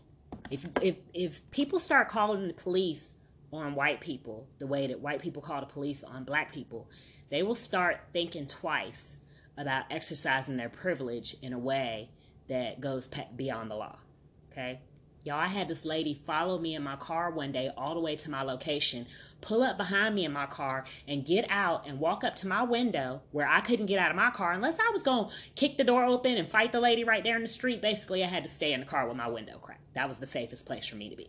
If 0.50 0.66
if 0.80 0.96
if 1.12 1.50
people 1.50 1.78
start 1.78 2.08
calling 2.08 2.48
the 2.48 2.54
police 2.54 3.12
on 3.52 3.74
white 3.74 4.00
people 4.00 4.48
the 4.58 4.66
way 4.66 4.86
that 4.86 5.00
white 5.00 5.20
people 5.20 5.42
call 5.42 5.60
the 5.60 5.66
police 5.66 6.02
on 6.02 6.24
black 6.24 6.52
people, 6.52 6.88
they 7.30 7.42
will 7.42 7.54
start 7.54 8.00
thinking 8.12 8.46
twice 8.46 9.16
about 9.58 9.84
exercising 9.90 10.56
their 10.56 10.68
privilege 10.68 11.36
in 11.42 11.52
a 11.52 11.58
way 11.58 12.10
that 12.48 12.80
goes 12.80 13.08
beyond 13.36 13.70
the 13.70 13.74
law. 13.74 13.96
Okay? 14.52 14.80
Y'all, 15.26 15.40
I 15.40 15.48
had 15.48 15.66
this 15.66 15.84
lady 15.84 16.14
follow 16.14 16.56
me 16.56 16.76
in 16.76 16.84
my 16.84 16.94
car 16.94 17.32
one 17.32 17.50
day 17.50 17.68
all 17.76 17.94
the 17.94 18.00
way 18.00 18.14
to 18.14 18.30
my 18.30 18.42
location, 18.42 19.04
pull 19.40 19.60
up 19.60 19.76
behind 19.76 20.14
me 20.14 20.24
in 20.24 20.32
my 20.32 20.46
car, 20.46 20.84
and 21.08 21.26
get 21.26 21.44
out 21.50 21.84
and 21.84 21.98
walk 21.98 22.22
up 22.22 22.36
to 22.36 22.46
my 22.46 22.62
window 22.62 23.20
where 23.32 23.48
I 23.48 23.60
couldn't 23.60 23.86
get 23.86 23.98
out 23.98 24.12
of 24.12 24.16
my 24.16 24.30
car 24.30 24.52
unless 24.52 24.78
I 24.78 24.88
was 24.92 25.02
going 25.02 25.28
to 25.28 25.34
kick 25.56 25.78
the 25.78 25.82
door 25.82 26.04
open 26.04 26.36
and 26.36 26.48
fight 26.48 26.70
the 26.70 26.78
lady 26.78 27.02
right 27.02 27.24
there 27.24 27.34
in 27.34 27.42
the 27.42 27.48
street. 27.48 27.82
Basically, 27.82 28.22
I 28.22 28.28
had 28.28 28.44
to 28.44 28.48
stay 28.48 28.72
in 28.72 28.78
the 28.78 28.86
car 28.86 29.08
with 29.08 29.16
my 29.16 29.26
window 29.26 29.58
cracked. 29.58 29.94
That 29.94 30.06
was 30.06 30.20
the 30.20 30.26
safest 30.26 30.64
place 30.64 30.86
for 30.86 30.94
me 30.94 31.10
to 31.10 31.16
be. 31.16 31.28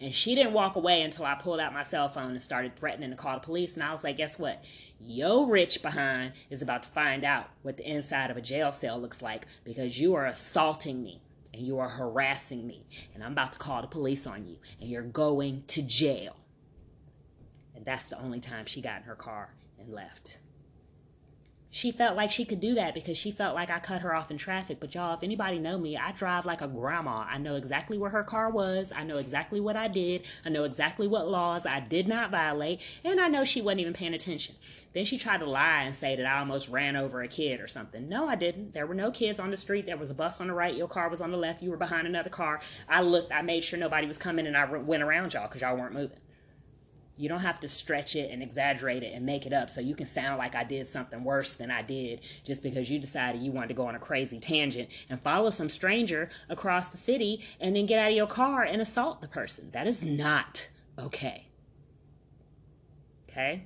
And 0.00 0.14
she 0.14 0.36
didn't 0.36 0.52
walk 0.52 0.76
away 0.76 1.02
until 1.02 1.24
I 1.24 1.34
pulled 1.34 1.58
out 1.58 1.74
my 1.74 1.82
cell 1.82 2.08
phone 2.08 2.30
and 2.30 2.42
started 2.42 2.76
threatening 2.76 3.10
to 3.10 3.16
call 3.16 3.34
the 3.34 3.44
police. 3.44 3.74
And 3.74 3.82
I 3.82 3.90
was 3.90 4.04
like, 4.04 4.16
guess 4.16 4.38
what? 4.38 4.62
Yo 5.00 5.44
rich 5.44 5.82
behind 5.82 6.34
is 6.50 6.62
about 6.62 6.84
to 6.84 6.88
find 6.90 7.24
out 7.24 7.48
what 7.62 7.78
the 7.78 7.90
inside 7.90 8.30
of 8.30 8.36
a 8.36 8.40
jail 8.40 8.70
cell 8.70 8.96
looks 9.00 9.22
like 9.22 9.48
because 9.64 9.98
you 9.98 10.14
are 10.14 10.26
assaulting 10.26 11.02
me 11.02 11.20
and 11.58 11.66
you 11.66 11.80
are 11.80 11.88
harassing 11.88 12.66
me 12.66 12.86
and 13.14 13.22
I'm 13.22 13.32
about 13.32 13.52
to 13.52 13.58
call 13.58 13.82
the 13.82 13.88
police 13.88 14.28
on 14.28 14.46
you 14.46 14.56
and 14.80 14.88
you're 14.88 15.02
going 15.02 15.64
to 15.66 15.82
jail. 15.82 16.36
And 17.74 17.84
that's 17.84 18.08
the 18.10 18.18
only 18.20 18.38
time 18.38 18.64
she 18.64 18.80
got 18.80 18.98
in 18.98 19.02
her 19.02 19.16
car 19.16 19.52
and 19.78 19.92
left. 19.92 20.38
She 21.70 21.92
felt 21.92 22.16
like 22.16 22.30
she 22.30 22.44
could 22.44 22.60
do 22.60 22.74
that 22.74 22.94
because 22.94 23.18
she 23.18 23.30
felt 23.30 23.54
like 23.54 23.70
I 23.70 23.78
cut 23.78 24.00
her 24.00 24.14
off 24.14 24.30
in 24.30 24.38
traffic. 24.38 24.80
But 24.80 24.94
y'all, 24.94 25.14
if 25.14 25.22
anybody 25.22 25.58
know 25.58 25.76
me, 25.76 25.96
I 25.96 26.12
drive 26.12 26.46
like 26.46 26.62
a 26.62 26.68
grandma. 26.68 27.26
I 27.28 27.36
know 27.38 27.56
exactly 27.56 27.98
where 27.98 28.10
her 28.10 28.24
car 28.24 28.50
was. 28.50 28.90
I 28.94 29.04
know 29.04 29.18
exactly 29.18 29.60
what 29.60 29.76
I 29.76 29.86
did. 29.88 30.22
I 30.46 30.48
know 30.48 30.64
exactly 30.64 31.06
what 31.06 31.28
laws 31.28 31.66
I 31.66 31.80
did 31.80 32.08
not 32.08 32.30
violate. 32.30 32.80
And 33.04 33.20
I 33.20 33.28
know 33.28 33.44
she 33.44 33.60
wasn't 33.60 33.80
even 33.80 33.92
paying 33.92 34.14
attention. 34.14 34.54
Then 34.94 35.04
she 35.04 35.18
tried 35.18 35.38
to 35.38 35.46
lie 35.46 35.82
and 35.82 35.94
say 35.94 36.16
that 36.16 36.24
I 36.24 36.38
almost 36.38 36.70
ran 36.70 36.96
over 36.96 37.22
a 37.22 37.28
kid 37.28 37.60
or 37.60 37.66
something. 37.66 38.08
No, 38.08 38.26
I 38.26 38.34
didn't. 38.34 38.72
There 38.72 38.86
were 38.86 38.94
no 38.94 39.10
kids 39.10 39.38
on 39.38 39.50
the 39.50 39.56
street. 39.58 39.84
There 39.84 39.98
was 39.98 40.10
a 40.10 40.14
bus 40.14 40.40
on 40.40 40.46
the 40.46 40.54
right. 40.54 40.74
Your 40.74 40.88
car 40.88 41.10
was 41.10 41.20
on 41.20 41.30
the 41.30 41.36
left. 41.36 41.62
You 41.62 41.70
were 41.70 41.76
behind 41.76 42.06
another 42.06 42.30
car. 42.30 42.60
I 42.88 43.02
looked, 43.02 43.30
I 43.30 43.42
made 43.42 43.62
sure 43.62 43.78
nobody 43.78 44.06
was 44.06 44.16
coming 44.16 44.46
and 44.46 44.56
I 44.56 44.64
went 44.64 45.02
around 45.02 45.34
y'all 45.34 45.46
because 45.46 45.60
y'all 45.60 45.76
weren't 45.76 45.92
moving. 45.92 46.18
You 47.18 47.28
don't 47.28 47.40
have 47.40 47.58
to 47.60 47.68
stretch 47.68 48.14
it 48.14 48.30
and 48.30 48.42
exaggerate 48.42 49.02
it 49.02 49.12
and 49.12 49.26
make 49.26 49.44
it 49.44 49.52
up 49.52 49.70
so 49.70 49.80
you 49.80 49.96
can 49.96 50.06
sound 50.06 50.38
like 50.38 50.54
I 50.54 50.62
did 50.62 50.86
something 50.86 51.24
worse 51.24 51.54
than 51.54 51.68
I 51.68 51.82
did 51.82 52.20
just 52.44 52.62
because 52.62 52.88
you 52.88 53.00
decided 53.00 53.42
you 53.42 53.50
wanted 53.50 53.68
to 53.68 53.74
go 53.74 53.86
on 53.86 53.96
a 53.96 53.98
crazy 53.98 54.38
tangent 54.38 54.88
and 55.10 55.20
follow 55.20 55.50
some 55.50 55.68
stranger 55.68 56.30
across 56.48 56.90
the 56.90 56.96
city 56.96 57.44
and 57.60 57.74
then 57.74 57.86
get 57.86 57.98
out 57.98 58.10
of 58.10 58.16
your 58.16 58.28
car 58.28 58.62
and 58.62 58.80
assault 58.80 59.20
the 59.20 59.26
person. 59.26 59.70
That 59.72 59.88
is 59.88 60.04
not 60.04 60.68
okay. 60.96 61.48
Okay? 63.28 63.64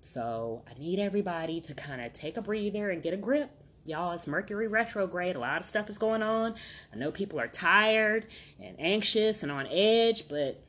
So 0.00 0.62
I 0.66 0.78
need 0.80 0.98
everybody 0.98 1.60
to 1.60 1.74
kind 1.74 2.00
of 2.00 2.14
take 2.14 2.38
a 2.38 2.42
breather 2.42 2.88
and 2.88 3.02
get 3.02 3.12
a 3.12 3.18
grip. 3.18 3.50
Y'all, 3.84 4.12
it's 4.12 4.26
Mercury 4.26 4.66
retrograde. 4.66 5.36
A 5.36 5.38
lot 5.38 5.60
of 5.60 5.66
stuff 5.66 5.90
is 5.90 5.98
going 5.98 6.22
on. 6.22 6.54
I 6.90 6.96
know 6.96 7.10
people 7.10 7.38
are 7.38 7.48
tired 7.48 8.26
and 8.58 8.76
anxious 8.78 9.42
and 9.42 9.52
on 9.52 9.66
edge, 9.66 10.26
but 10.28 10.62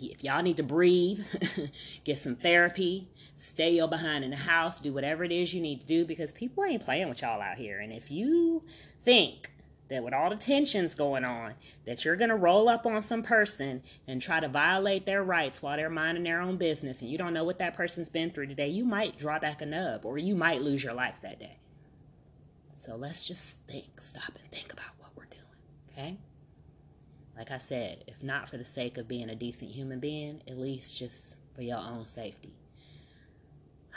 if 0.00 0.24
y'all 0.24 0.42
need 0.42 0.56
to 0.56 0.62
breathe, 0.62 1.20
get 2.04 2.18
some 2.18 2.36
therapy, 2.36 3.08
stay 3.36 3.74
your 3.74 3.88
behind 3.88 4.24
in 4.24 4.30
the 4.30 4.36
house, 4.36 4.80
do 4.80 4.92
whatever 4.92 5.24
it 5.24 5.32
is 5.32 5.52
you 5.52 5.60
need 5.60 5.80
to 5.80 5.86
do 5.86 6.04
because 6.04 6.32
people 6.32 6.64
ain't 6.64 6.84
playing 6.84 7.08
with 7.08 7.22
y'all 7.22 7.42
out 7.42 7.56
here. 7.56 7.80
And 7.80 7.92
if 7.92 8.10
you 8.10 8.62
think 9.02 9.50
that 9.88 10.04
with 10.04 10.12
all 10.12 10.30
the 10.30 10.36
tensions 10.36 10.94
going 10.94 11.24
on, 11.24 11.54
that 11.86 12.04
you're 12.04 12.16
going 12.16 12.30
to 12.30 12.36
roll 12.36 12.68
up 12.68 12.86
on 12.86 13.02
some 13.02 13.22
person 13.22 13.82
and 14.06 14.20
try 14.20 14.40
to 14.40 14.48
violate 14.48 15.06
their 15.06 15.22
rights 15.22 15.62
while 15.62 15.76
they're 15.76 15.90
minding 15.90 16.24
their 16.24 16.40
own 16.40 16.56
business 16.56 17.00
and 17.00 17.10
you 17.10 17.18
don't 17.18 17.32
know 17.32 17.44
what 17.44 17.58
that 17.58 17.74
person's 17.74 18.08
been 18.08 18.30
through 18.30 18.46
today, 18.46 18.68
you 18.68 18.84
might 18.84 19.18
draw 19.18 19.38
back 19.38 19.62
a 19.62 19.66
nub 19.66 20.04
or 20.04 20.18
you 20.18 20.34
might 20.34 20.62
lose 20.62 20.84
your 20.84 20.94
life 20.94 21.16
that 21.22 21.38
day. 21.38 21.58
So 22.76 22.96
let's 22.96 23.26
just 23.26 23.56
think, 23.66 24.00
stop 24.00 24.28
and 24.28 24.50
think 24.50 24.72
about 24.72 24.92
what 24.98 25.10
we're 25.16 25.24
doing, 25.24 25.42
okay? 25.92 26.18
Like 27.38 27.52
I 27.52 27.58
said, 27.58 28.02
if 28.08 28.20
not 28.20 28.48
for 28.48 28.56
the 28.56 28.64
sake 28.64 28.98
of 28.98 29.06
being 29.06 29.30
a 29.30 29.36
decent 29.36 29.70
human 29.70 30.00
being, 30.00 30.42
at 30.48 30.58
least 30.58 30.98
just 30.98 31.36
for 31.54 31.62
your 31.62 31.78
own 31.78 32.04
safety. 32.04 32.52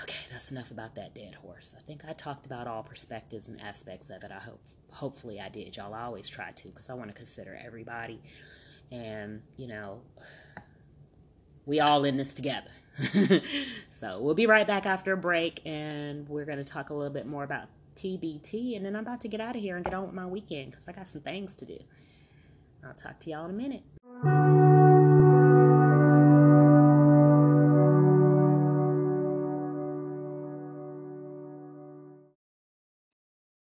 Okay, 0.04 0.28
that's 0.32 0.52
enough 0.52 0.70
about 0.70 0.94
that 0.96 1.16
dead 1.16 1.34
horse. 1.34 1.74
I 1.76 1.82
think 1.82 2.04
I 2.08 2.14
talked 2.14 2.46
about 2.46 2.68
all 2.68 2.84
perspectives 2.84 3.48
and 3.48 3.60
aspects 3.60 4.12
of 4.12 4.24
it. 4.24 4.32
I 4.32 4.40
hope, 4.40 4.62
hopefully, 4.92 5.40
I 5.40 5.50
did. 5.50 5.76
Y'all 5.76 5.94
I 5.94 6.04
always 6.04 6.30
try 6.30 6.52
to 6.52 6.68
because 6.68 6.90
I 6.90 6.94
want 6.94 7.10
to 7.10 7.16
consider 7.16 7.60
everybody, 7.66 8.22
and 8.92 9.42
you 9.58 9.68
know, 9.68 10.02
we 11.66 11.80
all 11.80 12.06
in 12.06 12.18
this 12.18 12.36
together. 12.36 12.70
so 13.90 14.22
we'll 14.22 14.36
be 14.36 14.46
right 14.46 14.68
back 14.68 14.86
after 14.86 15.14
a 15.14 15.18
break, 15.18 15.62
and 15.66 16.30
we're 16.30 16.46
going 16.46 16.60
to 16.60 16.66
talk 16.66 16.92
a 16.92 16.94
little 16.94 17.14
bit 17.14 17.26
more 17.26 17.44
about 17.44 17.70
TBT, 17.96 18.76
and 18.76 18.86
then 18.86 18.96
I'm 18.96 19.02
about 19.02 19.22
to 19.22 19.28
get 19.28 19.42
out 19.42 19.56
of 19.56 19.62
here 19.62 19.76
and 19.76 19.84
get 19.84 19.96
on 19.96 20.06
with 20.06 20.14
my 20.14 20.28
weekend 20.28 20.72
because 20.72 20.88
I 20.88 20.92
got 20.92 21.10
some 21.10 21.22
things 21.22 21.56
to 21.56 21.66
do. 21.66 21.80
I'll 22.84 22.94
talk 22.94 23.20
to 23.22 23.30
y'all 23.30 23.46
in 23.46 23.52
a 23.52 23.54
minute. 23.54 23.84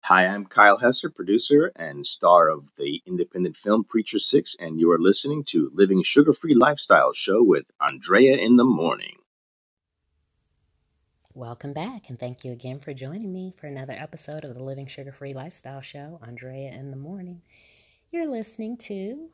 Hi, 0.04 0.26
I'm 0.26 0.46
Kyle 0.46 0.80
Hesser, 0.80 1.14
producer 1.14 1.72
and 1.76 2.08
star 2.08 2.50
of 2.50 2.74
the 2.78 3.02
independent 3.06 3.58
film 3.58 3.84
Preacher 3.84 4.18
6, 4.18 4.56
and 4.60 4.80
you 4.80 4.90
are 4.92 5.00
listening 5.00 5.44
to 5.50 5.70
Living 5.74 6.02
Sugar 6.02 6.34
Free 6.34 6.56
Lifestyle 6.56 7.14
Show 7.14 7.44
with 7.44 7.70
Andrea 7.80 8.38
in 8.38 8.56
the 8.56 8.64
Morning. 8.64 9.18
Welcome 11.36 11.74
back, 11.74 12.10
and 12.10 12.18
thank 12.18 12.44
you 12.44 12.52
again 12.52 12.80
for 12.80 12.94
joining 12.94 13.32
me 13.32 13.54
for 13.56 13.68
another 13.68 13.94
episode 13.94 14.44
of 14.44 14.56
the 14.56 14.64
Living 14.64 14.88
Sugar 14.88 15.12
Free 15.12 15.34
Lifestyle 15.34 15.82
Show, 15.82 16.20
Andrea 16.26 16.72
in 16.72 16.90
the 16.90 16.98
Morning. 16.98 17.44
You're 18.12 18.28
listening 18.28 18.78
to 18.78 19.30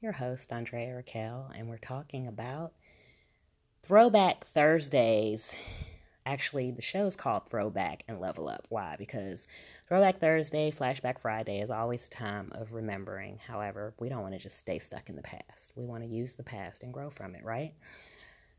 your 0.00 0.12
host, 0.12 0.50
Andrea 0.50 0.94
Raquel, 0.96 1.52
and 1.54 1.68
we're 1.68 1.76
talking 1.76 2.26
about 2.26 2.72
Throwback 3.82 4.46
Thursdays. 4.46 5.54
Actually, 6.24 6.70
the 6.70 6.80
show 6.80 7.04
is 7.06 7.14
called 7.14 7.46
Throwback 7.50 8.04
and 8.08 8.18
Level 8.18 8.48
Up. 8.48 8.68
Why? 8.70 8.96
Because 8.98 9.46
Throwback 9.86 10.16
Thursday, 10.16 10.70
Flashback 10.70 11.18
Friday 11.18 11.60
is 11.60 11.68
always 11.68 12.06
a 12.06 12.10
time 12.10 12.52
of 12.54 12.72
remembering. 12.72 13.38
However, 13.46 13.92
we 14.00 14.08
don't 14.08 14.22
want 14.22 14.32
to 14.32 14.40
just 14.40 14.56
stay 14.56 14.78
stuck 14.78 15.10
in 15.10 15.16
the 15.16 15.22
past. 15.22 15.72
We 15.76 15.84
want 15.84 16.02
to 16.02 16.08
use 16.08 16.36
the 16.36 16.42
past 16.42 16.82
and 16.82 16.94
grow 16.94 17.10
from 17.10 17.34
it, 17.34 17.44
right? 17.44 17.74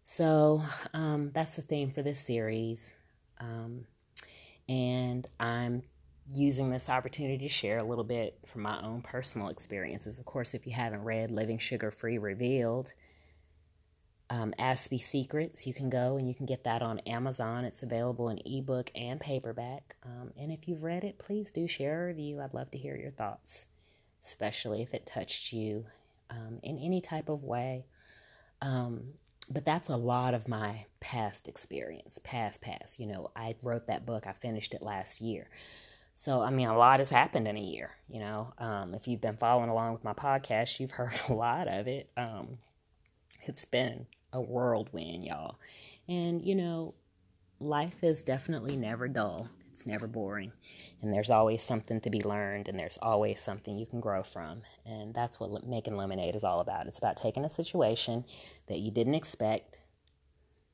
So 0.04 0.62
um, 0.94 1.32
that's 1.34 1.56
the 1.56 1.64
theme 1.64 1.90
for 1.90 2.04
this 2.04 2.20
series. 2.20 2.94
Um, 3.40 3.86
and 4.70 5.28
I'm 5.40 5.82
using 6.34 6.70
this 6.70 6.90
opportunity 6.90 7.38
to 7.38 7.54
share 7.54 7.78
a 7.78 7.84
little 7.84 8.04
bit 8.04 8.38
from 8.46 8.62
my 8.64 8.82
own 8.82 9.02
personal 9.02 9.48
experiences. 9.48 10.18
Of 10.18 10.26
course, 10.26 10.54
if 10.54 10.68
you 10.68 10.74
haven't 10.74 11.04
read 11.04 11.32
Living 11.32 11.58
Sugar 11.58 11.92
Free 11.92 12.18
Revealed, 12.18 12.94
um, 14.30 14.54
Aspie 14.60 15.02
Secrets, 15.02 15.66
you 15.66 15.74
can 15.74 15.90
go 15.90 16.18
and 16.18 16.28
you 16.28 16.36
can 16.36 16.46
get 16.46 16.66
that 16.66 16.82
on 16.82 17.00
Amazon. 17.00 17.64
It's 17.64 17.82
available 17.82 18.30
in 18.30 18.40
ebook 18.46 18.92
and 18.94 19.20
paperback. 19.20 19.96
Um, 20.04 20.32
and 20.38 20.52
if 20.52 20.68
you've 20.68 20.84
read 20.84 21.04
it, 21.04 21.18
please 21.18 21.52
do 21.52 21.68
share 21.68 22.04
a 22.04 22.08
review. 22.08 22.42
I'd 22.42 22.54
love 22.54 22.72
to 22.72 22.78
hear 22.78 22.98
your 22.98 23.12
thoughts, 23.12 23.66
especially 24.22 24.82
if 24.82 24.94
it 24.94 25.06
touched 25.06 25.54
you 25.54 25.86
um, 26.30 26.60
in 26.62 26.78
any 26.78 27.00
type 27.00 27.30
of 27.30 27.44
way. 27.44 27.86
Um, 28.62 29.14
but 29.50 29.64
that's 29.64 29.88
a 29.88 29.96
lot 29.96 30.34
of 30.34 30.50
my 30.50 30.88
past 31.00 31.48
experience, 31.48 32.20
past, 32.22 32.60
past. 32.60 33.00
You 33.00 33.08
know, 33.08 33.32
I 33.34 33.56
wrote 33.64 33.88
that 33.88 34.06
book, 34.06 34.28
I 34.28 34.34
finished 34.34 34.74
it 34.74 34.82
last 34.82 35.22
year. 35.22 35.48
So, 36.20 36.42
I 36.42 36.50
mean, 36.50 36.68
a 36.68 36.76
lot 36.76 36.98
has 36.98 37.12
happened 37.12 37.48
in 37.48 37.58
a 37.58 37.62
year, 37.62 37.92
you 38.10 38.20
know. 38.20 38.52
Um, 38.58 38.96
if 38.96 39.08
you've 39.08 39.22
been 39.22 39.38
following 39.38 39.70
along 39.70 39.94
with 39.94 40.04
my 40.04 40.14
podcast, 40.14 40.80
you've 40.80 40.90
heard 40.90 41.14
a 41.30 41.34
lot 41.34 41.68
of 41.68 41.88
it. 41.88 42.10
Um, 42.18 42.58
it's 43.44 43.66
been 43.66 44.08
a 44.34 44.42
whirlwind, 44.42 45.26
y'all. 45.26 45.60
And, 46.08 46.44
you 46.44 46.56
know, 46.56 46.96
life 47.60 48.04
is 48.04 48.24
definitely 48.24 48.76
never 48.76 49.08
dull, 49.08 49.50
it's 49.72 49.86
never 49.86 50.08
boring. 50.08 50.54
And 51.04 51.14
there's 51.14 51.30
always 51.30 51.62
something 51.62 52.02
to 52.02 52.10
be 52.10 52.24
learned, 52.24 52.68
and 52.68 52.80
there's 52.80 52.98
always 53.00 53.40
something 53.40 53.78
you 53.78 53.86
can 53.86 54.00
grow 54.00 54.24
from. 54.24 54.64
And 54.88 55.14
that's 55.14 55.40
what 55.40 55.68
making 55.68 55.98
lemonade 55.98 56.36
is 56.36 56.44
all 56.44 56.62
about. 56.62 56.88
It's 56.88 56.98
about 56.98 57.18
taking 57.18 57.46
a 57.46 57.50
situation 57.50 58.26
that 58.66 58.80
you 58.80 58.90
didn't 58.90 59.14
expect. 59.14 59.78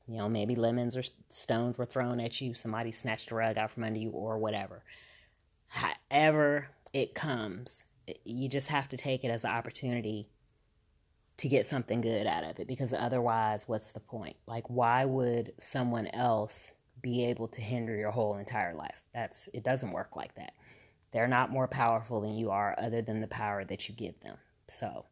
You 0.08 0.16
know, 0.16 0.28
maybe 0.30 0.54
lemons 0.54 0.96
or 0.96 1.02
stones 1.28 1.76
were 1.76 1.84
thrown 1.84 2.18
at 2.18 2.40
you, 2.40 2.54
somebody 2.54 2.92
snatched 2.92 3.30
a 3.30 3.34
rug 3.34 3.58
out 3.58 3.70
from 3.70 3.84
under 3.84 4.00
you, 4.00 4.08
or 4.08 4.38
whatever 4.38 4.84
however 5.68 6.68
it 6.92 7.14
comes, 7.14 7.84
you 8.24 8.48
just 8.48 8.68
have 8.68 8.88
to 8.88 8.96
take 8.96 9.24
it 9.24 9.28
as 9.28 9.44
an 9.44 9.50
opportunity 9.50 10.28
to 11.36 11.48
get 11.48 11.66
something 11.66 12.00
good 12.00 12.26
out 12.26 12.44
of 12.44 12.60
it 12.60 12.68
because 12.68 12.92
otherwise, 12.92 13.66
what's 13.68 13.92
the 13.92 14.00
point? 14.00 14.36
Like, 14.46 14.68
why 14.68 15.04
would 15.04 15.52
someone 15.58 16.06
else 16.08 16.72
be 17.02 17.24
able 17.26 17.48
to 17.48 17.60
hinder 17.60 17.96
your 17.96 18.12
whole 18.12 18.36
entire 18.36 18.74
life? 18.74 19.02
That's 19.12 19.48
it 19.52 19.64
doesn't 19.64 19.92
work 19.92 20.16
like 20.16 20.34
that. 20.36 20.52
They're 21.12 21.28
not 21.28 21.50
more 21.50 21.68
powerful 21.68 22.20
than 22.20 22.34
you 22.34 22.50
are, 22.50 22.74
other 22.78 23.02
than 23.02 23.20
the 23.20 23.26
power 23.26 23.64
that 23.64 23.88
you 23.88 23.94
give 23.94 24.18
them. 24.20 24.36
So, 24.68 25.06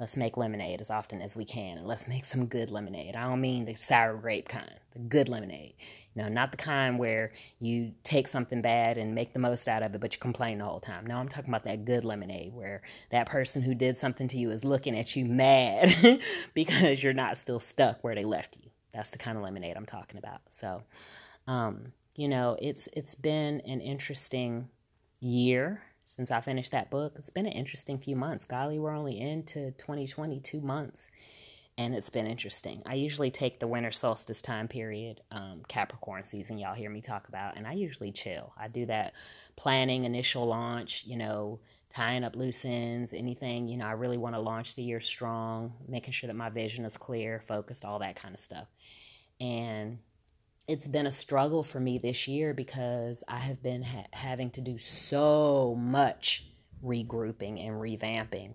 Let's 0.00 0.16
make 0.16 0.38
lemonade 0.38 0.80
as 0.80 0.88
often 0.88 1.20
as 1.20 1.36
we 1.36 1.44
can, 1.44 1.76
and 1.76 1.86
let's 1.86 2.08
make 2.08 2.24
some 2.24 2.46
good 2.46 2.70
lemonade. 2.70 3.14
I 3.14 3.28
don't 3.28 3.42
mean 3.42 3.66
the 3.66 3.74
sour 3.74 4.16
grape 4.16 4.48
kind, 4.48 4.80
the 4.92 4.98
good 4.98 5.28
lemonade. 5.28 5.74
You 6.14 6.22
know, 6.22 6.28
not 6.30 6.52
the 6.52 6.56
kind 6.56 6.98
where 6.98 7.32
you 7.58 7.92
take 8.02 8.26
something 8.26 8.62
bad 8.62 8.96
and 8.96 9.14
make 9.14 9.34
the 9.34 9.38
most 9.38 9.68
out 9.68 9.82
of 9.82 9.94
it, 9.94 10.00
but 10.00 10.14
you 10.14 10.18
complain 10.18 10.56
the 10.56 10.64
whole 10.64 10.80
time. 10.80 11.06
No, 11.06 11.18
I'm 11.18 11.28
talking 11.28 11.50
about 11.50 11.64
that 11.64 11.84
good 11.84 12.02
lemonade 12.02 12.54
where 12.54 12.80
that 13.10 13.28
person 13.28 13.60
who 13.60 13.74
did 13.74 13.98
something 13.98 14.26
to 14.28 14.38
you 14.38 14.50
is 14.50 14.64
looking 14.64 14.98
at 14.98 15.16
you 15.16 15.26
mad 15.26 16.22
because 16.54 17.02
you're 17.02 17.12
not 17.12 17.36
still 17.36 17.60
stuck 17.60 18.02
where 18.02 18.14
they 18.14 18.24
left 18.24 18.56
you. 18.56 18.70
That's 18.94 19.10
the 19.10 19.18
kind 19.18 19.36
of 19.36 19.44
lemonade 19.44 19.76
I'm 19.76 19.84
talking 19.84 20.16
about. 20.16 20.40
So, 20.48 20.82
um, 21.46 21.92
you 22.16 22.26
know, 22.26 22.56
it's 22.58 22.88
it's 22.94 23.14
been 23.14 23.60
an 23.66 23.82
interesting 23.82 24.70
year 25.20 25.82
since 26.10 26.32
I 26.32 26.40
finished 26.40 26.72
that 26.72 26.90
book. 26.90 27.12
It's 27.14 27.30
been 27.30 27.46
an 27.46 27.52
interesting 27.52 27.96
few 27.96 28.16
months. 28.16 28.44
Golly, 28.44 28.80
we're 28.80 28.96
only 28.96 29.20
into 29.20 29.70
2022 29.78 30.60
months, 30.60 31.06
and 31.78 31.94
it's 31.94 32.10
been 32.10 32.26
interesting. 32.26 32.82
I 32.84 32.94
usually 32.94 33.30
take 33.30 33.60
the 33.60 33.68
winter 33.68 33.92
solstice 33.92 34.42
time 34.42 34.66
period, 34.66 35.20
um, 35.30 35.62
Capricorn 35.68 36.24
season, 36.24 36.58
y'all 36.58 36.74
hear 36.74 36.90
me 36.90 37.00
talk 37.00 37.28
about, 37.28 37.56
and 37.56 37.64
I 37.64 37.74
usually 37.74 38.10
chill. 38.10 38.52
I 38.58 38.66
do 38.66 38.86
that 38.86 39.12
planning, 39.54 40.02
initial 40.02 40.46
launch, 40.46 41.04
you 41.06 41.16
know, 41.16 41.60
tying 41.94 42.24
up 42.24 42.34
loose 42.34 42.64
ends, 42.64 43.12
anything, 43.12 43.68
you 43.68 43.76
know, 43.76 43.86
I 43.86 43.92
really 43.92 44.18
want 44.18 44.34
to 44.34 44.40
launch 44.40 44.74
the 44.74 44.82
year 44.82 45.00
strong, 45.00 45.74
making 45.86 46.12
sure 46.12 46.26
that 46.26 46.34
my 46.34 46.48
vision 46.48 46.84
is 46.84 46.96
clear, 46.96 47.40
focused, 47.46 47.84
all 47.84 48.00
that 48.00 48.16
kind 48.16 48.34
of 48.34 48.40
stuff. 48.40 48.66
And 49.40 50.00
it's 50.70 50.86
been 50.86 51.06
a 51.06 51.12
struggle 51.12 51.64
for 51.64 51.80
me 51.80 51.98
this 51.98 52.28
year 52.28 52.54
because 52.54 53.24
I 53.26 53.38
have 53.38 53.60
been 53.60 53.82
ha- 53.82 54.06
having 54.12 54.50
to 54.50 54.60
do 54.60 54.78
so 54.78 55.76
much 55.76 56.46
regrouping 56.84 57.60
and 57.66 57.80
revamping. 57.80 58.54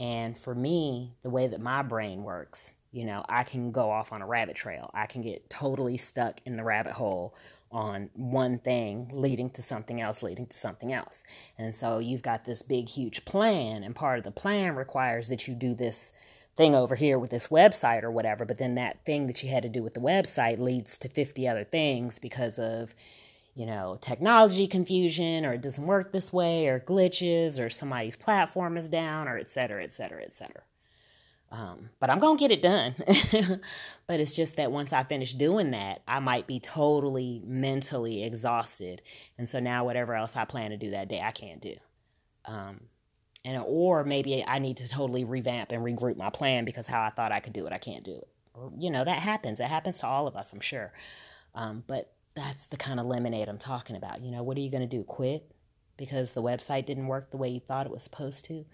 And 0.00 0.36
for 0.36 0.52
me, 0.52 1.14
the 1.22 1.30
way 1.30 1.46
that 1.46 1.60
my 1.60 1.82
brain 1.82 2.24
works, 2.24 2.72
you 2.90 3.04
know, 3.04 3.24
I 3.28 3.44
can 3.44 3.70
go 3.70 3.88
off 3.88 4.12
on 4.12 4.20
a 4.20 4.26
rabbit 4.26 4.56
trail. 4.56 4.90
I 4.94 5.06
can 5.06 5.22
get 5.22 5.48
totally 5.48 5.96
stuck 5.96 6.40
in 6.44 6.56
the 6.56 6.64
rabbit 6.64 6.94
hole 6.94 7.36
on 7.70 8.10
one 8.14 8.58
thing 8.58 9.08
leading 9.12 9.50
to 9.50 9.62
something 9.62 10.00
else, 10.00 10.24
leading 10.24 10.46
to 10.46 10.58
something 10.58 10.92
else. 10.92 11.22
And 11.56 11.74
so 11.74 12.00
you've 12.00 12.22
got 12.22 12.44
this 12.44 12.62
big, 12.62 12.88
huge 12.88 13.24
plan, 13.24 13.84
and 13.84 13.94
part 13.94 14.18
of 14.18 14.24
the 14.24 14.32
plan 14.32 14.74
requires 14.74 15.28
that 15.28 15.46
you 15.46 15.54
do 15.54 15.72
this 15.72 16.12
thing 16.56 16.74
over 16.74 16.94
here 16.94 17.18
with 17.18 17.30
this 17.30 17.48
website 17.48 18.02
or 18.02 18.10
whatever. 18.10 18.44
But 18.44 18.58
then 18.58 18.74
that 18.76 19.04
thing 19.04 19.26
that 19.26 19.42
you 19.42 19.50
had 19.50 19.62
to 19.62 19.68
do 19.68 19.82
with 19.82 19.94
the 19.94 20.00
website 20.00 20.58
leads 20.58 20.98
to 20.98 21.08
50 21.08 21.48
other 21.48 21.64
things 21.64 22.18
because 22.18 22.58
of, 22.58 22.94
you 23.54 23.66
know, 23.66 23.98
technology 24.00 24.66
confusion 24.66 25.44
or 25.44 25.54
it 25.54 25.62
doesn't 25.62 25.86
work 25.86 26.12
this 26.12 26.32
way 26.32 26.66
or 26.66 26.80
glitches 26.80 27.58
or 27.58 27.70
somebody's 27.70 28.16
platform 28.16 28.76
is 28.76 28.88
down 28.88 29.28
or 29.28 29.36
et 29.36 29.50
cetera, 29.50 29.82
et 29.82 29.92
cetera, 29.92 30.22
et 30.22 30.32
cetera. 30.32 30.62
Um, 31.50 31.90
but 32.00 32.10
I'm 32.10 32.18
going 32.18 32.36
to 32.36 32.40
get 32.40 32.50
it 32.50 32.62
done. 32.62 32.94
but 34.08 34.18
it's 34.18 34.34
just 34.34 34.56
that 34.56 34.72
once 34.72 34.92
I 34.92 35.04
finish 35.04 35.34
doing 35.34 35.70
that, 35.70 36.02
I 36.06 36.18
might 36.18 36.48
be 36.48 36.58
totally 36.58 37.42
mentally 37.44 38.24
exhausted. 38.24 39.02
And 39.38 39.48
so 39.48 39.60
now, 39.60 39.84
whatever 39.84 40.14
else 40.14 40.34
I 40.36 40.46
plan 40.46 40.70
to 40.70 40.76
do 40.76 40.90
that 40.90 41.08
day, 41.08 41.20
I 41.20 41.30
can't 41.30 41.60
do. 41.60 41.76
Um, 42.44 42.80
and 43.44 43.62
or 43.66 44.04
maybe 44.04 44.44
I 44.46 44.58
need 44.58 44.78
to 44.78 44.88
totally 44.88 45.24
revamp 45.24 45.72
and 45.72 45.84
regroup 45.84 46.16
my 46.16 46.30
plan 46.30 46.64
because 46.64 46.86
how 46.86 47.02
I 47.02 47.10
thought 47.10 47.32
I 47.32 47.40
could 47.40 47.52
do 47.52 47.66
it, 47.66 47.72
I 47.72 47.78
can't 47.78 48.04
do 48.04 48.14
it. 48.14 48.28
Or, 48.54 48.72
you 48.78 48.90
know, 48.90 49.04
that 49.04 49.20
happens. 49.20 49.60
It 49.60 49.66
happens 49.66 50.00
to 50.00 50.06
all 50.06 50.26
of 50.26 50.36
us, 50.36 50.52
I'm 50.52 50.60
sure. 50.60 50.92
Um, 51.54 51.84
but 51.86 52.12
that's 52.34 52.66
the 52.66 52.76
kind 52.76 52.98
of 52.98 53.06
lemonade 53.06 53.48
I'm 53.48 53.58
talking 53.58 53.96
about. 53.96 54.22
You 54.22 54.30
know, 54.30 54.42
what 54.42 54.56
are 54.56 54.60
you 54.60 54.70
going 54.70 54.88
to 54.88 54.96
do? 54.96 55.04
Quit 55.04 55.50
because 55.96 56.32
the 56.32 56.42
website 56.42 56.86
didn't 56.86 57.06
work 57.06 57.30
the 57.30 57.36
way 57.36 57.48
you 57.48 57.60
thought 57.60 57.86
it 57.86 57.92
was 57.92 58.02
supposed 58.02 58.44
to? 58.46 58.64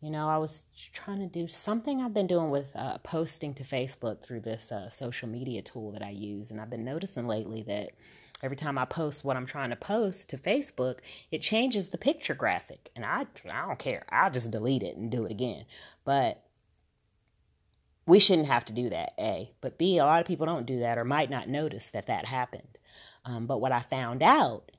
You 0.00 0.10
know, 0.10 0.28
I 0.28 0.38
was 0.38 0.64
trying 0.92 1.18
to 1.20 1.26
do 1.26 1.48
something 1.48 2.00
I've 2.00 2.14
been 2.14 2.28
doing 2.28 2.50
with 2.50 2.74
uh, 2.76 2.98
posting 2.98 3.52
to 3.54 3.64
Facebook 3.64 4.22
through 4.22 4.40
this 4.40 4.70
uh, 4.70 4.90
social 4.90 5.28
media 5.28 5.60
tool 5.62 5.90
that 5.92 6.02
I 6.02 6.10
use. 6.10 6.50
And 6.50 6.60
I've 6.60 6.70
been 6.70 6.84
noticing 6.84 7.26
lately 7.26 7.62
that 7.62 7.90
every 8.42 8.56
time 8.56 8.78
I 8.78 8.84
post 8.84 9.24
what 9.24 9.36
I'm 9.36 9.46
trying 9.46 9.70
to 9.70 9.76
post 9.76 10.30
to 10.30 10.38
Facebook, 10.38 10.98
it 11.30 11.42
changes 11.42 11.88
the 11.88 11.98
picture 11.98 12.34
graphic. 12.34 12.90
And 12.94 13.04
I, 13.04 13.26
I 13.50 13.66
don't 13.66 13.78
care. 13.78 14.04
I'll 14.10 14.30
just 14.30 14.50
delete 14.50 14.82
it 14.82 14.96
and 14.96 15.10
do 15.10 15.24
it 15.24 15.30
again. 15.30 15.64
But 16.04 16.44
we 18.06 18.18
shouldn't 18.18 18.48
have 18.48 18.64
to 18.66 18.72
do 18.72 18.88
that, 18.88 19.12
A. 19.18 19.52
But 19.60 19.76
B, 19.76 19.98
a 19.98 20.04
lot 20.04 20.20
of 20.20 20.26
people 20.26 20.46
don't 20.46 20.66
do 20.66 20.80
that 20.80 20.98
or 20.98 21.04
might 21.04 21.30
not 21.30 21.48
notice 21.48 21.90
that 21.90 22.06
that 22.06 22.26
happened. 22.26 22.78
Um, 23.24 23.46
but 23.46 23.60
what 23.60 23.72
I 23.72 23.80
found 23.80 24.22
out 24.22 24.72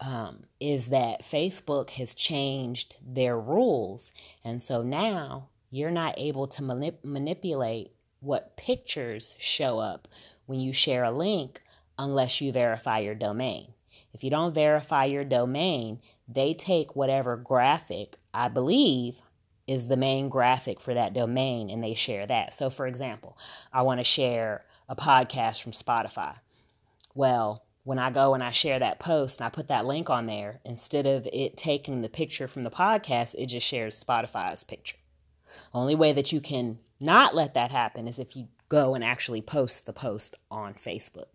um, 0.00 0.44
is 0.60 0.90
that 0.90 1.22
Facebook 1.22 1.90
has 1.90 2.14
changed 2.14 2.96
their 3.02 3.38
rules. 3.38 4.12
And 4.44 4.62
so 4.62 4.82
now 4.82 5.48
you're 5.70 5.90
not 5.90 6.14
able 6.18 6.46
to 6.48 6.62
manip- 6.62 7.04
manipulate 7.04 7.92
what 8.20 8.56
pictures 8.56 9.34
show 9.38 9.78
up 9.78 10.08
when 10.46 10.60
you 10.60 10.72
share 10.72 11.04
a 11.04 11.10
link 11.10 11.62
unless 11.98 12.40
you 12.40 12.52
verify 12.52 12.98
your 12.98 13.14
domain. 13.14 13.72
If 14.12 14.24
you 14.24 14.30
don't 14.30 14.54
verify 14.54 15.04
your 15.04 15.24
domain, 15.24 16.00
they 16.28 16.54
take 16.54 16.96
whatever 16.96 17.36
graphic, 17.36 18.16
I 18.32 18.48
believe, 18.48 19.20
is 19.66 19.88
the 19.88 19.96
main 19.96 20.28
graphic 20.28 20.80
for 20.80 20.94
that 20.94 21.14
domain 21.14 21.70
and 21.70 21.82
they 21.82 21.94
share 21.94 22.26
that. 22.26 22.54
So, 22.54 22.70
for 22.70 22.86
example, 22.86 23.38
I 23.72 23.82
want 23.82 24.00
to 24.00 24.04
share 24.04 24.64
a 24.88 24.96
podcast 24.96 25.62
from 25.62 25.72
Spotify. 25.72 26.36
Well, 27.14 27.64
when 27.84 27.98
I 27.98 28.10
go 28.10 28.34
and 28.34 28.42
I 28.42 28.50
share 28.50 28.78
that 28.78 28.98
post 28.98 29.40
and 29.40 29.46
I 29.46 29.50
put 29.50 29.68
that 29.68 29.86
link 29.86 30.10
on 30.10 30.26
there, 30.26 30.60
instead 30.64 31.06
of 31.06 31.28
it 31.32 31.56
taking 31.56 32.00
the 32.00 32.08
picture 32.08 32.48
from 32.48 32.62
the 32.62 32.70
podcast, 32.70 33.34
it 33.36 33.46
just 33.46 33.66
shares 33.66 34.02
Spotify's 34.02 34.64
picture. 34.64 34.96
Only 35.72 35.94
way 35.94 36.12
that 36.12 36.32
you 36.32 36.40
can 36.40 36.78
not 36.98 37.34
let 37.34 37.54
that 37.54 37.70
happen 37.70 38.08
is 38.08 38.18
if 38.18 38.36
you 38.36 38.48
go 38.68 38.94
and 38.94 39.04
actually 39.04 39.42
post 39.42 39.86
the 39.86 39.92
post 39.92 40.34
on 40.50 40.74
Facebook. 40.74 41.26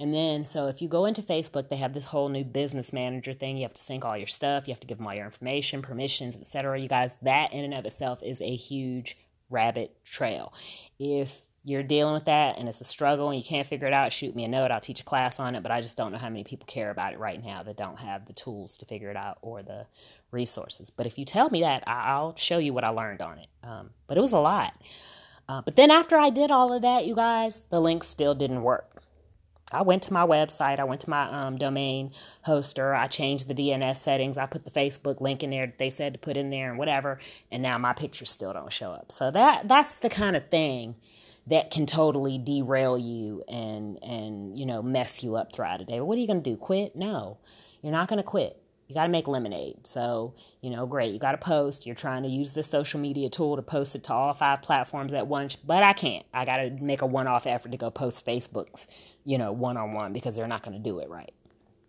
And 0.00 0.14
then, 0.14 0.44
so 0.44 0.66
if 0.66 0.80
you 0.80 0.88
go 0.88 1.04
into 1.04 1.20
Facebook, 1.20 1.68
they 1.68 1.76
have 1.76 1.92
this 1.92 2.06
whole 2.06 2.30
new 2.30 2.42
business 2.42 2.90
manager 2.90 3.34
thing. 3.34 3.58
You 3.58 3.64
have 3.64 3.74
to 3.74 3.82
sync 3.82 4.02
all 4.02 4.16
your 4.16 4.26
stuff, 4.26 4.66
you 4.66 4.72
have 4.72 4.80
to 4.80 4.86
give 4.86 4.96
them 4.96 5.06
all 5.06 5.14
your 5.14 5.26
information, 5.26 5.82
permissions, 5.82 6.38
etc. 6.38 6.80
You 6.80 6.88
guys, 6.88 7.18
that 7.20 7.52
in 7.52 7.64
and 7.64 7.74
of 7.74 7.84
itself 7.84 8.22
is 8.22 8.40
a 8.40 8.56
huge 8.56 9.18
rabbit 9.50 9.94
trail. 10.02 10.54
If 10.98 11.42
you're 11.64 11.82
dealing 11.82 12.14
with 12.14 12.24
that 12.24 12.56
and 12.58 12.66
it's 12.66 12.80
a 12.80 12.84
struggle 12.84 13.28
and 13.28 13.38
you 13.38 13.44
can't 13.44 13.66
figure 13.66 13.86
it 13.86 13.92
out, 13.92 14.10
shoot 14.10 14.34
me 14.34 14.44
a 14.44 14.48
note. 14.48 14.70
I'll 14.70 14.80
teach 14.80 15.00
a 15.00 15.04
class 15.04 15.38
on 15.38 15.54
it, 15.54 15.62
but 15.62 15.70
I 15.70 15.82
just 15.82 15.98
don't 15.98 16.12
know 16.12 16.18
how 16.18 16.30
many 16.30 16.44
people 16.44 16.66
care 16.66 16.90
about 16.90 17.12
it 17.12 17.18
right 17.18 17.44
now 17.44 17.62
that 17.62 17.76
don't 17.76 17.98
have 17.98 18.24
the 18.24 18.32
tools 18.32 18.78
to 18.78 18.86
figure 18.86 19.10
it 19.10 19.16
out 19.16 19.36
or 19.42 19.62
the 19.62 19.84
resources. 20.30 20.88
But 20.88 21.06
if 21.06 21.18
you 21.18 21.26
tell 21.26 21.50
me 21.50 21.60
that, 21.60 21.84
I'll 21.86 22.34
show 22.36 22.56
you 22.56 22.72
what 22.72 22.84
I 22.84 22.88
learned 22.88 23.20
on 23.20 23.38
it. 23.38 23.48
Um, 23.62 23.90
but 24.06 24.16
it 24.16 24.22
was 24.22 24.32
a 24.32 24.38
lot. 24.38 24.72
Uh, 25.46 25.60
but 25.60 25.76
then 25.76 25.90
after 25.90 26.16
I 26.16 26.30
did 26.30 26.50
all 26.50 26.72
of 26.72 26.80
that, 26.80 27.04
you 27.04 27.14
guys, 27.14 27.64
the 27.68 27.80
link 27.80 28.04
still 28.04 28.34
didn't 28.34 28.62
work. 28.62 28.99
I 29.72 29.82
went 29.82 30.02
to 30.04 30.12
my 30.12 30.26
website, 30.26 30.78
I 30.78 30.84
went 30.84 31.00
to 31.02 31.10
my 31.10 31.46
um, 31.46 31.58
domain 31.58 32.12
hoster, 32.46 32.96
I 32.96 33.06
changed 33.06 33.48
the 33.48 33.54
DNS 33.54 33.96
settings, 33.96 34.36
I 34.36 34.46
put 34.46 34.64
the 34.64 34.70
Facebook 34.70 35.20
link 35.20 35.42
in 35.42 35.50
there 35.50 35.66
that 35.66 35.78
they 35.78 35.90
said 35.90 36.12
to 36.14 36.18
put 36.18 36.36
in 36.36 36.50
there 36.50 36.70
and 36.70 36.78
whatever, 36.78 37.18
and 37.50 37.62
now 37.62 37.78
my 37.78 37.92
pictures 37.92 38.30
still 38.30 38.52
don't 38.52 38.72
show 38.72 38.92
up. 38.92 39.12
So 39.12 39.30
that 39.30 39.68
that's 39.68 39.98
the 39.98 40.10
kind 40.10 40.36
of 40.36 40.48
thing 40.48 40.96
that 41.46 41.70
can 41.70 41.86
totally 41.86 42.38
derail 42.38 42.96
you 42.98 43.42
and 43.48 44.02
and 44.02 44.58
you 44.58 44.66
know 44.66 44.82
mess 44.82 45.22
you 45.22 45.36
up 45.36 45.52
throughout 45.52 45.78
the 45.78 45.84
day. 45.84 45.98
But 45.98 46.06
what 46.06 46.16
are 46.16 46.20
you 46.20 46.26
going 46.26 46.42
to 46.42 46.50
do? 46.50 46.56
Quit? 46.56 46.96
No, 46.96 47.38
you're 47.82 47.92
not 47.92 48.08
going 48.08 48.18
to 48.18 48.22
quit. 48.22 48.56
You 48.86 48.94
got 48.94 49.04
to 49.04 49.08
make 49.08 49.28
lemonade. 49.28 49.86
So 49.86 50.34
you 50.60 50.70
know, 50.70 50.86
great. 50.86 51.12
You 51.12 51.18
got 51.18 51.32
to 51.32 51.38
post. 51.38 51.86
You're 51.86 51.94
trying 51.94 52.22
to 52.22 52.28
use 52.28 52.54
this 52.54 52.68
social 52.68 53.00
media 53.00 53.28
tool 53.30 53.56
to 53.56 53.62
post 53.62 53.94
it 53.94 54.04
to 54.04 54.12
all 54.12 54.32
five 54.32 54.62
platforms 54.62 55.12
at 55.12 55.26
once, 55.26 55.56
but 55.56 55.82
I 55.82 55.92
can't. 55.92 56.24
I 56.32 56.44
got 56.44 56.56
to 56.58 56.70
make 56.70 57.02
a 57.02 57.06
one-off 57.06 57.46
effort 57.46 57.72
to 57.72 57.78
go 57.78 57.90
post 57.90 58.24
Facebook's, 58.26 58.86
you 59.24 59.38
know, 59.38 59.52
one-on-one 59.52 60.12
because 60.12 60.36
they're 60.36 60.46
not 60.46 60.62
going 60.62 60.76
to 60.76 60.82
do 60.82 60.98
it 60.98 61.08
right. 61.08 61.32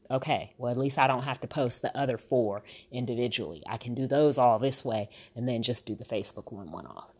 Okay, 0.10 0.54
well, 0.58 0.72
at 0.72 0.78
least 0.78 0.98
I 0.98 1.08
don't 1.08 1.24
have 1.24 1.40
to 1.40 1.48
post 1.48 1.82
the 1.82 1.98
other 1.98 2.18
four 2.18 2.64
individually. 2.92 3.64
I 3.68 3.78
can 3.78 3.96
do 3.96 4.08
those 4.08 4.38
all 4.38 4.60
this 4.60 4.84
way 4.84 5.10
and 5.36 5.48
then 5.48 5.64
just 5.64 5.86
do 5.86 5.96
the 5.96 6.04
Facebook 6.04 6.52
one 6.52 6.72
one 6.72 6.86
off 6.86 7.12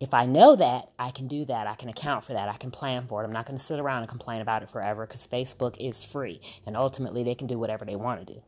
if 0.00 0.14
I 0.14 0.26
know 0.26 0.54
that, 0.56 0.90
I 0.98 1.10
can 1.10 1.26
do 1.26 1.44
that. 1.46 1.66
I 1.66 1.74
can 1.74 1.88
account 1.88 2.24
for 2.24 2.32
that. 2.32 2.48
I 2.48 2.56
can 2.56 2.70
plan 2.70 3.06
for 3.06 3.20
it. 3.20 3.26
I'm 3.26 3.32
not 3.32 3.46
going 3.46 3.58
to 3.58 3.64
sit 3.64 3.80
around 3.80 4.02
and 4.02 4.08
complain 4.08 4.40
about 4.40 4.62
it 4.62 4.68
forever 4.68 5.06
because 5.06 5.26
Facebook 5.26 5.76
is 5.80 6.04
free 6.04 6.40
and 6.66 6.76
ultimately 6.76 7.24
they 7.24 7.34
can 7.34 7.46
do 7.46 7.58
whatever 7.58 7.84
they 7.84 7.96
want 7.96 8.24
to 8.26 8.34
do. 8.34 8.42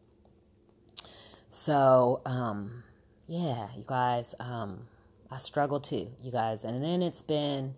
So, 1.48 2.22
um, 2.24 2.84
yeah, 3.26 3.68
you 3.76 3.84
guys, 3.84 4.34
um, 4.38 4.86
I 5.30 5.38
struggle 5.38 5.80
too, 5.80 6.11
you 6.22 6.30
guys. 6.30 6.64
And 6.64 6.82
then 6.84 7.02
it's 7.02 7.22
been 7.22 7.74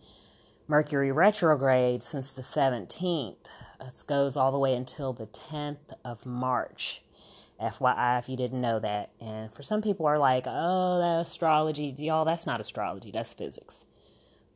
Mercury 0.73 1.13
retrograde 1.13 2.03
since 2.03 2.31
the 2.31 2.41
17th. 2.41 3.37
It 3.79 4.05
goes 4.07 4.39
all 4.39 4.51
the 4.51 4.59
way 4.59 4.73
until 4.73 5.13
the 5.13 5.27
10th 5.27 5.93
of 6.03 6.25
March. 6.25 7.03
FYI, 7.61 8.19
if 8.19 8.27
you 8.27 8.39
didn't 8.39 8.63
know 8.63 8.79
that. 8.79 9.11
And 9.21 9.53
for 9.53 9.63
some 9.63 9.83
people 9.83 10.07
are 10.07 10.17
like, 10.17 10.45
oh, 10.47 10.99
that 10.99 11.21
astrology, 11.21 11.95
y'all, 11.99 12.25
that's 12.25 12.47
not 12.47 12.59
astrology, 12.59 13.11
that's 13.11 13.35
physics. 13.35 13.85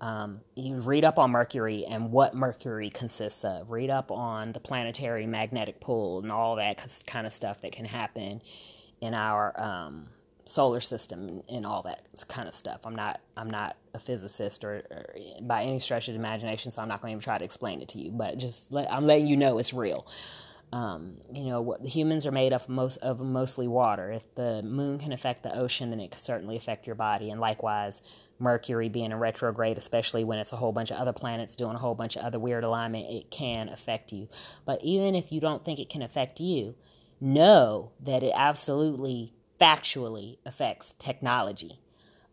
Um, 0.01 0.41
you 0.55 0.77
read 0.77 1.05
up 1.05 1.19
on 1.19 1.33
Mercury 1.33 1.85
and 1.85 2.11
what 2.11 2.35
Mercury 2.35 2.89
consists 2.89 3.45
of. 3.45 3.71
Read 3.71 3.91
up 3.91 4.11
on 4.11 4.53
the 4.53 4.61
planetary 4.61 5.27
magnetic 5.27 5.81
pull 5.81 6.21
and 6.21 6.33
all 6.33 6.57
that 6.57 6.83
kind 7.07 7.27
of 7.27 7.33
stuff 7.35 7.61
that 7.61 7.73
can 7.73 7.85
happen 7.85 8.41
in 9.03 9.13
our 9.13 9.53
um, 9.61 10.07
solar 10.47 10.81
system 10.81 11.43
and, 11.49 11.67
all 11.67 11.83
that 11.83 12.07
kind 12.29 12.47
of 12.49 12.55
stuff. 12.55 12.87
I'm 12.87 12.95
not 12.95 13.21
I'm 13.37 13.51
not 13.51 13.77
a 13.95 13.99
physicist 13.99 14.65
or, 14.65 14.85
or 14.91 15.15
by 15.43 15.65
any 15.65 15.81
stretch 15.81 16.09
of 16.09 16.15
the 16.15 16.21
imagination, 16.21 16.71
so 16.71 16.81
I'm 16.81 16.89
not 16.89 17.03
going 17.03 17.11
to 17.11 17.17
even 17.17 17.23
try 17.23 17.39
to 17.39 17.45
explain 17.45 17.83
it 17.83 17.89
to 17.89 17.99
you. 17.99 18.13
But 18.13 18.39
just 18.39 18.71
let, 18.73 18.91
I'm 18.91 19.07
letting 19.07 19.27
you 19.27 19.37
know 19.37 19.59
it's 19.59 19.75
real. 19.75 20.07
Um, 20.73 21.19
you 21.33 21.45
know, 21.45 21.63
what, 21.63 21.81
humans 21.87 22.27
are 22.27 22.33
made 22.33 22.53
of 22.53 22.69
most 22.69 22.97
of 22.99 23.21
mostly 23.21 23.69
water. 23.69 24.11
If 24.11 24.35
the 24.35 24.63
moon 24.63 24.99
can 24.99 25.13
affect 25.13 25.43
the 25.43 25.57
ocean, 25.57 25.91
then 25.91 26.01
it 26.01 26.11
can 26.11 26.21
certainly 26.21 26.57
affect 26.57 26.87
your 26.87 26.97
body. 26.97 27.31
And 27.31 27.41
likewise, 27.41 28.03
Mercury 28.39 28.89
being 28.89 29.13
in 29.13 29.19
retrograde, 29.19 29.79
especially 29.79 30.25
when 30.25 30.39
it's 30.39 30.53
a 30.53 30.57
whole 30.57 30.73
bunch 30.73 30.91
of 30.91 30.99
other 30.99 31.13
planets 31.13 31.57
doing 31.57 31.77
a 31.77 31.79
whole 31.79 31.95
bunch 31.95 32.17
of 32.17 32.23
other 32.23 32.39
weird 32.39 32.65
alignment, 32.65 33.09
it 33.09 33.31
can 33.31 33.69
affect 33.69 34.13
you. 34.13 34.29
But 34.65 34.83
even 34.83 35.15
if 35.15 35.33
you 35.33 35.41
don't 35.41 35.65
think 35.65 35.79
it 35.79 35.89
can 35.89 36.03
affect 36.03 36.41
you, 36.41 36.75
know 37.21 37.93
that 38.01 38.23
it 38.23 38.33
absolutely, 38.35 39.33
factually 39.61 40.39
affects 40.45 40.95
technology. 40.99 41.81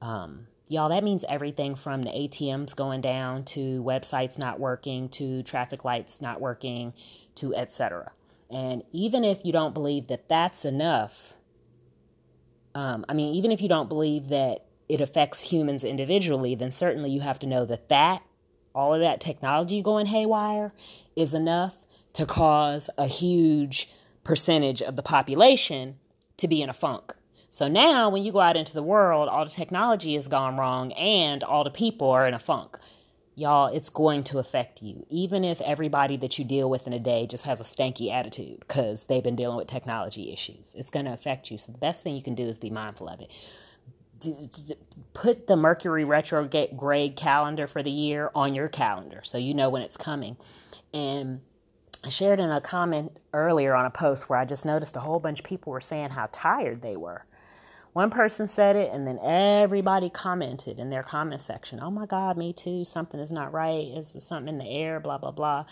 Um, 0.02 0.48
y'all, 0.68 0.90
that 0.90 1.04
means 1.04 1.24
everything 1.30 1.76
from 1.76 2.04
the 2.04 2.10
ATMs 2.10 2.76
going 2.76 3.02
down 3.02 3.46
to 3.46 3.82
websites 3.84 4.38
not 4.38 4.60
working 4.60 5.10
to 5.10 5.44
traffic 5.44 5.86
lights 5.86 6.22
not 6.22 6.42
working 6.42 6.94
to 7.36 7.56
etc. 7.56 8.12
And 8.50 8.84
even 8.92 9.24
if 9.24 9.44
you 9.44 9.52
don't 9.52 9.74
believe 9.74 10.08
that 10.08 10.28
that's 10.28 10.66
enough, 10.66 11.34
um, 12.76 13.06
I 13.08 13.14
mean, 13.14 13.34
even 13.34 13.52
if 13.52 13.62
you 13.62 13.70
don't 13.70 13.90
believe 13.90 14.30
that 14.30 14.66
it 14.90 15.02
affects 15.02 15.42
humans 15.42 15.84
individually, 15.84 16.56
then 16.56 16.72
certainly 16.72 17.10
you 17.10 17.22
have 17.22 17.40
to 17.40 17.48
know 17.48 17.66
that 17.66 17.90
that, 17.90 18.24
all 18.76 18.94
of 18.94 19.00
that 19.00 19.22
technology 19.22 19.82
going 19.82 20.08
haywire, 20.08 20.74
is 21.16 21.34
enough 21.34 21.80
to 22.14 22.26
cause 22.26 22.90
a 22.98 23.08
huge 23.08 23.90
percentage 24.24 24.82
of 24.82 24.96
the 24.96 25.04
population 25.04 25.98
to 26.38 26.48
be 26.48 26.62
in 26.62 26.70
a 26.70 26.74
funk. 26.74 27.14
So 27.54 27.68
now, 27.68 28.10
when 28.10 28.24
you 28.24 28.32
go 28.32 28.40
out 28.40 28.58
into 28.58 28.74
the 28.74 28.82
world, 28.82 29.30
all 29.30 29.46
the 29.46 29.52
technology 29.52 30.16
has 30.16 30.28
gone 30.28 30.58
wrong 30.58 30.92
and 30.94 31.44
all 31.44 31.64
the 31.64 31.70
people 31.70 32.10
are 32.10 32.28
in 32.28 32.34
a 32.34 32.40
funk. 32.40 32.80
Y'all, 33.36 33.68
it's 33.68 33.90
going 33.90 34.24
to 34.24 34.40
affect 34.40 34.82
you. 34.82 35.06
Even 35.10 35.44
if 35.44 35.62
everybody 35.62 36.18
that 36.18 36.40
you 36.40 36.46
deal 36.46 36.68
with 36.68 36.88
in 36.88 36.94
a 36.94 37.00
day 37.00 37.28
just 37.28 37.46
has 37.46 37.62
a 37.62 37.64
stanky 37.64 38.12
attitude 38.12 38.60
because 38.60 39.06
they've 39.06 39.24
been 39.24 39.36
dealing 39.36 39.58
with 39.58 39.68
technology 39.68 40.34
issues, 40.34 40.74
it's 40.76 40.90
going 40.90 41.06
to 41.06 41.14
affect 41.14 41.52
you. 41.52 41.60
So, 41.60 41.72
the 41.72 41.78
best 41.78 42.04
thing 42.04 42.16
you 42.16 42.24
can 42.24 42.34
do 42.34 42.48
is 42.48 42.58
be 42.58 42.72
mindful 42.72 43.08
of 43.08 43.22
it. 43.22 43.32
Put 45.14 45.46
the 45.46 45.56
Mercury 45.56 46.06
retrograde 46.06 47.16
calendar 47.16 47.68
for 47.68 47.84
the 47.84 47.92
year 47.92 48.32
on 48.34 48.56
your 48.56 48.68
calendar 48.68 49.22
so 49.24 49.38
you 49.38 49.54
know 49.54 49.70
when 49.70 49.84
it's 49.84 49.98
coming. 49.98 50.38
And 50.92 51.42
I 52.06 52.10
shared 52.10 52.39
in 52.39 52.51
a 52.51 52.60
comment 52.60 53.18
earlier 53.34 53.74
on 53.74 53.86
a 53.86 53.89
post 53.89 54.30
where 54.30 54.38
I 54.38 54.45
just 54.45 54.66
noticed 54.66 54.97
a 54.97 55.01
whole 55.01 55.20
bunch 55.20 55.39
of 55.39 55.45
people 55.45 55.72
were 55.72 55.82
saying 55.82 56.12
how 56.12 56.28
tired 56.32 56.82
they 56.82 56.97
were. 56.97 57.26
One 57.93 58.10
person 58.10 58.47
said 58.47 58.76
it, 58.76 58.91
and 58.91 59.06
then 59.08 59.20
everybody 59.24 60.10
commented 60.10 60.80
in 60.80 60.89
their 60.89 61.04
comment 61.04 61.41
section, 61.41 61.80
Oh 61.82 61.91
my 61.91 62.06
God, 62.06 62.38
me 62.38 62.51
too. 62.51 62.84
Something 62.84 63.20
is 63.20 63.32
not 63.32 63.54
right. 63.54 63.86
Is 63.95 64.16
something 64.18 64.49
in 64.49 64.58
the 64.58 64.68
air? 64.68 64.99
Blah, 64.99 65.20
blah, 65.20 65.32
blah. 65.32 65.66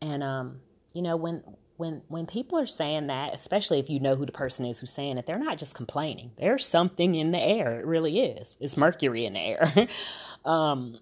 And, 0.00 0.22
um, 0.22 0.60
you 0.92 1.00
know, 1.00 1.16
when, 1.16 1.42
when, 1.78 2.02
when 2.08 2.26
people 2.26 2.58
are 2.58 2.66
saying 2.66 3.06
that, 3.06 3.34
especially 3.34 3.80
if 3.80 3.88
you 3.88 3.98
know 3.98 4.14
who 4.14 4.26
the 4.26 4.32
person 4.32 4.66
is 4.66 4.78
who's 4.78 4.92
saying 4.92 5.16
it, 5.16 5.26
they're 5.26 5.38
not 5.38 5.58
just 5.58 5.74
complaining. 5.74 6.32
There's 6.38 6.66
something 6.66 7.14
in 7.14 7.32
the 7.32 7.40
air. 7.40 7.80
It 7.80 7.86
really 7.86 8.20
is. 8.20 8.56
It's 8.60 8.76
mercury 8.76 9.24
in 9.24 9.32
the 9.32 9.40
air. 9.40 9.88
um, 10.44 10.98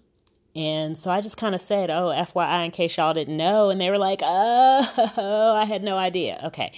and 0.57 0.97
so 0.97 1.11
I 1.11 1.21
just 1.21 1.37
kind 1.37 1.53
of 1.53 1.61
said, 1.61 1.91
oh, 1.91 2.07
FYI, 2.07 2.65
in 2.65 2.71
case 2.71 2.97
y'all 2.97 3.13
didn't 3.13 3.37
know. 3.37 3.69
And 3.69 3.79
they 3.79 3.91
were 3.91 3.99
like, 3.99 4.21
oh, 4.23 5.53
I 5.55 5.65
had 5.65 5.83
no 5.83 5.97
idea. 5.97 6.41
Okay. 6.45 6.73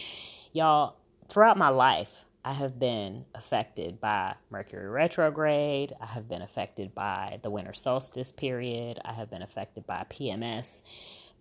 Y'all, 0.52 0.98
throughout 1.30 1.58
my 1.58 1.70
life, 1.70 2.26
I 2.44 2.52
have 2.52 2.78
been 2.78 3.24
affected 3.34 4.02
by 4.02 4.36
Mercury 4.50 4.90
retrograde. 4.90 5.94
I 6.02 6.08
have 6.08 6.28
been 6.28 6.42
affected 6.42 6.94
by 6.94 7.40
the 7.42 7.50
winter 7.50 7.74
solstice 7.74 8.34
period. 8.34 9.00
I 9.06 9.14
have 9.14 9.30
been 9.30 9.42
affected 9.42 9.88
by 9.88 10.06
PMS. 10.10 10.82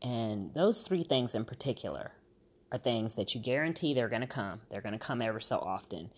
And 0.01 0.55
those 0.55 0.83
three 0.83 1.03
things 1.03 1.35
in 1.35 1.45
particular 1.45 2.13
are 2.71 2.79
things 2.79 3.17
that 3.17 3.35
you 3.35 3.41
guarantee 3.41 3.95
they're 3.95 4.09
going 4.09 4.21
to 4.21 4.29
come. 4.29 4.61
They're 4.71 4.81
going 4.81 4.93
to 4.93 4.99
come 4.99 5.21
ever 5.21 5.41
so 5.41 5.59
often. 5.59 6.11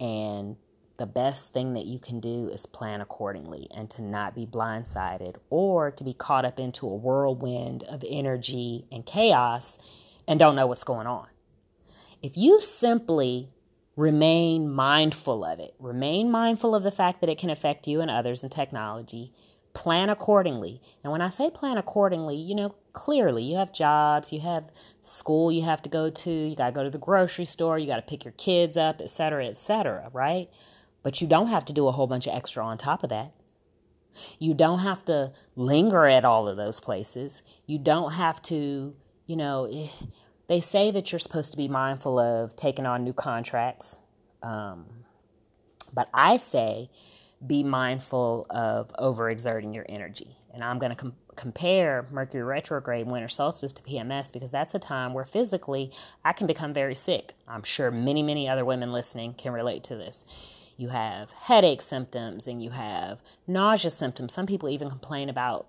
And 0.00 0.56
the 0.98 1.06
best 1.06 1.52
thing 1.52 1.74
that 1.74 1.86
you 1.86 1.98
can 1.98 2.18
do 2.18 2.48
is 2.48 2.66
plan 2.66 3.00
accordingly 3.00 3.68
and 3.74 3.88
to 3.88 4.02
not 4.02 4.34
be 4.34 4.44
blindsided 4.44 5.36
or 5.48 5.92
to 5.92 6.04
be 6.04 6.12
caught 6.12 6.44
up 6.44 6.58
into 6.58 6.86
a 6.86 6.94
whirlwind 6.94 7.84
of 7.84 8.04
energy 8.08 8.84
and 8.90 9.06
chaos 9.06 9.78
and 10.26 10.38
don't 10.38 10.56
know 10.56 10.66
what's 10.66 10.84
going 10.84 11.06
on. 11.06 11.28
If 12.20 12.36
you 12.36 12.60
simply 12.60 13.48
remain 13.94 14.68
mindful 14.68 15.44
of 15.44 15.60
it, 15.60 15.74
remain 15.78 16.30
mindful 16.30 16.74
of 16.74 16.82
the 16.82 16.90
fact 16.90 17.20
that 17.20 17.30
it 17.30 17.38
can 17.38 17.50
affect 17.50 17.86
you 17.86 18.00
and 18.00 18.10
others 18.10 18.42
in 18.42 18.50
technology, 18.50 19.32
plan 19.74 20.10
accordingly. 20.10 20.82
And 21.04 21.12
when 21.12 21.20
I 21.20 21.30
say 21.30 21.48
plan 21.48 21.78
accordingly, 21.78 22.34
you 22.34 22.56
know, 22.56 22.74
clearly 22.92 23.44
you 23.44 23.56
have 23.56 23.72
jobs, 23.72 24.32
you 24.32 24.40
have 24.40 24.72
school 25.00 25.52
you 25.52 25.62
have 25.62 25.80
to 25.82 25.88
go 25.88 26.10
to, 26.10 26.30
you 26.30 26.56
got 26.56 26.66
to 26.66 26.72
go 26.72 26.82
to 26.82 26.90
the 26.90 26.98
grocery 26.98 27.44
store, 27.44 27.78
you 27.78 27.86
got 27.86 27.96
to 27.96 28.02
pick 28.02 28.24
your 28.24 28.32
kids 28.32 28.76
up, 28.76 29.00
etc., 29.00 29.46
etc., 29.46 30.10
right? 30.12 30.48
But 31.02 31.20
you 31.20 31.26
don't 31.26 31.48
have 31.48 31.64
to 31.66 31.72
do 31.72 31.88
a 31.88 31.92
whole 31.92 32.06
bunch 32.06 32.26
of 32.26 32.34
extra 32.34 32.64
on 32.64 32.78
top 32.78 33.02
of 33.02 33.10
that. 33.10 33.32
You 34.38 34.54
don't 34.54 34.80
have 34.80 35.04
to 35.06 35.32
linger 35.54 36.06
at 36.06 36.24
all 36.24 36.48
of 36.48 36.56
those 36.56 36.80
places. 36.80 37.42
You 37.66 37.78
don't 37.78 38.12
have 38.12 38.42
to, 38.42 38.94
you 39.26 39.36
know, 39.36 39.68
eh, 39.72 39.88
they 40.48 40.60
say 40.60 40.90
that 40.90 41.12
you're 41.12 41.18
supposed 41.18 41.50
to 41.52 41.56
be 41.56 41.68
mindful 41.68 42.18
of 42.18 42.56
taking 42.56 42.86
on 42.86 43.04
new 43.04 43.12
contracts. 43.12 43.96
Um, 44.42 44.86
but 45.92 46.08
I 46.12 46.36
say 46.36 46.90
be 47.46 47.62
mindful 47.62 48.46
of 48.50 48.90
overexerting 48.98 49.74
your 49.74 49.86
energy. 49.88 50.36
And 50.52 50.64
I'm 50.64 50.78
going 50.78 50.90
to 50.90 50.96
com- 50.96 51.16
compare 51.36 52.08
Mercury 52.10 52.42
retrograde 52.42 53.06
winter 53.06 53.28
solstice 53.28 53.72
to 53.74 53.82
PMS 53.82 54.32
because 54.32 54.50
that's 54.50 54.74
a 54.74 54.78
time 54.78 55.14
where 55.14 55.24
physically 55.24 55.92
I 56.24 56.32
can 56.32 56.46
become 56.46 56.74
very 56.74 56.96
sick. 56.96 57.34
I'm 57.46 57.62
sure 57.62 57.90
many, 57.90 58.22
many 58.22 58.48
other 58.48 58.64
women 58.64 58.92
listening 58.92 59.34
can 59.34 59.52
relate 59.52 59.84
to 59.84 59.96
this 59.96 60.24
you 60.78 60.88
have 60.88 61.32
headache 61.32 61.82
symptoms 61.82 62.46
and 62.46 62.62
you 62.62 62.70
have 62.70 63.18
nausea 63.46 63.90
symptoms. 63.90 64.32
Some 64.32 64.46
people 64.46 64.68
even 64.68 64.88
complain 64.88 65.28
about 65.28 65.66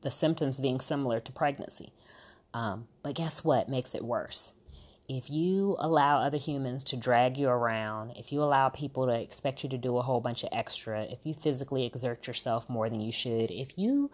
the 0.00 0.10
symptoms 0.10 0.60
being 0.60 0.80
similar 0.80 1.20
to 1.20 1.30
pregnancy. 1.30 1.92
Um, 2.54 2.88
but 3.02 3.14
guess 3.14 3.44
what 3.44 3.68
makes 3.68 3.94
it 3.94 4.02
worse? 4.02 4.52
If 5.08 5.30
you 5.30 5.76
allow 5.78 6.22
other 6.22 6.38
humans 6.38 6.82
to 6.84 6.96
drag 6.96 7.36
you 7.36 7.48
around, 7.48 8.12
if 8.16 8.32
you 8.32 8.42
allow 8.42 8.70
people 8.70 9.06
to 9.06 9.12
expect 9.12 9.62
you 9.62 9.68
to 9.68 9.78
do 9.78 9.98
a 9.98 10.02
whole 10.02 10.20
bunch 10.20 10.42
of 10.42 10.48
extra, 10.52 11.02
if 11.02 11.18
you 11.22 11.34
physically 11.34 11.84
exert 11.84 12.26
yourself 12.26 12.68
more 12.68 12.88
than 12.88 13.00
you 13.00 13.12
should, 13.12 13.50
if 13.50 13.78
you 13.78 14.10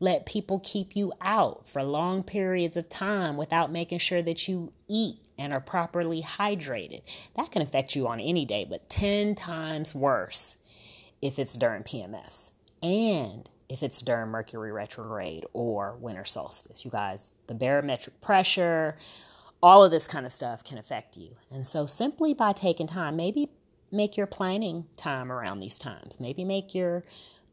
let 0.00 0.26
people 0.26 0.58
keep 0.58 0.96
you 0.96 1.12
out 1.20 1.68
for 1.68 1.84
long 1.84 2.22
periods 2.22 2.76
of 2.76 2.88
time 2.88 3.36
without 3.36 3.70
making 3.70 3.98
sure 3.98 4.22
that 4.22 4.48
you 4.48 4.72
eat 4.88 5.18
and 5.38 5.52
are 5.52 5.60
properly 5.60 6.22
hydrated. 6.22 7.02
That 7.36 7.50
can 7.50 7.62
affect 7.62 7.96
you 7.96 8.06
on 8.06 8.20
any 8.20 8.44
day, 8.44 8.66
but 8.68 8.88
10 8.88 9.34
times 9.34 9.94
worse 9.94 10.56
if 11.20 11.38
it's 11.38 11.56
during 11.56 11.82
PMS 11.82 12.50
and 12.82 13.48
if 13.68 13.82
it's 13.82 14.02
during 14.02 14.28
Mercury 14.30 14.72
retrograde 14.72 15.46
or 15.52 15.96
winter 15.98 16.24
solstice. 16.24 16.84
You 16.84 16.90
guys, 16.90 17.32
the 17.46 17.54
barometric 17.54 18.20
pressure, 18.20 18.96
all 19.62 19.84
of 19.84 19.90
this 19.90 20.06
kind 20.06 20.26
of 20.26 20.32
stuff 20.32 20.64
can 20.64 20.76
affect 20.76 21.16
you. 21.16 21.36
And 21.50 21.66
so, 21.66 21.86
simply 21.86 22.34
by 22.34 22.52
taking 22.52 22.86
time, 22.86 23.16
maybe 23.16 23.48
make 23.90 24.16
your 24.16 24.26
planning 24.26 24.86
time 24.96 25.30
around 25.30 25.60
these 25.60 25.78
times, 25.78 26.18
maybe 26.18 26.44
make 26.44 26.74
your 26.74 27.04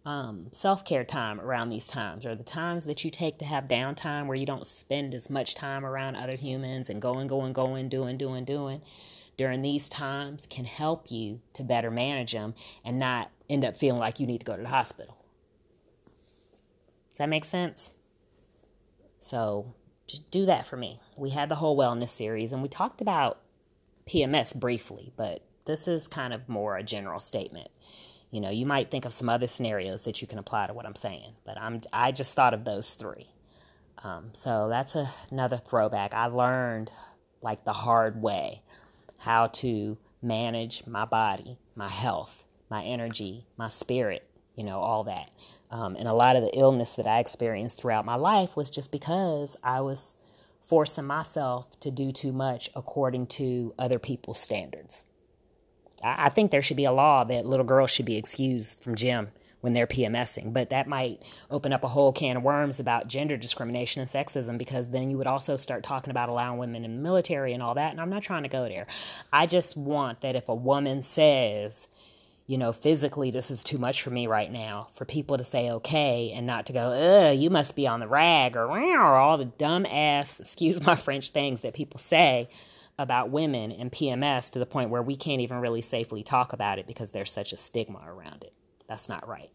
um, 0.06 0.48
self 0.52 0.86
care 0.86 1.04
time 1.04 1.40
around 1.40 1.70
these 1.70 1.88
times, 1.88 2.26
or 2.26 2.36
the 2.36 2.44
times 2.44 2.86
that 2.86 3.04
you 3.04 3.12
take 3.12 3.38
to 3.40 3.46
have 3.46 3.66
downtime 3.66 4.28
where 4.28 4.38
you 4.38 4.46
don't 4.46 4.66
spend 4.66 5.14
as 5.14 5.30
much 5.30 5.56
time 5.56 5.86
around 5.86 6.16
other 6.16 6.36
humans 6.36 6.90
and 6.90 7.02
going, 7.02 7.28
going, 7.28 7.54
going, 7.54 7.90
doing, 7.90 8.18
doing, 8.18 8.46
doing 8.46 8.82
during 9.40 9.62
these 9.62 9.88
times 9.88 10.46
can 10.46 10.66
help 10.66 11.10
you 11.10 11.40
to 11.54 11.64
better 11.64 11.90
manage 11.90 12.34
them 12.34 12.54
and 12.84 13.00
not 13.00 13.32
end 13.50 13.64
up 13.64 13.78
feeling 13.78 13.98
like 13.98 14.20
you 14.20 14.28
need 14.28 14.40
to 14.40 14.46
go 14.46 14.58
to 14.58 14.62
the 14.62 14.68
hospital. 14.68 15.16
Does 17.10 17.20
that 17.20 17.30
make 17.30 17.46
sense? 17.46 17.92
So 19.22 19.74
just 20.08 20.30
do 20.30 20.46
that 20.46 20.68
for 20.68 20.76
me. 20.76 21.00
We 21.16 21.30
had 21.30 21.48
the 21.48 21.56
whole 21.56 21.78
wellness 21.78 22.10
series 22.10 22.52
and 22.52 22.62
we 22.62 22.68
talked 22.68 23.00
about 23.00 23.40
PMS 24.06 24.54
briefly, 24.54 25.14
but 25.16 25.42
this 25.64 25.88
is 25.88 26.06
kind 26.06 26.34
of 26.34 26.50
more 26.50 26.76
a 26.76 26.84
general 26.84 27.22
statement. 27.22 27.70
You 28.32 28.42
know, 28.42 28.50
you 28.52 28.66
might 28.66 28.92
think 28.92 29.06
of 29.06 29.14
some 29.14 29.30
other 29.30 29.48
scenarios 29.48 30.04
that 30.04 30.22
you 30.22 30.28
can 30.28 30.38
apply 30.38 30.68
to 30.68 30.74
what 30.74 30.86
I'm 30.86 30.96
saying, 30.96 31.34
but 31.46 31.58
I'm 31.60 31.82
I 31.92 32.12
just 32.12 32.36
thought 32.36 32.54
of 32.54 32.64
those 32.64 32.94
three. 32.94 33.28
Um, 34.04 34.30
so 34.34 34.68
that's 34.70 34.96
a, 34.96 35.10
another 35.32 35.58
throwback. 35.58 36.14
I 36.14 36.28
learned 36.28 36.92
like 37.42 37.66
the 37.66 37.74
hard 37.74 38.22
way 38.22 38.62
how 39.20 39.48
to 39.48 39.98
manage 40.22 40.86
my 40.88 41.06
body, 41.06 41.58
my 41.76 41.90
health, 41.90 42.46
my 42.70 42.84
energy, 42.84 43.46
my 43.58 43.68
spirit, 43.68 44.30
you 44.56 44.64
know, 44.64 44.80
all 44.80 45.04
that. 45.06 45.32
Um, 45.72 45.96
and 45.96 46.08
a 46.08 46.14
lot 46.14 46.36
of 46.36 46.44
the 46.44 46.58
illness 46.58 46.96
that 46.96 47.08
I 47.08 47.20
experienced 47.20 47.80
throughout 47.80 48.06
my 48.06 48.16
life 48.16 48.56
was 48.56 48.70
just 48.70 48.92
because 48.92 49.56
I 49.64 49.82
was 49.82 50.16
forcing 50.66 51.06
myself 51.06 51.80
to 51.80 51.92
do 51.92 52.12
too 52.12 52.32
much 52.32 52.70
according 52.76 53.28
to 53.28 53.74
other 53.78 54.00
people's 54.00 54.40
standards. 54.40 55.04
I 56.04 56.30
think 56.30 56.52
there 56.52 56.62
should 56.62 56.78
be 56.78 56.86
a 56.86 56.92
law 56.92 57.24
that 57.26 57.46
little 57.46 57.66
girls 57.66 57.92
should 57.92 58.06
be 58.06 58.18
excused 58.18 58.82
from 58.82 58.96
gym 58.96 59.30
when 59.62 59.74
they're 59.74 59.88
PMSing, 59.88 60.54
but 60.54 60.70
that 60.70 60.88
might 60.88 61.22
open 61.52 61.74
up 61.74 61.84
a 61.84 61.90
whole 61.90 62.14
can 62.14 62.38
of 62.38 62.44
worms 62.44 62.80
about 62.80 63.08
gender 63.08 63.36
discrimination 63.36 64.02
and 64.02 64.10
sexism 64.10 64.58
because 64.58 64.90
then 64.90 65.12
you 65.12 65.18
would 65.18 65.28
also 65.28 65.58
start 65.58 65.84
talking 65.84 66.12
about 66.12 66.30
allowing 66.30 66.58
women 66.58 66.86
in 66.86 66.96
the 66.96 67.02
military 67.02 67.54
and 67.54 67.62
all 67.62 67.76
that. 67.76 67.92
And 67.92 68.00
I'm 68.00 68.10
not 68.10 68.24
trying 68.24 68.44
to 68.44 68.50
go 68.50 68.64
there. 68.70 68.88
I 69.34 69.46
just 69.46 69.76
want 69.76 70.22
that 70.22 70.38
if 70.38 70.48
a 70.48 70.56
woman 70.56 71.04
says, 71.04 71.88
you 72.48 72.58
know, 72.58 72.72
physically, 72.72 73.32
this 73.32 73.52
is 73.52 73.64
too 73.64 73.78
much 73.78 74.02
for 74.02 74.12
me 74.12 74.28
right 74.28 74.52
now, 74.52 74.88
for 74.94 75.04
people 75.04 75.38
to 75.38 75.44
say 75.44 75.70
okay 75.72 76.32
and 76.34 76.48
not 76.48 76.66
to 76.68 76.74
go, 76.74 76.92
ugh, 76.92 77.38
you 77.38 77.50
must 77.50 77.76
be 77.76 77.86
on 77.86 78.00
the 78.00 78.08
rag 78.08 78.56
or, 78.56 78.70
or 78.70 79.16
all 79.16 79.38
the 79.38 79.46
dumb 79.46 79.86
ass, 79.86 80.40
excuse 80.40 80.82
my 80.86 80.96
French 80.96 81.30
things 81.32 81.64
that 81.64 81.74
people 81.74 82.00
say 82.00 82.50
about 83.00 83.32
women 83.32 83.72
and 83.72 83.92
PMS 83.92 84.52
to 84.52 84.60
the 84.60 84.66
point 84.66 84.90
where 84.90 85.02
we 85.02 85.16
can't 85.16 85.42
even 85.42 85.62
really 85.62 85.82
safely 85.82 86.22
talk 86.22 86.52
about 86.52 86.78
it 86.78 86.86
because 86.86 87.14
there's 87.14 87.32
such 87.32 87.54
a 87.54 87.58
stigma 87.58 88.02
around 88.06 88.44
it. 88.44 88.54
That's 88.88 89.08
not 89.08 89.28
right. 89.28 89.50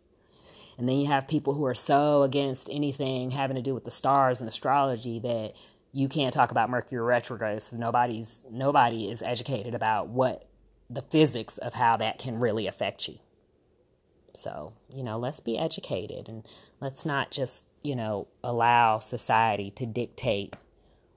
And 0.79 0.89
then 0.89 0.99
you 0.99 1.07
have 1.09 1.29
people 1.29 1.53
who 1.53 1.67
are 1.67 1.75
so 1.75 2.23
against 2.23 2.71
anything 2.73 3.33
having 3.33 3.57
to 3.57 3.63
do 3.63 3.75
with 3.75 3.85
the 3.85 3.91
stars 3.91 4.41
and 4.41 4.49
astrology 4.49 5.19
that 5.21 5.53
you 5.93 6.09
can't 6.09 6.33
talk 6.33 6.51
about 6.51 6.71
Mercury 6.71 7.03
retrograde. 7.03 7.61
So 7.63 7.77
nobody's 7.77 8.41
nobody 8.51 9.11
is 9.11 9.23
educated 9.23 9.75
about 9.75 10.09
what 10.09 10.49
the 10.89 11.03
physics 11.03 11.59
of 11.59 11.75
how 11.75 11.99
that 11.99 12.19
can 12.19 12.41
really 12.41 12.67
affect 12.67 13.09
you. 13.09 13.19
So, 14.35 14.73
you 14.89 15.05
know, 15.05 15.19
let's 15.19 15.39
be 15.39 15.59
educated 15.59 16.29
and 16.29 16.45
let's 16.81 17.05
not 17.05 17.31
just, 17.31 17.65
you 17.83 17.95
know, 17.95 18.27
allow 18.43 18.99
society 18.99 19.71
to 19.73 19.87
dictate 19.87 20.57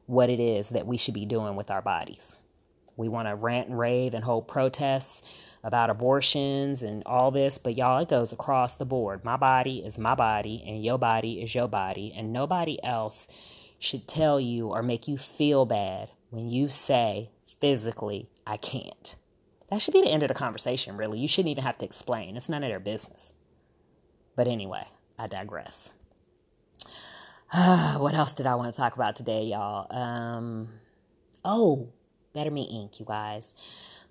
what 0.08 0.30
it 0.30 0.40
is 0.40 0.70
that 0.70 0.88
we 0.88 0.98
should 0.98 1.14
be 1.14 1.26
doing 1.26 1.56
with 1.56 1.70
our 1.70 1.82
bodies. 1.82 2.36
We 2.96 3.10
want 3.10 3.28
to 3.28 3.36
rant 3.36 3.70
and 3.70 3.78
rave 3.78 4.14
and 4.14 4.24
hold 4.24 4.48
protests 4.48 5.22
about 5.64 5.90
abortions 5.90 6.82
and 6.82 7.04
all 7.06 7.30
this, 7.30 7.58
but 7.58 7.78
y'all, 7.78 8.02
it 8.02 8.10
goes 8.10 8.32
across 8.32 8.76
the 8.76 8.86
board. 8.86 9.24
My 9.24 9.38
body 9.38 9.80
is 9.80 9.98
my 9.98 10.16
body, 10.16 10.64
and 10.66 10.84
your 10.84 10.98
body 10.98 11.42
is 11.42 11.54
your 11.54 11.68
body, 11.68 12.14
and 12.16 12.34
nobody 12.34 12.84
else 12.84 13.28
should 13.78 14.08
tell 14.08 14.40
you 14.40 14.70
or 14.70 14.82
make 14.82 15.08
you 15.08 15.18
feel 15.18 15.66
bad 15.66 16.10
when 16.30 16.50
you 16.50 16.70
say 16.70 17.30
physically, 17.60 18.30
I 18.46 18.58
can't. 18.58 19.16
That 19.70 19.82
should 19.82 19.94
be 19.94 20.02
the 20.02 20.10
end 20.10 20.24
of 20.24 20.30
the 20.30 20.34
conversation, 20.34 20.98
really. 20.98 21.20
You 21.20 21.28
shouldn't 21.28 21.52
even 21.52 21.64
have 21.64 21.78
to 21.80 21.86
explain, 21.86 22.38
it's 22.38 22.50
none 22.50 22.64
of 22.64 22.70
their 22.70 22.80
business. 22.80 23.34
But 24.36 24.48
anyway, 24.48 24.88
I 25.20 25.28
digress. 25.28 25.92
what 27.98 28.14
else 28.14 28.34
did 28.34 28.46
I 28.46 28.56
want 28.56 28.74
to 28.74 28.78
talk 28.78 28.96
about 28.96 29.16
today, 29.16 29.44
y'all? 29.44 29.88
Um, 29.90 30.68
oh, 31.46 31.88
Better 32.34 32.52
Me 32.52 32.68
Inc., 32.70 33.00
you 33.00 33.06
guys. 33.06 33.56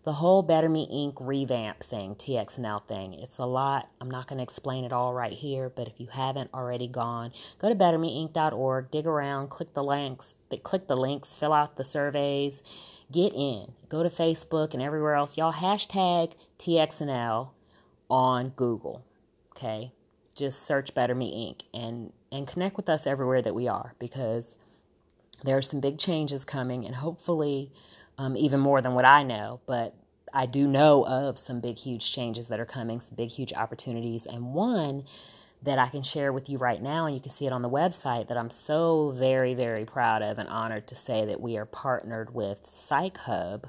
The 0.04 0.14
whole 0.14 0.42
Better 0.42 0.70
Me 0.70 0.88
Inc. 0.90 1.18
revamp 1.20 1.82
thing, 1.82 2.14
TXNL 2.14 2.86
thing, 2.86 3.12
it's 3.12 3.36
a 3.36 3.44
lot. 3.44 3.90
I'm 4.00 4.10
not 4.10 4.26
going 4.26 4.38
to 4.38 4.42
explain 4.42 4.84
it 4.84 4.92
all 4.92 5.12
right 5.12 5.34
here, 5.34 5.68
but 5.68 5.86
if 5.86 6.00
you 6.00 6.06
haven't 6.06 6.48
already 6.54 6.88
gone, 6.88 7.32
go 7.58 7.68
to 7.68 7.74
bettermeinc.org, 7.74 8.90
dig 8.90 9.06
around, 9.06 9.50
click 9.50 9.74
the 9.74 9.84
links, 9.84 10.34
click 10.62 10.86
the 10.86 10.96
links, 10.96 11.34
fill 11.36 11.52
out 11.52 11.76
the 11.76 11.84
surveys, 11.84 12.62
get 13.12 13.34
in. 13.34 13.72
Go 13.90 14.02
to 14.02 14.08
Facebook 14.08 14.72
and 14.72 14.82
everywhere 14.82 15.14
else. 15.14 15.36
Y'all 15.36 15.52
hashtag 15.52 16.32
TXNL 16.58 17.50
on 18.08 18.48
Google. 18.50 19.04
Okay? 19.50 19.92
Just 20.34 20.62
search 20.62 20.94
Better 20.94 21.14
Me 21.14 21.52
Inc. 21.52 21.66
and 21.78 22.12
and 22.30 22.46
connect 22.46 22.76
with 22.76 22.88
us 22.88 23.06
everywhere 23.06 23.42
that 23.42 23.54
we 23.54 23.68
are 23.68 23.94
because 23.98 24.56
there 25.44 25.56
are 25.56 25.62
some 25.62 25.80
big 25.80 25.98
changes 25.98 26.44
coming 26.44 26.84
and 26.84 26.96
hopefully 26.96 27.72
um, 28.18 28.36
even 28.36 28.60
more 28.60 28.80
than 28.80 28.94
what 28.94 29.04
I 29.04 29.22
know, 29.22 29.60
but 29.66 29.94
I 30.32 30.46
do 30.46 30.66
know 30.66 31.06
of 31.06 31.38
some 31.38 31.60
big, 31.60 31.78
huge 31.78 32.12
changes 32.12 32.48
that 32.48 32.60
are 32.60 32.66
coming, 32.66 33.00
some 33.00 33.16
big, 33.16 33.30
huge 33.30 33.52
opportunities. 33.52 34.26
And 34.26 34.54
one 34.54 35.04
that 35.62 35.78
I 35.78 35.88
can 35.88 36.02
share 36.02 36.32
with 36.32 36.48
you 36.48 36.58
right 36.58 36.82
now, 36.82 37.06
and 37.06 37.14
you 37.14 37.20
can 37.20 37.30
see 37.30 37.46
it 37.46 37.52
on 37.52 37.62
the 37.62 37.70
website, 37.70 38.28
that 38.28 38.36
I'm 38.36 38.50
so 38.50 39.10
very, 39.10 39.54
very 39.54 39.84
proud 39.84 40.22
of 40.22 40.38
and 40.38 40.48
honored 40.48 40.86
to 40.88 40.96
say 40.96 41.24
that 41.24 41.40
we 41.40 41.56
are 41.56 41.64
partnered 41.64 42.34
with 42.34 42.66
Psych 42.66 43.16
Hub 43.18 43.66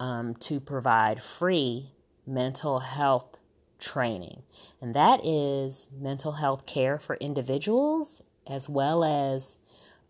um, 0.00 0.34
to 0.36 0.60
provide 0.60 1.22
free 1.22 1.92
mental 2.26 2.80
health 2.80 3.36
training. 3.82 4.42
And 4.80 4.94
that 4.94 5.24
is 5.24 5.88
mental 5.98 6.32
health 6.32 6.64
care 6.64 6.98
for 6.98 7.16
individuals 7.16 8.22
as 8.46 8.68
well 8.68 9.04
as 9.04 9.58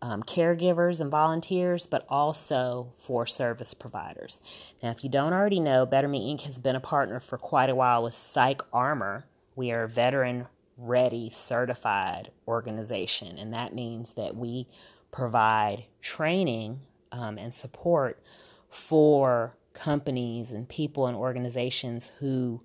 um, 0.01 0.21
caregivers 0.23 0.99
and 0.99 1.09
volunteers, 1.09 1.87
but 1.87 2.05
also 2.09 2.93
for 2.97 3.25
service 3.25 3.73
providers. 3.73 4.41
Now, 4.81 4.91
if 4.91 5.03
you 5.03 5.09
don't 5.09 5.33
already 5.33 5.59
know, 5.59 5.85
Better 5.85 6.07
Me 6.07 6.33
Inc. 6.33 6.41
has 6.41 6.59
been 6.59 6.75
a 6.75 6.81
partner 6.81 7.19
for 7.19 7.37
quite 7.37 7.69
a 7.69 7.75
while 7.75 8.03
with 8.03 8.13
Psych 8.13 8.61
Armor. 8.73 9.25
We 9.55 9.71
are 9.71 9.83
a 9.83 9.89
veteran 9.89 10.47
ready 10.77 11.29
certified 11.29 12.31
organization, 12.47 13.37
and 13.37 13.53
that 13.53 13.73
means 13.73 14.13
that 14.13 14.35
we 14.35 14.67
provide 15.11 15.85
training 16.01 16.81
um, 17.11 17.37
and 17.37 17.53
support 17.53 18.21
for 18.69 19.55
companies 19.73 20.51
and 20.51 20.67
people 20.67 21.07
and 21.07 21.15
organizations 21.15 22.11
who 22.19 22.61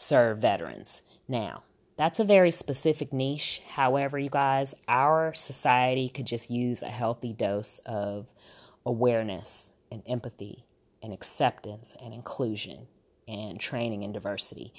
serve 0.00 0.38
veterans. 0.38 1.02
Now, 1.28 1.62
that's 1.96 2.18
a 2.18 2.24
very 2.24 2.50
specific 2.50 3.12
niche. 3.12 3.60
However, 3.68 4.18
you 4.18 4.30
guys, 4.30 4.74
our 4.88 5.34
society 5.34 6.08
could 6.08 6.26
just 6.26 6.50
use 6.50 6.82
a 6.82 6.88
healthy 6.88 7.32
dose 7.34 7.78
of 7.84 8.26
awareness 8.86 9.76
and 9.92 10.02
empathy 10.06 10.64
and 11.02 11.12
acceptance 11.12 11.94
and 12.02 12.14
inclusion 12.14 12.86
and 13.28 13.60
training 13.60 14.02
and 14.02 14.14
diversity. 14.14 14.72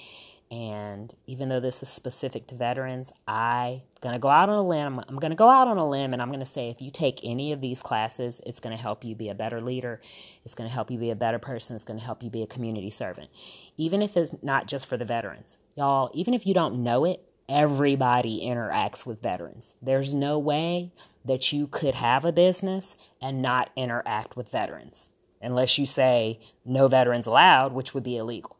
And 0.51 1.15
even 1.25 1.47
though 1.47 1.61
this 1.61 1.81
is 1.81 1.87
specific 1.87 2.45
to 2.47 2.55
veterans, 2.55 3.13
I'm 3.25 3.83
going 4.01 4.11
to 4.11 4.19
go 4.19 4.27
out 4.27 4.49
on 4.49 4.57
a 4.57 4.67
limb. 4.67 4.99
I'm 5.07 5.17
going 5.17 5.31
to 5.31 5.37
go 5.37 5.47
out 5.47 5.69
on 5.69 5.77
a 5.77 5.89
limb 5.89 6.11
and 6.11 6.21
I'm 6.21 6.27
going 6.27 6.41
to 6.41 6.45
say 6.45 6.69
if 6.69 6.81
you 6.81 6.91
take 6.91 7.21
any 7.23 7.53
of 7.53 7.61
these 7.61 7.81
classes, 7.81 8.41
it's 8.45 8.59
going 8.59 8.75
to 8.75 8.81
help 8.81 9.05
you 9.05 9.15
be 9.15 9.29
a 9.29 9.33
better 9.33 9.61
leader. 9.61 10.01
It's 10.43 10.53
going 10.53 10.69
to 10.69 10.73
help 10.73 10.91
you 10.91 10.97
be 10.97 11.09
a 11.09 11.15
better 11.15 11.39
person. 11.39 11.73
It's 11.73 11.85
going 11.85 11.99
to 11.99 12.05
help 12.05 12.21
you 12.21 12.29
be 12.29 12.43
a 12.43 12.47
community 12.47 12.89
servant. 12.89 13.29
Even 13.77 14.01
if 14.01 14.17
it's 14.17 14.35
not 14.43 14.67
just 14.67 14.87
for 14.87 14.97
the 14.97 15.05
veterans. 15.05 15.57
Y'all, 15.77 16.11
even 16.13 16.33
if 16.33 16.45
you 16.45 16.53
don't 16.53 16.83
know 16.83 17.05
it, 17.05 17.23
everybody 17.47 18.41
interacts 18.45 19.05
with 19.05 19.21
veterans. 19.21 19.75
There's 19.81 20.13
no 20.13 20.37
way 20.37 20.91
that 21.23 21.53
you 21.53 21.65
could 21.67 21.95
have 21.95 22.25
a 22.25 22.33
business 22.33 22.97
and 23.21 23.41
not 23.41 23.69
interact 23.77 24.35
with 24.35 24.49
veterans 24.49 25.11
unless 25.41 25.77
you 25.77 25.85
say 25.85 26.39
no 26.65 26.87
veterans 26.87 27.25
allowed, 27.25 27.71
which 27.71 27.93
would 27.93 28.03
be 28.03 28.17
illegal. 28.17 28.57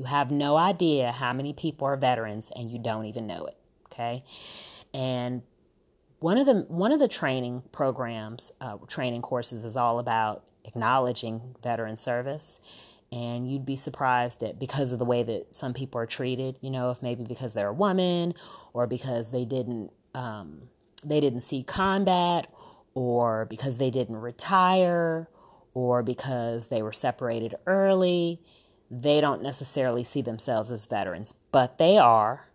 You 0.00 0.06
have 0.06 0.30
no 0.30 0.56
idea 0.56 1.12
how 1.12 1.34
many 1.34 1.52
people 1.52 1.86
are 1.86 1.94
veterans 1.94 2.50
and 2.56 2.70
you 2.70 2.78
don't 2.78 3.04
even 3.04 3.26
know 3.26 3.44
it. 3.44 3.58
Okay. 3.92 4.24
And 4.94 5.42
one 6.20 6.38
of 6.38 6.46
the 6.46 6.64
one 6.68 6.90
of 6.90 6.98
the 6.98 7.06
training 7.06 7.64
programs, 7.70 8.50
uh, 8.62 8.78
training 8.88 9.20
courses, 9.20 9.62
is 9.62 9.76
all 9.76 9.98
about 9.98 10.42
acknowledging 10.64 11.54
veteran 11.62 11.98
service. 11.98 12.58
And 13.12 13.52
you'd 13.52 13.66
be 13.66 13.76
surprised 13.76 14.40
that 14.40 14.58
because 14.58 14.90
of 14.92 14.98
the 14.98 15.04
way 15.04 15.22
that 15.22 15.54
some 15.54 15.74
people 15.74 16.00
are 16.00 16.06
treated, 16.06 16.56
you 16.62 16.70
know, 16.70 16.90
if 16.90 17.02
maybe 17.02 17.24
because 17.24 17.52
they're 17.52 17.68
a 17.68 17.74
woman 17.74 18.32
or 18.72 18.86
because 18.86 19.32
they 19.32 19.44
didn't 19.44 19.92
um, 20.14 20.62
they 21.04 21.20
didn't 21.20 21.42
see 21.42 21.62
combat 21.62 22.50
or 22.94 23.44
because 23.44 23.76
they 23.76 23.90
didn't 23.90 24.16
retire 24.16 25.28
or 25.74 26.02
because 26.02 26.68
they 26.68 26.80
were 26.80 26.94
separated 26.94 27.54
early 27.66 28.40
they 28.90 29.20
don't 29.20 29.42
necessarily 29.42 30.02
see 30.02 30.22
themselves 30.22 30.70
as 30.70 30.86
veterans, 30.86 31.34
but 31.52 31.78
they 31.78 31.96
are, 31.96 32.48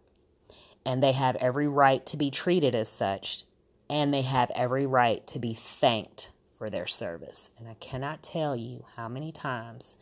and 0.86 1.02
they 1.02 1.14
have 1.14 1.36
every 1.38 1.68
right 1.68 2.06
to 2.06 2.18
be 2.18 2.30
treated 2.30 2.76
as 2.76 2.90
such, 2.90 3.44
and 3.90 4.14
they 4.14 4.24
have 4.24 4.52
every 4.52 4.86
right 4.86 5.26
to 5.28 5.40
be 5.40 5.54
thanked 5.54 6.30
for 6.58 6.70
their 6.70 6.88
service. 6.88 7.50
And 7.58 7.68
I 7.68 7.76
cannot 7.76 8.24
tell 8.24 8.56
you 8.56 8.86
how 8.96 9.08
many 9.08 9.32
times 9.32 9.96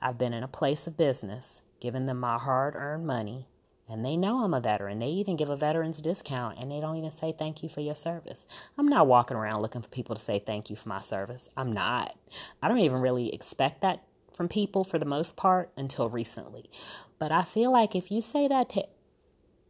I've 0.00 0.18
been 0.18 0.32
in 0.32 0.42
a 0.42 0.48
place 0.48 0.86
of 0.86 0.96
business, 0.96 1.62
giving 1.80 2.06
them 2.06 2.18
my 2.18 2.38
hard 2.38 2.74
earned 2.74 3.06
money, 3.06 3.46
and 3.88 4.04
they 4.04 4.16
know 4.16 4.42
I'm 4.42 4.54
a 4.54 4.60
veteran. 4.60 4.98
They 4.98 5.08
even 5.08 5.36
give 5.36 5.48
a 5.48 5.56
veteran's 5.56 6.00
discount 6.00 6.58
and 6.58 6.70
they 6.70 6.80
don't 6.80 6.96
even 6.96 7.10
say 7.12 7.32
thank 7.36 7.62
you 7.62 7.68
for 7.68 7.80
your 7.80 7.94
service. 7.94 8.44
I'm 8.76 8.88
not 8.88 9.06
walking 9.06 9.36
around 9.36 9.62
looking 9.62 9.82
for 9.82 9.88
people 9.88 10.16
to 10.16 10.20
say 10.20 10.40
thank 10.40 10.70
you 10.70 10.76
for 10.76 10.88
my 10.88 11.00
service. 11.00 11.48
I'm 11.56 11.70
not. 11.72 12.16
I 12.60 12.68
don't 12.68 12.80
even 12.80 13.00
really 13.00 13.32
expect 13.32 13.82
that 13.82 14.02
from 14.36 14.48
people 14.48 14.84
for 14.84 14.98
the 14.98 15.06
most 15.06 15.34
part 15.34 15.70
until 15.76 16.10
recently. 16.10 16.70
But 17.18 17.32
I 17.32 17.42
feel 17.42 17.72
like 17.72 17.96
if 17.96 18.10
you 18.10 18.20
say 18.20 18.46
that 18.46 18.68
to 18.70 18.86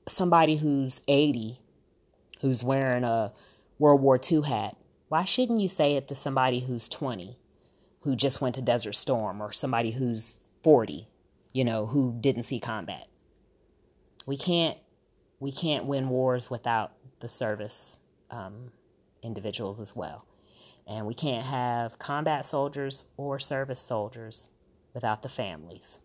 somebody 0.08 0.56
who's 0.56 1.00
80, 1.06 1.60
who's 2.40 2.64
wearing 2.64 3.04
a 3.04 3.32
World 3.78 4.02
War 4.02 4.20
II 4.20 4.42
hat, 4.42 4.76
why 5.08 5.24
shouldn't 5.24 5.60
you 5.60 5.68
say 5.68 5.94
it 5.94 6.08
to 6.08 6.14
somebody 6.16 6.60
who's 6.60 6.88
20, 6.88 7.38
who 8.00 8.16
just 8.16 8.40
went 8.40 8.56
to 8.56 8.62
Desert 8.62 8.94
Storm, 8.94 9.40
or 9.40 9.52
somebody 9.52 9.92
who's 9.92 10.36
40, 10.64 11.08
you 11.52 11.64
know, 11.64 11.86
who 11.86 12.16
didn't 12.20 12.42
see 12.42 12.58
combat? 12.58 13.06
We 14.26 14.36
can't 14.36 14.76
we 15.38 15.52
can't 15.52 15.84
win 15.84 16.08
wars 16.08 16.50
without 16.50 16.92
the 17.20 17.28
service 17.28 17.98
um, 18.30 18.72
individuals 19.22 19.78
as 19.78 19.94
well. 19.94 20.24
And 20.86 21.06
we 21.06 21.14
can't 21.14 21.44
have 21.44 21.98
combat 21.98 22.46
soldiers 22.46 23.04
or 23.16 23.38
service 23.38 23.80
soldiers 23.80 24.48
without 24.96 25.22
the 25.22 25.28
families. 25.28 25.98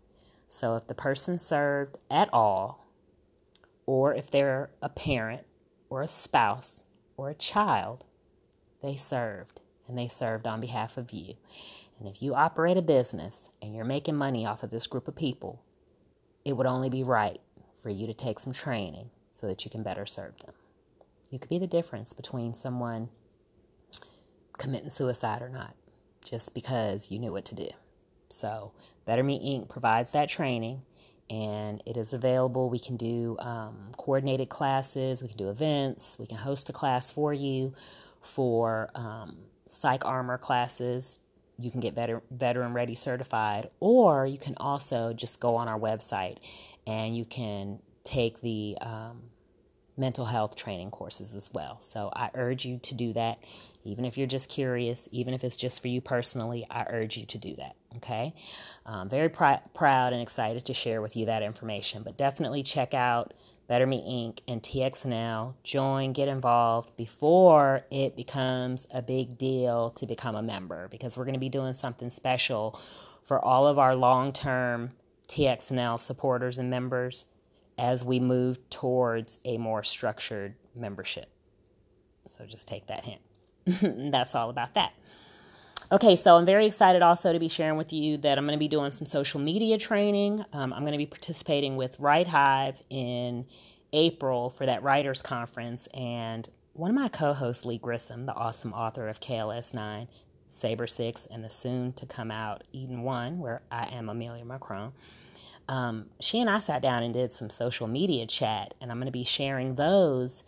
So 0.49 0.75
if 0.75 0.85
the 0.85 0.93
person 0.93 1.39
served 1.39 1.97
at 2.11 2.29
all, 2.33 2.85
or 3.85 4.13
if 4.13 4.29
they're 4.29 4.69
a 4.81 4.89
parent 4.89 5.43
or 5.89 6.01
a 6.01 6.09
spouse 6.09 6.83
or 7.15 7.29
a 7.29 7.33
child, 7.33 8.03
they 8.83 8.97
served 8.97 9.61
and 9.87 9.97
they 9.97 10.09
served 10.09 10.45
on 10.45 10.59
behalf 10.59 10.97
of 10.97 11.13
you. 11.13 11.35
And 11.97 12.07
if 12.07 12.21
you 12.21 12.35
operate 12.35 12.75
a 12.77 12.81
business 12.81 13.49
and 13.61 13.73
you're 13.73 13.85
making 13.85 14.17
money 14.17 14.45
off 14.45 14.61
of 14.61 14.71
this 14.71 14.87
group 14.87 15.07
of 15.07 15.15
people, 15.15 15.63
it 16.43 16.57
would 16.57 16.67
only 16.67 16.89
be 16.89 17.01
right 17.01 17.39
for 17.81 17.89
you 17.89 18.05
to 18.07 18.13
take 18.13 18.39
some 18.39 18.53
training 18.53 19.09
so 19.31 19.47
that 19.47 19.63
you 19.63 19.71
can 19.71 19.83
better 19.83 20.05
serve 20.05 20.37
them. 20.39 20.53
You 21.29 21.39
could 21.39 21.49
be 21.49 21.59
the 21.59 21.65
difference 21.65 22.11
between 22.11 22.53
someone 22.53 23.07
committing 24.57 24.89
suicide 24.89 25.41
or 25.41 25.49
not, 25.49 25.75
just 26.25 26.53
because 26.53 27.09
you 27.09 27.19
knew 27.19 27.31
what 27.31 27.45
to 27.45 27.55
do. 27.55 27.69
So, 28.31 28.71
Better 29.05 29.23
Me 29.23 29.39
Inc. 29.39 29.69
provides 29.69 30.11
that 30.11 30.29
training 30.29 30.83
and 31.29 31.81
it 31.85 31.95
is 31.95 32.13
available. 32.13 32.69
We 32.69 32.79
can 32.79 32.97
do 32.97 33.37
um, 33.39 33.91
coordinated 33.97 34.49
classes, 34.49 35.21
we 35.21 35.29
can 35.29 35.37
do 35.37 35.49
events, 35.49 36.17
we 36.19 36.27
can 36.27 36.37
host 36.37 36.69
a 36.69 36.73
class 36.73 37.11
for 37.11 37.33
you 37.33 37.73
for 38.21 38.91
um, 38.95 39.37
psych 39.67 40.05
armor 40.05 40.37
classes. 40.37 41.19
You 41.57 41.71
can 41.71 41.79
get 41.79 41.95
better, 41.95 42.21
veteran 42.31 42.73
ready 42.73 42.95
certified, 42.95 43.69
or 43.79 44.25
you 44.25 44.37
can 44.37 44.55
also 44.57 45.13
just 45.13 45.39
go 45.39 45.55
on 45.55 45.67
our 45.67 45.79
website 45.79 46.37
and 46.87 47.15
you 47.15 47.23
can 47.23 47.79
take 48.03 48.41
the 48.41 48.77
um, 48.81 49.21
mental 50.01 50.25
health 50.25 50.57
training 50.57 50.91
courses 50.91 51.33
as 51.33 51.49
well. 51.53 51.77
So 51.79 52.11
I 52.13 52.31
urge 52.33 52.65
you 52.65 52.79
to 52.79 52.93
do 52.93 53.13
that. 53.13 53.37
Even 53.85 54.03
if 54.03 54.17
you're 54.17 54.27
just 54.27 54.49
curious, 54.49 55.07
even 55.11 55.33
if 55.33 55.45
it's 55.45 55.55
just 55.55 55.81
for 55.81 55.87
you 55.87 56.01
personally, 56.01 56.65
I 56.69 56.85
urge 56.89 57.15
you 57.15 57.25
to 57.27 57.37
do 57.37 57.55
that. 57.55 57.75
Okay. 57.97 58.33
I'm 58.85 59.07
very 59.07 59.29
pr- 59.29 59.63
proud 59.73 60.11
and 60.11 60.21
excited 60.21 60.65
to 60.65 60.73
share 60.73 61.01
with 61.01 61.15
you 61.15 61.27
that 61.27 61.43
information, 61.43 62.03
but 62.03 62.17
definitely 62.17 62.63
check 62.63 62.93
out 62.93 63.33
Better 63.67 63.85
Me 63.85 64.01
Inc. 64.01 64.39
and 64.47 64.61
TXNL. 64.61 65.53
Join, 65.63 66.11
get 66.11 66.27
involved 66.27 66.97
before 66.97 67.85
it 67.89 68.17
becomes 68.17 68.85
a 68.93 69.01
big 69.01 69.37
deal 69.37 69.91
to 69.91 70.05
become 70.05 70.35
a 70.35 70.41
member 70.41 70.89
because 70.89 71.15
we're 71.15 71.23
going 71.23 71.35
to 71.35 71.39
be 71.39 71.47
doing 71.47 71.73
something 71.73 72.09
special 72.09 72.77
for 73.23 73.39
all 73.43 73.67
of 73.67 73.79
our 73.79 73.95
long 73.95 74.33
term 74.33 74.89
TXNL 75.27 75.99
supporters 75.99 76.57
and 76.57 76.69
members 76.69 77.27
as 77.81 78.05
we 78.05 78.19
move 78.19 78.69
towards 78.69 79.39
a 79.43 79.57
more 79.57 79.81
structured 79.81 80.53
membership. 80.75 81.29
So 82.29 82.45
just 82.45 82.67
take 82.67 82.85
that 82.87 83.03
hint. 83.03 83.21
That's 84.11 84.35
all 84.35 84.51
about 84.51 84.75
that. 84.75 84.93
Okay, 85.91 86.15
so 86.15 86.37
I'm 86.37 86.45
very 86.45 86.67
excited 86.67 87.01
also 87.01 87.33
to 87.33 87.39
be 87.39 87.49
sharing 87.49 87.77
with 87.77 87.91
you 87.91 88.17
that 88.17 88.37
I'm 88.37 88.45
going 88.45 88.55
to 88.55 88.59
be 88.59 88.67
doing 88.67 88.91
some 88.91 89.07
social 89.07 89.39
media 89.41 89.79
training. 89.79 90.45
Um, 90.53 90.71
I'm 90.71 90.81
going 90.81 90.93
to 90.93 90.97
be 90.99 91.07
participating 91.07 91.75
with 91.75 91.99
Write 91.99 92.27
Hive 92.27 92.81
in 92.91 93.45
April 93.91 94.51
for 94.51 94.67
that 94.67 94.83
writers 94.83 95.23
conference, 95.23 95.87
and 95.87 96.47
one 96.73 96.91
of 96.91 96.95
my 96.95 97.09
co-hosts, 97.09 97.65
Lee 97.65 97.79
Grissom, 97.79 98.25
the 98.25 98.33
awesome 98.33 98.73
author 98.73 99.09
of 99.09 99.19
KLS 99.19 99.73
Nine, 99.73 100.07
Saber 100.49 100.87
Six, 100.87 101.25
and 101.25 101.43
the 101.43 101.49
soon 101.49 101.91
to 101.93 102.05
come 102.05 102.31
out 102.31 102.63
Eden 102.71 103.01
One, 103.01 103.39
where 103.39 103.63
I 103.69 103.87
am 103.87 104.07
Amelia 104.07 104.45
Macron 104.45 104.93
um, 105.71 106.07
she 106.19 106.41
and 106.41 106.49
I 106.49 106.59
sat 106.59 106.81
down 106.81 107.01
and 107.01 107.13
did 107.13 107.31
some 107.31 107.49
social 107.49 107.87
media 107.87 108.25
chat, 108.25 108.73
and 108.81 108.91
I'm 108.91 108.97
going 108.97 109.05
to 109.05 109.11
be 109.11 109.23
sharing 109.23 109.75
those 109.75 110.43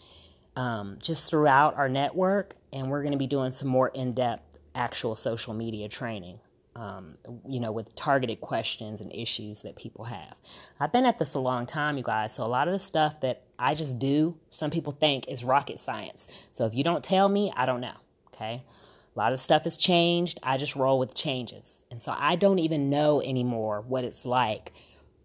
um, 0.58 0.98
just 1.02 1.30
throughout 1.30 1.78
our 1.78 1.88
network, 1.88 2.58
and 2.74 2.92
we're 2.92 3.04
going 3.04 3.14
to 3.14 3.18
be 3.18 3.26
doing 3.26 3.54
some 3.54 3.70
more 3.70 3.88
in 3.88 4.12
depth 4.12 4.58
actual 4.76 5.16
social 5.16 5.54
media 5.54 5.88
training. 5.88 6.40
Um, 6.76 7.20
you 7.48 7.60
know, 7.60 7.72
with 7.72 7.94
targeted 7.94 8.42
questions 8.42 9.00
and 9.00 9.14
issues 9.14 9.62
that 9.62 9.76
people 9.76 10.06
have. 10.06 10.34
I've 10.80 10.92
been 10.92 11.06
at 11.06 11.20
this 11.20 11.36
a 11.36 11.40
long 11.40 11.68
time, 11.68 11.98
you 11.98 12.04
guys, 12.04 12.34
so 12.34 12.44
a 12.44 12.48
lot 12.48 12.68
of 12.68 12.74
the 12.74 12.80
stuff 12.80 13.22
that 13.22 13.44
I 13.60 13.76
just 13.76 14.00
do, 14.00 14.38
some 14.50 14.72
people 14.72 14.92
think 14.92 15.28
is 15.28 15.44
rocket 15.44 15.80
science. 15.80 16.28
So 16.52 16.66
if 16.66 16.74
you 16.74 16.84
don't 16.84 17.04
tell 17.04 17.30
me, 17.30 17.54
I 17.56 17.68
don't 17.68 17.80
know, 17.80 17.94
okay? 18.34 18.64
A 19.16 19.20
lot 19.20 19.34
of 19.34 19.40
stuff 19.40 19.66
has 19.66 19.78
changed. 19.78 20.40
I 20.42 20.58
just 20.58 20.76
roll 20.76 20.98
with 20.98 21.14
changes. 21.14 21.84
And 21.92 22.02
so 22.02 22.16
I 22.18 22.36
don't 22.36 22.58
even 22.58 22.90
know 22.90 23.22
anymore 23.22 23.82
what 23.88 24.04
it's 24.04 24.26
like 24.26 24.74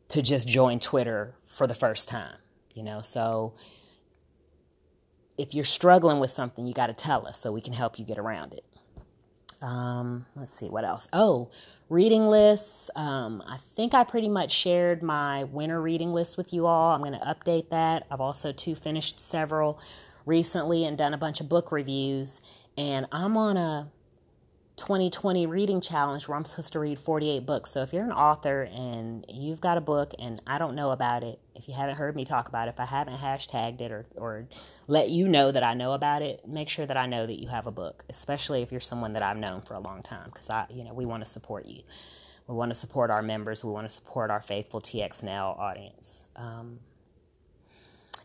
to 0.09 0.23
just 0.23 0.49
join 0.49 0.81
Twitter 0.81 1.35
for 1.45 1.67
the 1.67 1.75
first 1.75 2.09
time, 2.09 2.37
you 2.75 2.83
know? 2.83 3.01
So 3.01 3.55
if 5.37 5.55
you're 5.55 5.65
struggling 5.65 6.19
with 6.19 6.31
something, 6.31 6.67
you 6.67 6.75
got 6.75 6.89
to 6.89 6.95
tell 6.95 7.27
us 7.27 7.39
so 7.39 7.53
we 7.53 7.61
can 7.61 7.75
help 7.75 7.99
you 7.99 8.05
get 8.05 8.19
around 8.19 8.55
it. 8.55 8.65
Um, 9.61 10.27
let's 10.37 10.53
see 10.53 10.69
what 10.69 10.85
else. 10.85 11.09
Oh, 11.13 11.51
reading 11.89 12.27
lists. 12.27 12.91
Um, 12.95 13.43
I 13.47 13.59
think 13.75 13.95
I 13.95 14.05
pretty 14.05 14.29
much 14.29 14.53
shared 14.53 15.03
my 15.03 15.45
winter 15.45 15.81
reading 15.81 16.13
list 16.13 16.37
with 16.37 16.53
you 16.53 16.67
all. 16.67 16.93
I'm 16.93 17.01
going 17.01 17.19
to 17.19 17.19
update 17.19 17.71
that. 17.71 18.07
I've 18.11 18.21
also 18.21 18.53
too 18.53 18.75
finished 18.75 19.19
several 19.19 19.81
recently 20.27 20.85
and 20.85 20.97
done 20.97 21.15
a 21.15 21.19
bunch 21.19 21.41
of 21.41 21.49
book 21.49 21.73
reviews. 21.73 22.41
And 22.77 23.07
I'm 23.11 23.37
on 23.37 23.57
a 23.57 23.89
2020 24.79 25.47
reading 25.47 25.81
challenge 25.81 26.27
where 26.27 26.37
I'm 26.37 26.45
supposed 26.45 26.73
to 26.73 26.79
read 26.79 26.99
48 26.99 27.45
books. 27.45 27.73
So 27.73 27.83
if 27.83 27.93
you're 27.93 28.05
an 28.05 28.13
author 28.13 28.63
and 28.63 29.27
you've 29.29 29.61
got 29.61 29.77
a 29.77 29.81
book 29.81 30.15
and 30.19 30.41
I 30.47 30.59
don't 30.59 30.75
know 30.75 30.91
about 30.91 31.23
it, 31.23 31.41
if 31.55 31.69
you 31.69 31.75
haven't 31.75 31.97
heard 31.97 32.17
me 32.17 32.25
talk 32.25 32.49
about 32.49 32.69
it, 32.69 32.71
if 32.71 32.81
I 32.81 32.87
haven't 32.87 33.17
hashtagged 33.17 33.81
it 33.81 33.91
or, 33.91 34.07
or 34.15 34.49
let 34.87 35.11
you 35.11 35.29
know 35.29 35.51
that 35.53 35.63
I 35.63 35.75
know 35.75 35.93
about 35.93 36.23
it, 36.23 36.47
make 36.47 36.69
sure 36.69 36.87
that 36.87 36.97
I 36.97 37.07
know 37.07 37.27
that 37.27 37.41
you 37.41 37.49
have 37.49 37.67
a 37.67 37.71
book, 37.71 38.05
especially 38.09 38.63
if 38.63 38.71
you're 38.71 38.81
someone 38.81 39.13
that 39.13 39.23
I've 39.23 39.37
known 39.37 39.61
for 39.61 39.75
a 39.75 39.81
long 39.81 40.03
time 40.03 40.31
because 40.33 40.49
I, 40.49 40.67
you 40.71 40.85
know, 40.85 40.95
we 40.95 41.05
want 41.05 41.25
to 41.25 41.31
support 41.31 41.67
you. 41.67 41.83
We 42.47 42.55
want 42.55 42.71
to 42.71 42.75
support 42.75 43.11
our 43.11 43.21
members. 43.21 43.65
We 43.65 43.73
want 43.73 43.89
to 43.89 43.95
support 43.95 44.31
our 44.31 44.41
faithful 44.41 44.81
TXNL 44.81 45.59
audience. 45.59 46.25
Um, 46.35 46.79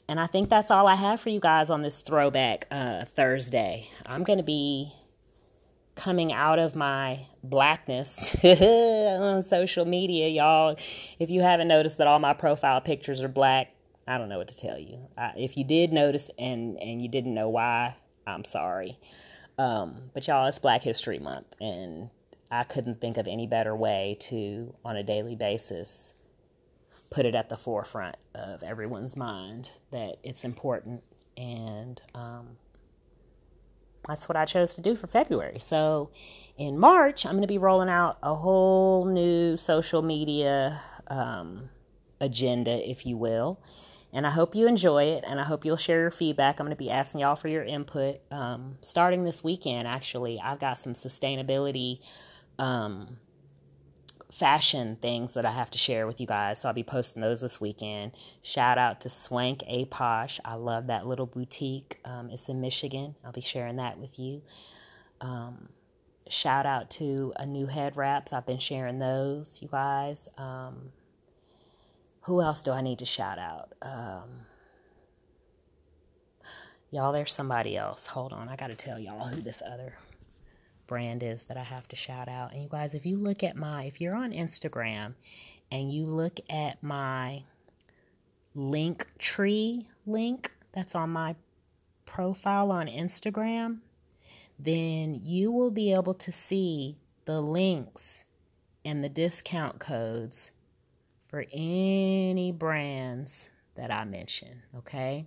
and 0.08 0.20
I 0.20 0.28
think 0.28 0.50
that's 0.50 0.70
all 0.70 0.88
I 0.88 0.96
have 0.96 1.20
for 1.20 1.30
you 1.30 1.40
guys 1.40 1.70
on 1.70 1.82
this 1.82 2.02
throwback 2.02 2.68
uh, 2.70 3.06
Thursday. 3.06 3.90
I'm 4.06 4.24
going 4.24 4.38
to 4.38 4.44
be 4.44 4.94
coming 5.96 6.34
out 6.34 6.60
of 6.60 6.76
my 6.76 7.28
blackness 7.44 8.36
on 8.44 9.42
social 9.42 9.86
media, 9.86 10.28
y'all. 10.28 10.78
If 11.20 11.30
you 11.30 11.42
haven't 11.42 11.68
noticed 11.68 11.98
that 11.98 12.08
all 12.08 12.20
my 12.20 12.34
profile 12.34 12.82
pictures 12.82 13.22
are 13.22 13.28
black, 13.28 13.74
I 14.08 14.18
don't 14.18 14.30
know 14.30 14.38
what 14.38 14.50
to 14.50 14.58
tell 14.58 14.78
you. 14.78 15.00
I, 15.18 15.34
if 15.38 15.56
you 15.58 15.64
did 15.64 15.94
notice 15.94 16.30
and 16.38 16.78
and 16.80 17.02
you 17.02 17.08
didn't 17.08 17.34
know 17.34 17.50
why, 17.50 17.96
I'm 18.28 18.44
sorry. 18.44 18.98
Um, 19.58 20.10
but 20.14 20.28
y'all, 20.28 20.48
it's 20.48 20.60
Black 20.60 20.84
History 20.84 21.20
Month, 21.20 21.56
and 21.62 22.10
I 22.50 22.64
couldn't 22.64 23.00
think 23.00 23.18
of 23.18 23.28
any 23.28 23.48
better 23.48 23.76
way 23.76 24.18
to, 24.22 24.74
on 24.84 24.96
a 24.96 25.04
daily 25.04 25.36
basis, 25.36 26.14
put 27.10 27.26
it 27.26 27.36
at 27.36 27.50
the 27.50 27.58
forefront 27.58 28.18
of 28.34 28.64
everyone's 28.64 29.16
mind 29.16 29.72
that 29.92 30.18
it's 30.24 30.44
important 30.44 31.04
and 31.38 32.02
um, 32.16 32.58
that's 34.08 34.28
what 34.28 34.36
I 34.36 34.46
chose 34.46 34.76
to 34.76 34.82
do 34.82 34.96
for 34.96 35.08
February. 35.08 35.60
So 35.60 36.10
in 36.58 36.78
March, 36.78 37.26
I'm 37.26 37.34
going 37.34 37.42
to 37.42 37.48
be 37.48 37.58
rolling 37.58 37.90
out 37.90 38.18
a 38.22 38.36
whole 38.36 39.06
new 39.06 39.58
social 39.58 40.02
media 40.02 40.82
um, 41.08 41.70
agenda, 42.20 42.90
if 42.90 43.06
you 43.06 43.18
will. 43.18 43.60
And 44.12 44.28
I 44.28 44.30
hope 44.30 44.54
you 44.54 44.68
enjoy 44.68 45.06
it 45.06 45.24
and 45.26 45.40
I 45.40 45.44
hope 45.44 45.66
you'll 45.66 45.78
share 45.78 46.00
your 46.02 46.12
feedback. 46.12 46.60
I'm 46.60 46.68
going 46.68 46.76
to 46.76 46.84
be 46.84 46.92
asking 46.92 47.22
y'all 47.22 47.36
for 47.36 47.48
your 47.48 47.64
input 47.64 48.20
um, 48.30 48.78
starting 48.82 49.24
this 49.24 49.44
weekend, 49.44 49.88
actually. 49.88 50.40
I've 50.40 50.60
got 50.60 50.78
some 50.78 50.94
sustainability 50.94 52.00
um, 52.60 53.18
fashion 54.34 54.98
things 55.00 55.36
that 55.36 55.46
I 55.46 55.52
have 55.52 55.70
to 55.72 55.78
share 55.78 56.08
with 56.08 56.20
you 56.20 56.26
guys. 56.26 56.62
So 56.62 56.68
I'll 56.68 56.74
be 56.74 56.84
posting 56.84 57.22
those 57.22 57.42
this 57.42 57.62
weekend. 57.62 58.14
Shout 58.42 58.80
out 58.80 59.00
to 59.02 59.10
Swank 59.10 59.64
A 59.68 59.86
Posh. 59.86 60.40
I 60.44 60.56
love 60.56 60.88
that 60.88 61.06
little 61.06 61.28
boutique. 61.28 62.00
Um, 62.04 62.32
it's 62.32 62.50
in 62.50 62.60
Michigan. 62.60 63.14
I'll 63.24 63.32
be 63.32 63.42
sharing 63.42 63.76
that 63.76 64.00
with 64.00 64.18
you. 64.18 64.42
Um, 65.22 65.70
shout 66.28 66.66
out 66.66 66.90
to 66.92 67.32
a 67.36 67.46
new 67.46 67.68
head 67.68 67.96
wraps. 67.96 68.34
I've 68.34 68.48
been 68.48 68.58
sharing 68.58 68.98
those, 68.98 69.62
you 69.62 69.68
guys. 69.68 70.28
Um, 70.36 70.94
who 72.22 72.42
else 72.42 72.64
do 72.64 72.72
I 72.72 72.82
need 72.82 73.00
to 73.00 73.06
shout 73.06 73.38
out? 73.38 73.74
Um, 73.84 74.48
y'all, 76.90 77.14
there's 77.14 77.34
somebody 77.34 77.78
else. 77.78 78.08
Hold 78.08 78.34
on, 78.34 78.50
I 78.50 78.56
got 78.56 78.68
to 78.68 78.76
tell 78.76 78.98
y'all 78.98 79.28
who 79.28 79.42
this 79.42 79.62
other 79.64 79.94
brand 80.88 81.24
is 81.24 81.46
that 81.46 81.58
I 81.58 81.64
have 81.64 81.88
to 81.90 81.96
shout 81.96 82.28
out. 82.28 82.54
And 82.54 82.64
you 82.64 82.70
guys, 82.70 82.94
if 82.94 83.06
you 83.06 83.18
look 83.18 83.44
at 83.44 83.56
my, 83.56 83.86
if 83.86 84.00
you're 84.02 84.16
on 84.16 84.32
Instagram 84.32 85.14
and 85.72 85.92
you 85.92 86.06
look 86.06 86.40
at 86.50 86.82
my 86.84 87.44
link 88.56 89.08
tree 89.18 89.88
link 90.06 90.52
that's 90.74 90.96
on 90.96 91.10
my 91.10 91.36
profile 92.06 92.72
on 92.72 92.88
Instagram, 92.88 93.80
then 94.60 95.20
you 95.22 95.52
will 95.52 95.72
be 95.72 95.92
able 95.92 96.14
to 96.14 96.32
see 96.32 96.98
the 97.26 97.42
links 97.42 98.24
and 98.86 99.04
the 99.04 99.10
discount 99.10 99.80
codes 99.80 100.52
for 101.28 101.46
any 101.52 102.52
brands 102.52 103.50
that 103.76 103.92
I 103.92 104.04
mention, 104.04 104.62
okay? 104.78 105.26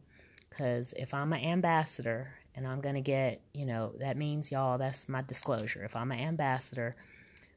Because 0.48 0.94
if 0.96 1.12
I'm 1.12 1.32
an 1.32 1.42
ambassador 1.42 2.34
and 2.56 2.66
I'm 2.66 2.80
going 2.80 2.94
to 2.94 3.02
get, 3.02 3.42
you 3.52 3.66
know, 3.66 3.92
that 4.00 4.16
means, 4.16 4.50
y'all, 4.50 4.78
that's 4.78 5.08
my 5.08 5.22
disclosure. 5.22 5.84
If 5.84 5.94
I'm 5.94 6.10
an 6.10 6.18
ambassador, 6.18 6.96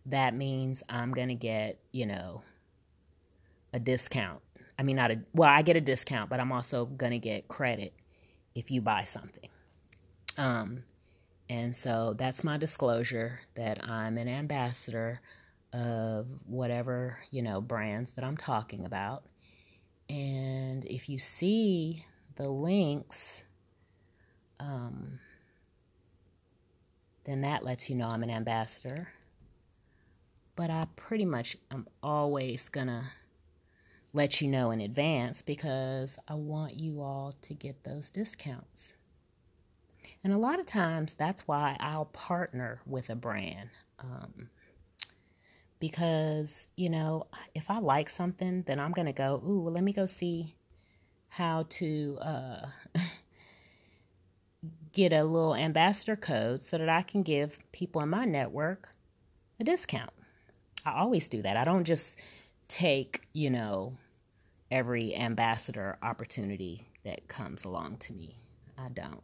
that 0.06 0.36
means 0.36 0.84
I'm 0.90 1.14
going 1.14 1.30
to 1.30 1.36
get, 1.36 1.80
you 1.92 2.06
know, 2.06 2.44
a 3.74 3.80
discount. 3.80 4.42
I 4.78 4.84
mean, 4.84 4.98
not 4.98 5.12
a, 5.12 5.22
well, 5.34 5.50
I 5.50 5.62
get 5.62 5.78
a 5.78 5.82
discount, 5.82 6.30
but 6.30 6.40
I'm 6.40 6.52
also 6.52 6.86
going 6.86 7.12
to 7.12 7.20
get 7.20 7.48
credit 7.48 7.94
if 8.56 8.72
you 8.72 8.82
buy 8.82 9.04
something. 9.04 9.50
Um, 10.38 10.84
and 11.50 11.76
so 11.76 12.14
that's 12.18 12.44
my 12.44 12.58
disclosure 12.58 13.40
that 13.56 13.84
I'm 13.84 14.18
an 14.18 14.28
ambassador 14.28 15.22
of 15.74 16.28
whatever, 16.46 17.18
you 17.32 17.42
know, 17.42 17.62
brands 17.62 18.14
that 18.14 18.26
I'm 18.26 18.38
talking 18.38 18.86
about. 18.86 19.24
And 20.10 20.84
if 20.86 21.10
you 21.10 21.20
see 21.20 22.06
the 22.36 22.50
links, 22.50 23.44
um, 24.60 25.20
then 27.26 27.42
that 27.42 27.64
lets 27.64 27.90
you 27.90 27.96
know 27.96 28.08
I'm 28.08 28.24
an 28.24 28.30
ambassador. 28.30 29.10
But 30.56 30.70
I 30.70 30.88
pretty 30.96 31.26
much 31.26 31.56
am 31.72 31.88
always 32.04 32.70
gonna 32.70 33.04
let 34.14 34.42
you 34.42 34.48
know 34.48 34.72
in 34.72 34.82
advance 34.82 35.42
because 35.42 36.18
I 36.28 36.34
want 36.34 36.80
you 36.80 37.02
all 37.02 37.36
to 37.42 37.54
get 37.54 37.84
those 37.84 38.10
discounts. 38.10 38.94
And 40.24 40.34
a 40.34 40.38
lot 40.38 40.60
of 40.60 40.66
times 40.66 41.14
that's 41.14 41.48
why 41.48 41.78
I'll 41.80 42.06
partner 42.06 42.82
with 42.86 43.10
a 43.10 43.16
brand. 43.16 43.70
Um, 44.00 44.50
because, 45.80 46.68
you 46.76 46.90
know, 46.90 47.28
if 47.56 47.70
I 47.70 47.80
like 47.80 48.10
something, 48.10 48.64
then 48.64 48.80
I'm 48.80 48.92
going 48.92 49.06
to 49.06 49.14
go, 49.14 49.42
ooh, 49.48 49.62
well, 49.62 49.74
let 49.74 49.84
me 49.84 49.94
go 49.94 50.06
see 50.06 50.56
how 51.30 51.66
to 51.70 52.18
uh, 52.22 52.68
get 54.94 55.14
a 55.14 55.24
little 55.24 55.56
ambassador 55.56 56.16
code 56.16 56.64
so 56.64 56.78
that 56.78 56.90
I 56.90 57.02
can 57.02 57.24
give 57.24 57.60
people 57.72 58.02
in 58.02 58.10
my 58.10 58.26
network 58.26 58.90
a 59.60 59.64
discount. 59.64 60.12
I 60.86 60.94
always 60.94 61.30
do 61.30 61.42
that. 61.42 61.58
I 61.58 61.64
don't 61.64 61.84
just 61.84 62.20
take, 62.68 63.28
you 63.34 63.50
know, 63.50 63.94
every 64.72 65.16
ambassador 65.16 65.98
opportunity 66.02 66.88
that 67.04 67.28
comes 67.28 67.66
along 67.66 67.98
to 67.98 68.14
me. 68.14 68.36
I 68.78 68.90
don't. 68.90 69.22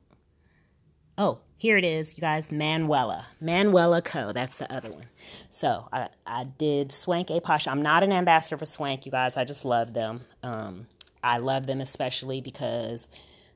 Oh, 1.17 1.39
here 1.55 1.77
it 1.77 1.85
is, 1.85 2.17
you 2.17 2.21
guys. 2.21 2.51
Manuela. 2.51 3.25
Manuela 3.39 4.01
Co. 4.01 4.33
That's 4.33 4.57
the 4.57 4.71
other 4.73 4.89
one. 4.89 5.05
So 5.49 5.87
I, 5.93 6.09
I 6.27 6.43
did 6.43 6.91
Swank 6.91 7.29
A 7.29 7.39
Posh. 7.39 7.67
I'm 7.67 7.81
not 7.81 8.03
an 8.03 8.11
ambassador 8.11 8.57
for 8.57 8.65
Swank, 8.65 9.05
you 9.05 9.13
guys. 9.13 9.37
I 9.37 9.45
just 9.45 9.63
love 9.63 9.93
them. 9.93 10.21
Um, 10.43 10.87
I 11.23 11.37
love 11.37 11.67
them 11.67 11.79
especially 11.79 12.41
because 12.41 13.07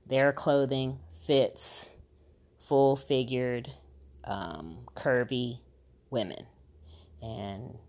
their 0.07 0.31
clothing 0.31 0.99
fits 1.21 1.89
full 2.69 2.95
figured, 2.95 3.71
um, 4.23 4.77
curvy 4.95 5.59
women. 6.11 6.45
And 7.21 7.79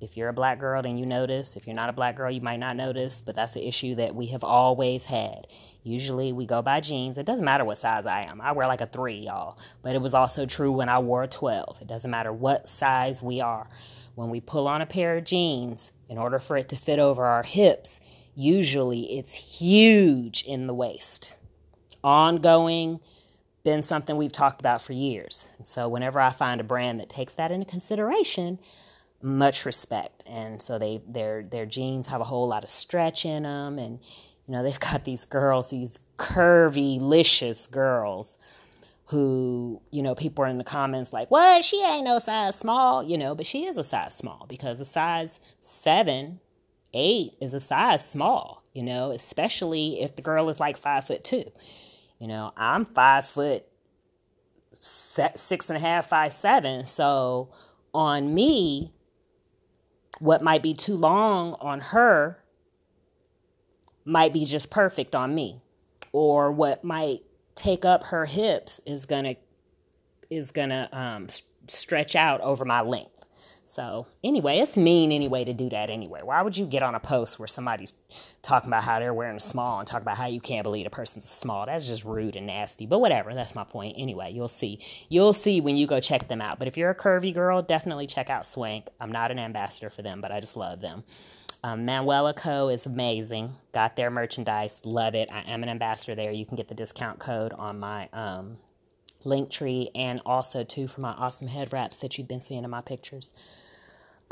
if 0.00 0.16
you're 0.16 0.28
a 0.28 0.32
black 0.32 0.60
girl, 0.60 0.80
then 0.80 0.96
you 0.96 1.04
notice. 1.04 1.56
If 1.56 1.66
you're 1.66 1.76
not 1.76 1.88
a 1.88 1.92
black 1.92 2.16
girl, 2.16 2.30
you 2.30 2.40
might 2.40 2.60
not 2.60 2.76
notice, 2.76 3.20
but 3.20 3.34
that's 3.34 3.56
an 3.56 3.62
issue 3.62 3.96
that 3.96 4.14
we 4.14 4.26
have 4.28 4.44
always 4.44 5.06
had. 5.06 5.48
Usually 5.82 6.32
we 6.32 6.46
go 6.46 6.62
by 6.62 6.80
jeans. 6.80 7.18
It 7.18 7.26
doesn't 7.26 7.44
matter 7.44 7.64
what 7.64 7.78
size 7.78 8.06
I 8.06 8.22
am. 8.22 8.40
I 8.40 8.52
wear 8.52 8.68
like 8.68 8.80
a 8.80 8.86
three, 8.86 9.16
y'all. 9.26 9.58
But 9.82 9.96
it 9.96 10.00
was 10.00 10.14
also 10.14 10.46
true 10.46 10.72
when 10.72 10.88
I 10.88 11.00
wore 11.00 11.24
a 11.24 11.28
12. 11.28 11.78
It 11.82 11.88
doesn't 11.88 12.10
matter 12.10 12.32
what 12.32 12.68
size 12.68 13.22
we 13.22 13.40
are. 13.40 13.68
When 14.14 14.30
we 14.30 14.40
pull 14.40 14.68
on 14.68 14.80
a 14.80 14.86
pair 14.86 15.16
of 15.16 15.24
jeans, 15.24 15.90
in 16.08 16.16
order 16.16 16.38
for 16.38 16.56
it 16.56 16.68
to 16.68 16.76
fit 16.76 16.98
over 16.98 17.24
our 17.24 17.42
hips, 17.42 17.98
usually 18.36 19.18
it's 19.18 19.34
huge 19.34 20.44
in 20.44 20.68
the 20.68 20.74
waist. 20.74 21.34
Ongoing, 22.04 23.00
been 23.64 23.82
something 23.82 24.16
we've 24.16 24.32
talked 24.32 24.60
about 24.60 24.82
for 24.82 24.92
years. 24.92 25.46
And 25.58 25.66
so 25.66 25.88
whenever 25.88 26.20
I 26.20 26.30
find 26.30 26.60
a 26.60 26.64
brand 26.64 27.00
that 27.00 27.08
takes 27.08 27.34
that 27.36 27.52
into 27.52 27.66
consideration, 27.66 28.58
much 29.22 29.64
respect. 29.64 30.24
And 30.26 30.60
so 30.60 30.78
they 30.78 31.00
their 31.06 31.42
their 31.42 31.66
jeans 31.66 32.08
have 32.08 32.20
a 32.20 32.24
whole 32.24 32.48
lot 32.48 32.64
of 32.64 32.70
stretch 32.70 33.24
in 33.24 33.44
them, 33.44 33.78
and 33.78 34.00
you 34.46 34.52
know 34.52 34.62
they've 34.62 34.80
got 34.80 35.04
these 35.04 35.24
girls, 35.24 35.70
these 35.70 35.98
curvy, 36.18 37.00
licious 37.00 37.66
girls 37.66 38.36
who 39.06 39.80
you 39.90 40.02
know 40.02 40.14
people 40.14 40.44
are 40.44 40.48
in 40.48 40.58
the 40.58 40.64
comments 40.64 41.12
like, 41.12 41.30
"What? 41.30 41.64
She 41.64 41.84
ain't 41.84 42.04
no 42.04 42.18
size 42.18 42.58
small," 42.58 43.02
you 43.02 43.16
know, 43.16 43.34
but 43.34 43.46
she 43.46 43.66
is 43.66 43.76
a 43.76 43.84
size 43.84 44.14
small 44.16 44.46
because 44.48 44.80
a 44.80 44.84
size 44.84 45.40
seven, 45.60 46.40
eight 46.92 47.34
is 47.40 47.54
a 47.54 47.60
size 47.60 48.08
small, 48.08 48.64
you 48.72 48.82
know, 48.82 49.10
especially 49.10 50.00
if 50.00 50.16
the 50.16 50.22
girl 50.22 50.48
is 50.48 50.58
like 50.60 50.76
five 50.76 51.06
foot 51.06 51.24
two. 51.24 51.50
You 52.22 52.28
know, 52.28 52.52
I'm 52.56 52.84
five 52.84 53.26
foot 53.26 53.64
six 54.72 55.68
and 55.68 55.76
a 55.76 55.80
half, 55.80 56.08
five 56.08 56.32
seven, 56.32 56.86
so 56.86 57.48
on 57.92 58.32
me 58.32 58.92
what 60.20 60.40
might 60.40 60.62
be 60.62 60.72
too 60.72 60.96
long 60.96 61.54
on 61.54 61.80
her 61.80 62.44
might 64.04 64.32
be 64.32 64.44
just 64.44 64.70
perfect 64.70 65.16
on 65.16 65.34
me. 65.34 65.62
Or 66.12 66.52
what 66.52 66.84
might 66.84 67.22
take 67.56 67.84
up 67.84 68.04
her 68.04 68.26
hips 68.26 68.80
is 68.86 69.04
gonna 69.04 69.34
is 70.30 70.52
gonna 70.52 70.88
um, 70.92 71.26
stretch 71.66 72.14
out 72.14 72.40
over 72.42 72.64
my 72.64 72.82
length 72.82 73.11
so 73.72 74.06
anyway, 74.22 74.58
it's 74.58 74.76
mean 74.76 75.10
anyway 75.12 75.44
to 75.44 75.54
do 75.54 75.70
that 75.70 75.88
anyway. 75.88 76.20
Why 76.22 76.42
would 76.42 76.58
you 76.58 76.66
get 76.66 76.82
on 76.82 76.94
a 76.94 77.00
post 77.00 77.38
where 77.38 77.48
somebody's 77.48 77.94
talking 78.42 78.68
about 78.68 78.84
how 78.84 78.98
they're 78.98 79.14
wearing 79.14 79.38
small 79.38 79.78
and 79.78 79.88
talk 79.88 80.02
about 80.02 80.18
how 80.18 80.26
you 80.26 80.42
can't 80.42 80.62
believe 80.62 80.86
a 80.86 80.90
person's 80.90 81.26
small? 81.26 81.64
That's 81.64 81.86
just 81.86 82.04
rude 82.04 82.36
and 82.36 82.46
nasty. 82.46 82.84
But 82.84 82.98
whatever, 82.98 83.32
that's 83.32 83.54
my 83.54 83.64
point. 83.64 83.96
Anyway, 83.98 84.30
you'll 84.30 84.48
see. 84.48 84.78
You'll 85.08 85.32
see 85.32 85.62
when 85.62 85.78
you 85.78 85.86
go 85.86 86.00
check 86.00 86.28
them 86.28 86.42
out. 86.42 86.58
But 86.58 86.68
if 86.68 86.76
you're 86.76 86.90
a 86.90 86.94
curvy 86.94 87.32
girl, 87.32 87.62
definitely 87.62 88.06
check 88.06 88.28
out 88.28 88.46
Swank. 88.46 88.88
I'm 89.00 89.10
not 89.10 89.30
an 89.30 89.38
ambassador 89.38 89.88
for 89.88 90.02
them, 90.02 90.20
but 90.20 90.30
I 90.30 90.40
just 90.40 90.54
love 90.54 90.82
them. 90.82 91.04
Um, 91.64 91.86
Manuela 91.86 92.34
Co. 92.34 92.68
is 92.68 92.84
amazing. 92.84 93.54
Got 93.72 93.96
their 93.96 94.10
merchandise. 94.10 94.82
Love 94.84 95.14
it. 95.14 95.30
I 95.32 95.50
am 95.50 95.62
an 95.62 95.70
ambassador 95.70 96.14
there. 96.14 96.30
You 96.30 96.44
can 96.44 96.58
get 96.58 96.68
the 96.68 96.74
discount 96.74 97.20
code 97.20 97.54
on 97.54 97.80
my 97.80 98.10
um, 98.12 98.58
Linktree, 99.24 99.88
and 99.94 100.20
also 100.26 100.64
too 100.64 100.86
for 100.86 101.00
my 101.00 101.12
awesome 101.12 101.48
head 101.48 101.72
wraps 101.72 101.98
that 101.98 102.18
you've 102.18 102.28
been 102.28 102.42
seeing 102.42 102.64
in 102.64 102.70
my 102.70 102.80
pictures. 102.80 103.32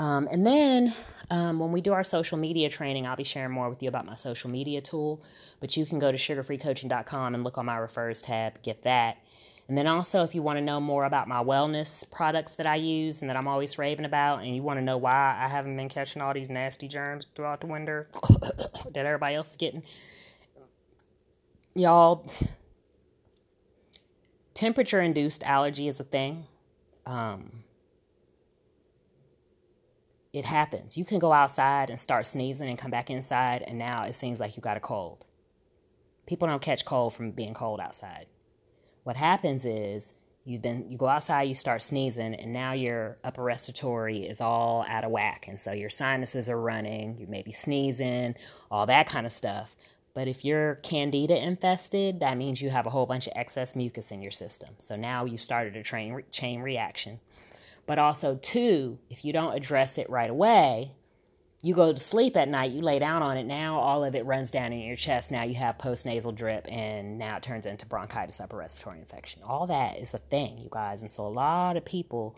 Um, 0.01 0.28
and 0.30 0.46
then 0.46 0.94
um, 1.30 1.59
when 1.59 1.72
we 1.72 1.82
do 1.82 1.92
our 1.92 2.05
social 2.05 2.38
media 2.38 2.70
training, 2.70 3.07
I'll 3.07 3.16
be 3.16 3.22
sharing 3.22 3.53
more 3.53 3.68
with 3.68 3.82
you 3.82 3.88
about 3.90 4.07
my 4.07 4.14
social 4.14 4.48
media 4.48 4.80
tool. 4.80 5.22
But 5.61 5.76
you 5.76 5.84
can 5.84 5.98
go 5.98 6.11
to 6.11 6.16
sugarfreecoaching.com 6.16 7.34
and 7.34 7.44
look 7.44 7.59
on 7.59 7.66
my 7.66 7.76
refers 7.76 8.22
tab, 8.22 8.62
get 8.62 8.80
that. 8.84 9.18
And 9.68 9.76
then 9.76 9.86
also, 9.86 10.24
if 10.24 10.34
you 10.34 10.40
want 10.40 10.57
to 10.57 10.62
know 10.62 10.80
more 10.80 11.05
about 11.05 11.28
my 11.28 11.44
wellness 11.44 12.11
products 12.11 12.55
that 12.55 12.66
I 12.66 12.76
use 12.76 13.20
and 13.20 13.28
that 13.28 13.36
I'm 13.36 13.46
always 13.46 13.76
raving 13.76 14.07
about, 14.07 14.38
and 14.38 14.57
you 14.57 14.62
want 14.62 14.78
to 14.78 14.82
know 14.82 14.96
why 14.96 15.38
I 15.38 15.48
haven't 15.48 15.76
been 15.76 15.90
catching 15.90 16.22
all 16.22 16.32
these 16.32 16.48
nasty 16.48 16.88
germs 16.88 17.26
throughout 17.36 17.61
the 17.61 17.66
winter 17.66 18.09
that 18.92 19.05
everybody 19.05 19.34
else 19.34 19.51
is 19.51 19.57
getting, 19.57 19.82
y'all, 21.74 22.26
temperature 24.55 25.01
induced 25.01 25.42
allergy 25.42 25.88
is 25.88 26.01
a 26.01 26.05
thing. 26.05 26.46
Um, 27.05 27.64
it 30.33 30.45
happens. 30.45 30.97
You 30.97 31.05
can 31.05 31.18
go 31.18 31.33
outside 31.33 31.91
and 31.91 31.99
start 31.99 32.26
sneezing 32.26 32.68
and 32.68 32.78
come 32.78 32.91
back 32.91 33.11
inside, 33.11 33.62
and 33.62 33.78
now 33.78 34.05
it 34.05 34.14
seems 34.14 34.39
like 34.39 34.57
you 34.57 34.62
got 34.62 34.76
a 34.76 34.81
cold. 34.81 35.26
People 36.26 36.47
don't 36.47 36.62
catch 36.62 36.85
cold 36.85 37.14
from 37.14 37.33
being 37.33 37.55
cold 37.55 37.81
outside. 37.81 38.26
What 39.03 39.16
happens 39.16 39.64
is 39.64 40.12
you've 40.45 40.62
been 40.62 40.89
you 40.89 40.97
go 40.97 41.09
outside, 41.09 41.45
you 41.45 41.55
start 41.55 41.83
sneezing, 41.83 42.35
and 42.35 42.53
now 42.53 42.72
your 42.72 43.16
upper 43.24 43.43
respiratory 43.43 44.18
is 44.18 44.41
all 44.41 44.85
out 44.89 45.05
of 45.05 45.11
whack, 45.11 45.47
and 45.49 45.59
so 45.59 45.72
your 45.72 45.91
sinuses 45.91 46.49
are 46.49 46.61
running. 46.61 47.18
You 47.18 47.26
may 47.26 47.43
be 47.43 47.53
sneezing, 47.53 48.37
all 48.70 48.87
that 48.87 49.09
kind 49.09 49.26
of 49.26 49.33
stuff. 49.33 49.74
But 50.12 50.28
if 50.28 50.45
you're 50.45 50.76
candida 50.76 51.37
infested, 51.37 52.20
that 52.20 52.37
means 52.37 52.61
you 52.61 52.70
have 52.70 52.87
a 52.87 52.91
whole 52.91 53.07
bunch 53.07 53.26
of 53.26 53.33
excess 53.37 53.76
mucus 53.76 54.11
in 54.11 54.22
your 54.22 54.33
system. 54.33 54.70
So 54.78 54.97
now 54.97 55.24
you've 55.24 55.41
started 55.41 55.76
a 55.76 55.83
train, 55.83 56.22
chain 56.31 56.61
reaction. 56.61 57.20
But 57.87 57.99
also, 57.99 58.39
two, 58.41 58.99
if 59.09 59.24
you 59.24 59.33
don't 59.33 59.55
address 59.55 59.99
it 59.99 60.09
right 60.09 60.31
away, 60.31 60.93
you 61.62 61.74
go 61.74 61.93
to 61.93 61.99
sleep 61.99 62.37
at 62.37 62.49
night, 62.49 62.70
you 62.70 62.81
lay 62.81 62.99
down 62.99 63.22
on 63.22 63.37
it, 63.37 63.45
now 63.45 63.78
all 63.78 64.03
of 64.03 64.14
it 64.14 64.24
runs 64.24 64.51
down 64.51 64.72
in 64.72 64.81
your 64.81 64.97
chest. 64.97 65.31
Now 65.31 65.43
you 65.43 65.55
have 65.57 65.76
postnasal 65.76 66.35
drip, 66.35 66.66
and 66.70 67.18
now 67.18 67.37
it 67.37 67.43
turns 67.43 67.66
into 67.66 67.85
bronchitis, 67.85 68.41
upper 68.41 68.57
respiratory 68.57 69.01
infection. 69.01 69.43
All 69.43 69.66
that 69.66 69.99
is 69.99 70.14
a 70.14 70.18
thing, 70.18 70.59
you 70.59 70.68
guys. 70.70 71.03
And 71.03 71.11
so 71.11 71.26
a 71.26 71.28
lot 71.28 71.76
of 71.76 71.85
people 71.85 72.37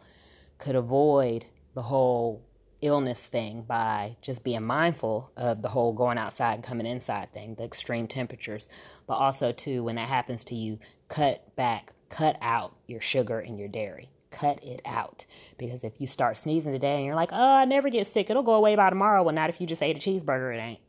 could 0.59 0.75
avoid 0.75 1.45
the 1.75 1.83
whole 1.83 2.45
illness 2.81 3.29
thing 3.29 3.63
by 3.63 4.17
just 4.23 4.43
being 4.43 4.65
mindful 4.65 5.31
of 5.37 5.63
the 5.63 5.69
whole 5.69 5.93
going 5.93 6.19
outside 6.19 6.55
and 6.55 6.65
coming 6.65 6.87
inside 6.87 7.31
thing, 7.33 7.55
the 7.55 7.63
extreme 7.65 8.09
temperatures. 8.09 8.69
But 9.07 9.15
also, 9.15 9.53
too, 9.53 9.85
when 9.85 9.95
that 9.97 10.09
happens 10.09 10.45
to 10.47 10.57
you, 10.57 10.81
cut 11.09 11.55
back, 11.55 11.93
cut 12.09 12.37
out 12.43 12.75
your 12.89 13.01
sugar 13.01 13.39
and 13.39 13.57
your 13.57 13.69
dairy. 13.69 14.11
Cut 14.33 14.63
it 14.65 14.83
out. 14.85 15.25
Because 15.59 15.85
if 15.85 16.01
you 16.01 16.09
start 16.09 16.37
sneezing 16.37 16.73
today 16.73 16.97
and 16.97 17.05
you're 17.05 17.15
like, 17.15 17.31
oh, 17.33 17.55
I 17.57 17.65
never 17.65 17.89
get 17.91 18.07
sick, 18.07 18.31
it'll 18.31 18.43
go 18.43 18.55
away 18.55 18.75
by 18.75 18.91
tomorrow. 18.91 19.23
Well, 19.23 19.35
not 19.35 19.51
if 19.51 19.61
you 19.61 19.67
just 19.67 19.83
ate 19.83 19.97
a 19.97 20.01
cheeseburger, 20.01 20.55
it 20.55 20.61
ain't. 20.61 20.81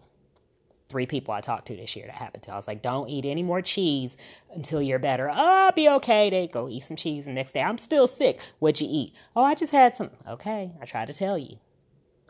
Three 0.90 1.06
people 1.06 1.34
I 1.34 1.42
talked 1.42 1.68
to 1.68 1.76
this 1.76 1.96
year 1.96 2.06
that 2.06 2.16
happened 2.16 2.44
to. 2.44 2.54
I 2.54 2.56
was 2.56 2.68
like, 2.68 2.82
don't 2.82 3.10
eat 3.10 3.26
any 3.26 3.44
more 3.44 3.62
cheese 3.62 4.16
until 4.54 4.82
you're 4.82 5.00
better. 5.00 5.30
Oh, 5.30 5.34
I'll 5.34 5.72
be 5.72 5.90
okay. 5.90 6.30
They 6.30 6.48
go 6.48 6.70
eat 6.70 6.82
some 6.82 6.98
cheese. 6.98 7.26
And 7.26 7.36
next 7.36 7.54
day, 7.54 7.62
I'm 7.62 7.78
still 7.78 8.08
sick. 8.08 8.42
What'd 8.60 8.82
you 8.82 8.88
eat? 8.90 9.14
Oh, 9.36 9.44
I 9.44 9.56
just 9.56 9.72
had 9.72 9.96
some. 9.96 10.12
Okay, 10.28 10.72
I 10.82 10.86
tried 10.86 11.08
to 11.08 11.14
tell 11.14 11.38
you. 11.38 11.58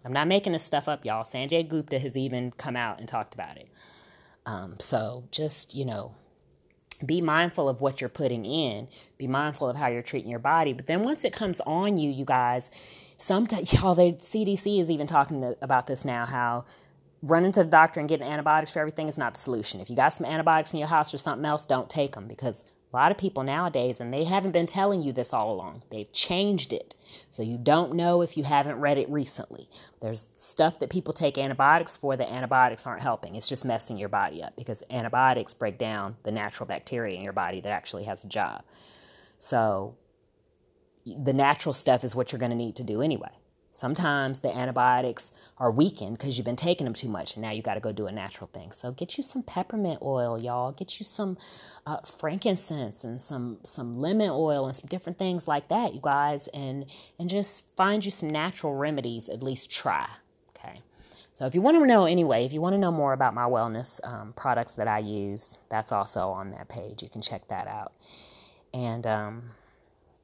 I'm 0.06 0.14
not 0.14 0.28
making 0.28 0.54
this 0.54 0.64
stuff 0.64 0.88
up, 0.88 1.06
y'all. 1.06 1.24
Sanjay 1.24 1.68
Gupta 1.68 2.00
has 2.00 2.18
even 2.18 2.52
come 2.52 2.76
out 2.76 3.00
and 3.00 3.08
talked 3.08 3.34
about 3.34 3.58
it. 3.58 3.70
Um, 4.46 4.76
so 4.80 5.26
just, 5.32 5.76
you 5.76 5.86
know, 5.86 6.16
be 7.06 7.22
mindful 7.22 7.70
of 7.70 7.82
what 7.82 8.02
you're 8.02 8.10
putting 8.10 8.46
in. 8.46 8.88
Be 9.18 9.28
mindful 9.28 9.70
of 9.70 9.78
how 9.78 9.88
you're 9.88 10.02
treating 10.02 10.30
your 10.30 10.40
body. 10.40 10.74
But 10.74 10.88
then 10.88 11.04
once 11.04 11.24
it 11.24 11.34
comes 11.34 11.60
on 11.62 11.98
you, 11.98 12.10
you 12.10 12.26
guys, 12.26 12.72
sometimes, 13.18 13.74
y'all, 13.82 13.96
the 13.96 14.14
CDC 14.14 14.82
is 14.82 14.90
even 14.90 15.08
talking 15.08 15.42
to, 15.42 15.58
about 15.62 15.88
this 15.88 16.06
now, 16.06 16.26
how 16.26 16.66
running 17.22 17.52
to 17.54 17.64
the 17.64 17.70
doctor 17.70 18.00
and 18.00 18.10
getting 18.10 18.28
antibiotics 18.28 18.72
for 18.72 18.80
everything 18.80 19.08
is 19.08 19.18
not 19.18 19.34
the 19.34 19.40
solution. 19.40 19.80
If 19.80 19.90
you 19.90 19.96
got 19.96 20.10
some 20.10 20.26
antibiotics 20.26 20.74
in 20.74 20.80
your 20.80 20.90
house 20.90 21.14
or 21.14 21.18
something 21.18 21.46
else, 21.46 21.66
don't 21.66 21.90
take 21.90 22.14
them 22.14 22.28
because 22.28 22.64
a 22.94 22.96
lot 22.96 23.12
of 23.12 23.18
people 23.18 23.44
nowadays, 23.44 24.00
and 24.00 24.14
they 24.14 24.26
haven't 24.26 24.52
been 24.52 24.68
telling 24.68 25.02
you 25.02 25.12
this 25.12 25.34
all 25.34 25.52
along, 25.52 25.82
they've 25.90 26.12
changed 26.14 26.72
it. 26.72 26.96
So 27.32 27.42
you 27.42 27.58
don't 27.58 27.96
know 27.96 28.22
if 28.22 28.38
you 28.38 28.44
haven't 28.44 28.80
read 28.80 29.00
it 29.00 29.10
recently. 29.10 29.68
There's 30.00 30.30
stuff 30.36 30.78
that 30.80 30.92
people 30.92 31.14
take 31.14 31.38
antibiotics 31.38 31.98
for 31.98 32.16
that 32.16 32.32
antibiotics 32.32 32.86
aren't 32.86 33.02
helping. 33.02 33.36
It's 33.36 33.50
just 33.50 33.66
messing 33.66 33.98
your 33.98 34.10
body 34.10 34.44
up 34.44 34.56
because 34.56 34.84
antibiotics 34.92 35.56
break 35.56 35.80
down 35.80 36.18
the 36.24 36.32
natural 36.32 36.68
bacteria 36.68 37.18
in 37.18 37.24
your 37.24 37.34
body 37.34 37.62
that 37.62 37.70
actually 37.70 38.04
has 38.04 38.24
a 38.24 38.28
job. 38.28 38.64
So 39.40 39.96
the 41.06 41.34
natural 41.34 41.74
stuff 41.74 42.04
is 42.04 42.16
what 42.16 42.32
you're 42.32 42.40
going 42.40 42.52
to 42.52 42.56
need 42.56 42.76
to 42.76 42.84
do 42.84 43.02
anyway. 43.02 43.32
Sometimes 43.76 44.42
the 44.42 44.56
antibiotics 44.56 45.32
are 45.58 45.72
weakened 45.72 46.20
because 46.20 46.38
you've 46.38 46.46
been 46.46 46.56
taking 46.56 46.86
them 46.86 46.94
too 46.94 47.10
much, 47.10 47.36
and 47.36 47.42
now 47.42 47.50
you 47.50 47.64
got 47.64 47.74
to 47.74 47.80
go 47.80 47.92
do 47.92 48.06
a 48.06 48.12
natural 48.12 48.48
thing. 48.54 48.72
So 48.72 48.92
get 48.92 49.18
you 49.18 49.24
some 49.24 49.42
peppermint 49.42 50.00
oil, 50.04 50.40
y'all. 50.40 50.72
Get 50.72 51.00
you 51.00 51.04
some 51.04 51.38
uh, 51.88 51.98
frankincense 52.02 53.04
and 53.04 53.20
some 53.20 53.58
some 53.64 53.98
lemon 53.98 54.30
oil 54.30 54.68
and 54.68 54.76
some 54.76 54.88
different 54.88 55.18
things 55.18 55.48
like 55.48 55.70
that, 55.70 55.96
you 55.96 56.02
guys, 56.02 56.48
and 56.50 56.86
and 57.18 57.30
just 57.30 57.76
find 57.76 58.06
you 58.06 58.12
some 58.12 58.30
natural 58.30 58.76
remedies. 58.76 59.28
At 59.28 59.42
least 59.42 59.72
try. 59.72 60.08
Okay. 60.56 60.82
So 61.34 61.48
if 61.48 61.56
you 61.56 61.62
want 61.62 61.76
to 61.78 61.86
know 61.88 62.06
anyway, 62.06 62.46
if 62.46 62.54
you 62.54 62.62
want 62.62 62.74
to 62.74 62.80
know 62.80 62.92
more 62.92 63.12
about 63.12 63.34
my 63.34 63.46
wellness 63.46 64.00
um, 64.08 64.34
products 64.34 64.74
that 64.76 64.88
I 64.88 65.00
use, 65.00 65.58
that's 65.70 65.92
also 65.92 66.30
on 66.30 66.52
that 66.52 66.70
page. 66.70 67.02
You 67.02 67.10
can 67.10 67.24
check 67.24 67.48
that 67.48 67.66
out. 67.66 67.94
And 68.72 69.08
um, 69.08 69.44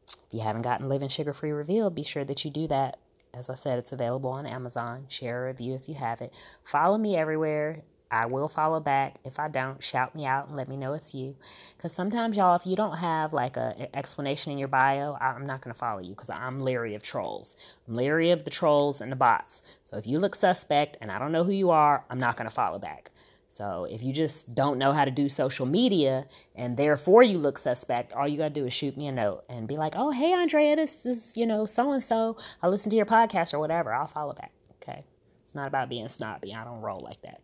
if 0.08 0.34
you 0.34 0.42
haven't 0.42 0.62
gotten 0.62 0.88
Living 0.88 1.10
Sugar 1.10 1.34
Free 1.34 1.50
Revealed, 1.50 1.96
be 1.96 2.04
sure 2.04 2.24
that 2.26 2.46
you 2.46 2.52
do 2.52 2.68
that 2.68 3.00
as 3.34 3.50
I 3.50 3.56
said, 3.56 3.80
it's 3.80 3.92
available 3.92 4.30
on 4.32 4.46
Amazon. 4.46 5.06
Share 5.08 5.44
a 5.44 5.48
review 5.48 5.76
if 5.76 5.88
you 5.88 5.96
have 5.96 6.22
it. 6.22 6.34
Follow 6.64 6.98
me 6.98 7.16
everywhere. 7.16 7.84
I 8.12 8.26
will 8.26 8.50
follow 8.50 8.80
back. 8.80 9.18
If 9.24 9.40
I 9.40 9.50
don't, 9.50 9.84
shout 9.84 10.16
me 10.16 10.26
out 10.26 10.48
and 10.48 10.58
let 10.58 10.68
me 10.68 10.76
know 10.76 10.94
it's 10.94 11.14
you. 11.14 11.36
Because 11.78 11.94
sometimes, 11.94 12.38
y'all, 12.38 12.56
if 12.56 12.66
you 12.66 12.76
don't 12.76 12.98
have 12.98 13.34
like 13.34 13.56
a, 13.56 13.76
an 13.78 13.88
explanation 13.94 14.52
in 14.52 14.58
your 14.58 14.68
bio, 14.68 15.16
I'm 15.22 15.46
not 15.46 15.62
going 15.62 15.74
to 15.74 15.80
follow 15.80 16.00
you 16.00 16.16
because 16.16 16.30
I'm 16.30 16.62
leery 16.62 16.96
of 16.96 17.04
trolls. 17.04 17.56
I'm 17.88 17.96
leery 17.96 18.32
of 18.32 18.46
the 18.46 18.50
trolls 18.50 19.00
and 19.00 19.12
the 19.12 19.16
bots. 19.16 19.62
So 19.84 19.98
if 19.98 20.08
you 20.08 20.18
look 20.18 20.34
suspect 20.34 20.98
and 21.00 21.12
I 21.12 21.20
don't 21.20 21.32
know 21.32 21.44
who 21.44 21.52
you 21.52 21.70
are, 21.70 22.04
I'm 22.10 22.20
not 22.20 22.36
going 22.36 22.50
to 22.50 22.56
follow 22.56 22.80
back. 22.80 23.12
So 23.50 23.88
if 23.90 24.04
you 24.04 24.14
just 24.14 24.54
don't 24.54 24.78
know 24.78 24.92
how 24.92 25.06
to 25.06 25.12
do 25.12 25.28
social 25.28 25.66
media 25.66 26.28
and 26.56 26.78
therefore 26.78 27.24
you 27.24 27.40
look 27.40 27.58
suspect, 27.58 28.14
all 28.14 28.28
you 28.28 28.38
got 28.38 28.54
to 28.54 28.62
do 28.62 28.68
is 28.68 28.74
shoot 28.74 28.96
me 28.96 29.08
a 29.08 29.12
note 29.12 29.44
and 29.50 29.68
be 29.68 29.76
like, 29.76 29.96
oh, 29.98 30.12
hey, 30.12 30.32
Andrea, 30.32 30.76
this 30.76 31.04
is, 31.06 31.36
you 31.36 31.48
know, 31.48 31.66
so 31.66 31.92
and 31.92 32.04
so. 32.04 32.38
I 32.62 32.68
listen 32.68 32.92
to 32.92 32.96
your 32.96 33.08
podcast 33.08 33.54
or 33.54 33.60
whatever. 33.60 33.92
I'll 33.92 34.06
follow 34.06 34.34
back. 34.34 34.52
Okay. 34.82 35.04
It's 35.46 35.56
not 35.56 35.68
about 35.68 35.90
being 35.90 36.08
snobby. 36.10 36.54
I 36.54 36.64
don't 36.64 36.82
roll 36.82 37.00
like 37.04 37.22
that. 37.24 37.42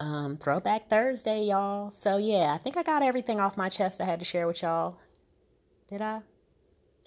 Um, 0.00 0.36
Throwback 0.36 0.90
Thursday, 0.90 1.44
y'all. 1.44 1.92
So 1.92 2.16
yeah, 2.16 2.52
I 2.52 2.58
think 2.58 2.76
I 2.76 2.82
got 2.82 3.02
everything 3.02 3.40
off 3.40 3.56
my 3.56 3.68
chest 3.68 4.00
I 4.00 4.04
had 4.04 4.18
to 4.18 4.24
share 4.24 4.46
with 4.48 4.60
y'all. 4.60 4.98
Did 5.88 6.02
I? 6.02 6.22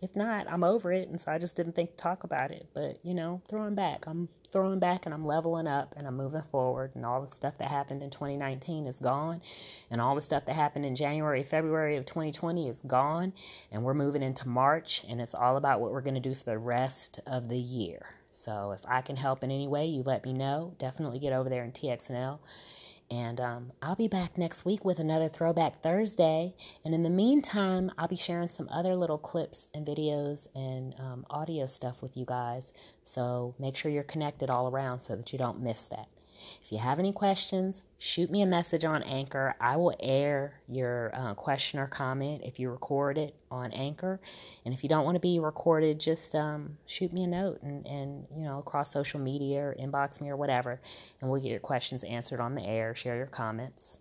If 0.01 0.15
not, 0.15 0.49
I'm 0.49 0.63
over 0.63 0.91
it. 0.93 1.09
And 1.09 1.19
so 1.19 1.31
I 1.31 1.37
just 1.37 1.55
didn't 1.55 1.73
think 1.73 1.91
to 1.91 1.97
talk 1.97 2.23
about 2.23 2.51
it. 2.51 2.67
But, 2.73 2.99
you 3.03 3.13
know, 3.13 3.41
throwing 3.49 3.75
back. 3.75 4.05
I'm 4.07 4.29
throwing 4.51 4.79
back 4.79 5.05
and 5.05 5.13
I'm 5.13 5.25
leveling 5.25 5.67
up 5.67 5.93
and 5.97 6.07
I'm 6.07 6.15
moving 6.15 6.43
forward. 6.51 6.91
And 6.95 7.05
all 7.05 7.21
the 7.21 7.33
stuff 7.33 7.57
that 7.57 7.67
happened 7.67 8.01
in 8.01 8.09
2019 8.09 8.87
is 8.87 8.99
gone. 8.99 9.41
And 9.91 9.99
all 9.99 10.15
the 10.15 10.21
stuff 10.21 10.45
that 10.45 10.55
happened 10.55 10.85
in 10.85 10.95
January, 10.95 11.43
February 11.43 11.97
of 11.97 12.05
2020 12.05 12.69
is 12.69 12.81
gone. 12.81 13.33
And 13.71 13.83
we're 13.83 13.93
moving 13.93 14.23
into 14.23 14.47
March. 14.47 15.03
And 15.07 15.19
it's 15.19 15.35
all 15.35 15.57
about 15.57 15.81
what 15.81 15.91
we're 15.91 16.01
going 16.01 16.15
to 16.15 16.21
do 16.21 16.33
for 16.33 16.45
the 16.45 16.57
rest 16.57 17.19
of 17.27 17.49
the 17.49 17.59
year. 17.59 18.15
So 18.31 18.71
if 18.71 18.81
I 18.87 19.01
can 19.01 19.17
help 19.17 19.43
in 19.43 19.51
any 19.51 19.67
way, 19.67 19.85
you 19.87 20.03
let 20.03 20.23
me 20.23 20.33
know. 20.33 20.75
Definitely 20.77 21.19
get 21.19 21.33
over 21.33 21.49
there 21.49 21.63
in 21.63 21.71
TXNL 21.71 22.39
and 23.11 23.39
um, 23.39 23.71
I'll 23.81 23.95
be 23.95 24.07
back 24.07 24.37
next 24.37 24.65
week 24.65 24.85
with 24.85 24.99
another 24.99 25.29
Throwback 25.29 25.81
Thursday. 25.81 26.53
And 26.85 26.93
in 26.93 27.03
the 27.03 27.09
meantime, 27.09 27.91
I'll 27.97 28.07
be 28.07 28.15
sharing 28.15 28.49
some 28.49 28.69
other 28.71 28.95
little 28.95 29.17
clips 29.17 29.67
and 29.73 29.85
videos 29.85 30.47
and 30.53 30.93
um, 30.99 31.25
audio 31.29 31.65
stuff 31.65 32.01
with 32.03 32.15
you 32.15 32.25
guys. 32.25 32.71
So 33.03 33.55
make 33.57 33.77
sure 33.77 33.89
you're 33.91 34.03
connected 34.03 34.49
all 34.49 34.67
around 34.67 35.01
so 35.01 35.15
that 35.15 35.33
you 35.33 35.39
don't 35.39 35.61
miss 35.61 35.87
that. 35.87 36.07
If 36.63 36.71
you 36.71 36.77
have 36.77 36.99
any 36.99 37.11
questions, 37.11 37.83
shoot 37.97 38.29
me 38.31 38.41
a 38.41 38.45
message 38.45 38.85
on 38.85 39.03
Anchor. 39.03 39.55
I 39.59 39.75
will 39.75 39.95
air 39.99 40.61
your 40.67 41.11
uh, 41.13 41.33
question 41.33 41.79
or 41.79 41.87
comment 41.87 42.41
if 42.43 42.59
you 42.59 42.69
record 42.69 43.17
it 43.17 43.35
on 43.51 43.71
Anchor. 43.71 44.19
And 44.65 44.73
if 44.73 44.83
you 44.83 44.89
don't 44.89 45.05
want 45.05 45.15
to 45.15 45.19
be 45.19 45.39
recorded, 45.39 45.99
just 45.99 46.35
um, 46.35 46.77
shoot 46.85 47.11
me 47.11 47.23
a 47.23 47.27
note 47.27 47.61
and, 47.61 47.85
and, 47.85 48.27
you 48.35 48.43
know, 48.43 48.59
across 48.59 48.91
social 48.91 49.19
media 49.19 49.59
or 49.59 49.75
inbox 49.79 50.21
me 50.21 50.29
or 50.29 50.37
whatever. 50.37 50.81
And 51.19 51.29
we'll 51.29 51.41
get 51.41 51.51
your 51.51 51.59
questions 51.59 52.03
answered 52.03 52.39
on 52.39 52.55
the 52.55 52.63
air, 52.63 52.95
share 52.95 53.17
your 53.17 53.25
comments. 53.25 53.99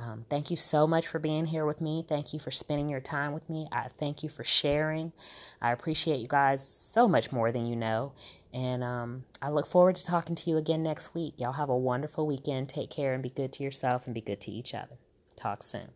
Um, 0.00 0.24
thank 0.30 0.50
you 0.50 0.56
so 0.56 0.86
much 0.86 1.06
for 1.06 1.18
being 1.18 1.46
here 1.46 1.66
with 1.66 1.80
me. 1.80 2.04
Thank 2.08 2.32
you 2.32 2.38
for 2.38 2.50
spending 2.50 2.88
your 2.88 3.00
time 3.00 3.32
with 3.32 3.50
me. 3.50 3.68
I 3.70 3.88
thank 3.98 4.22
you 4.22 4.30
for 4.30 4.44
sharing. 4.44 5.12
I 5.60 5.72
appreciate 5.72 6.20
you 6.20 6.28
guys 6.28 6.66
so 6.66 7.06
much 7.06 7.30
more 7.32 7.52
than 7.52 7.66
you 7.66 7.76
know. 7.76 8.12
And 8.52 8.82
um, 8.82 9.24
I 9.40 9.50
look 9.50 9.66
forward 9.66 9.96
to 9.96 10.04
talking 10.04 10.34
to 10.36 10.50
you 10.50 10.56
again 10.56 10.82
next 10.82 11.14
week. 11.14 11.34
Y'all 11.38 11.52
have 11.52 11.68
a 11.68 11.76
wonderful 11.76 12.26
weekend. 12.26 12.68
Take 12.68 12.90
care 12.90 13.14
and 13.14 13.22
be 13.22 13.30
good 13.30 13.52
to 13.54 13.62
yourself 13.62 14.06
and 14.06 14.14
be 14.14 14.20
good 14.20 14.40
to 14.42 14.50
each 14.50 14.74
other. 14.74 14.96
Talk 15.36 15.62
soon. 15.62 15.90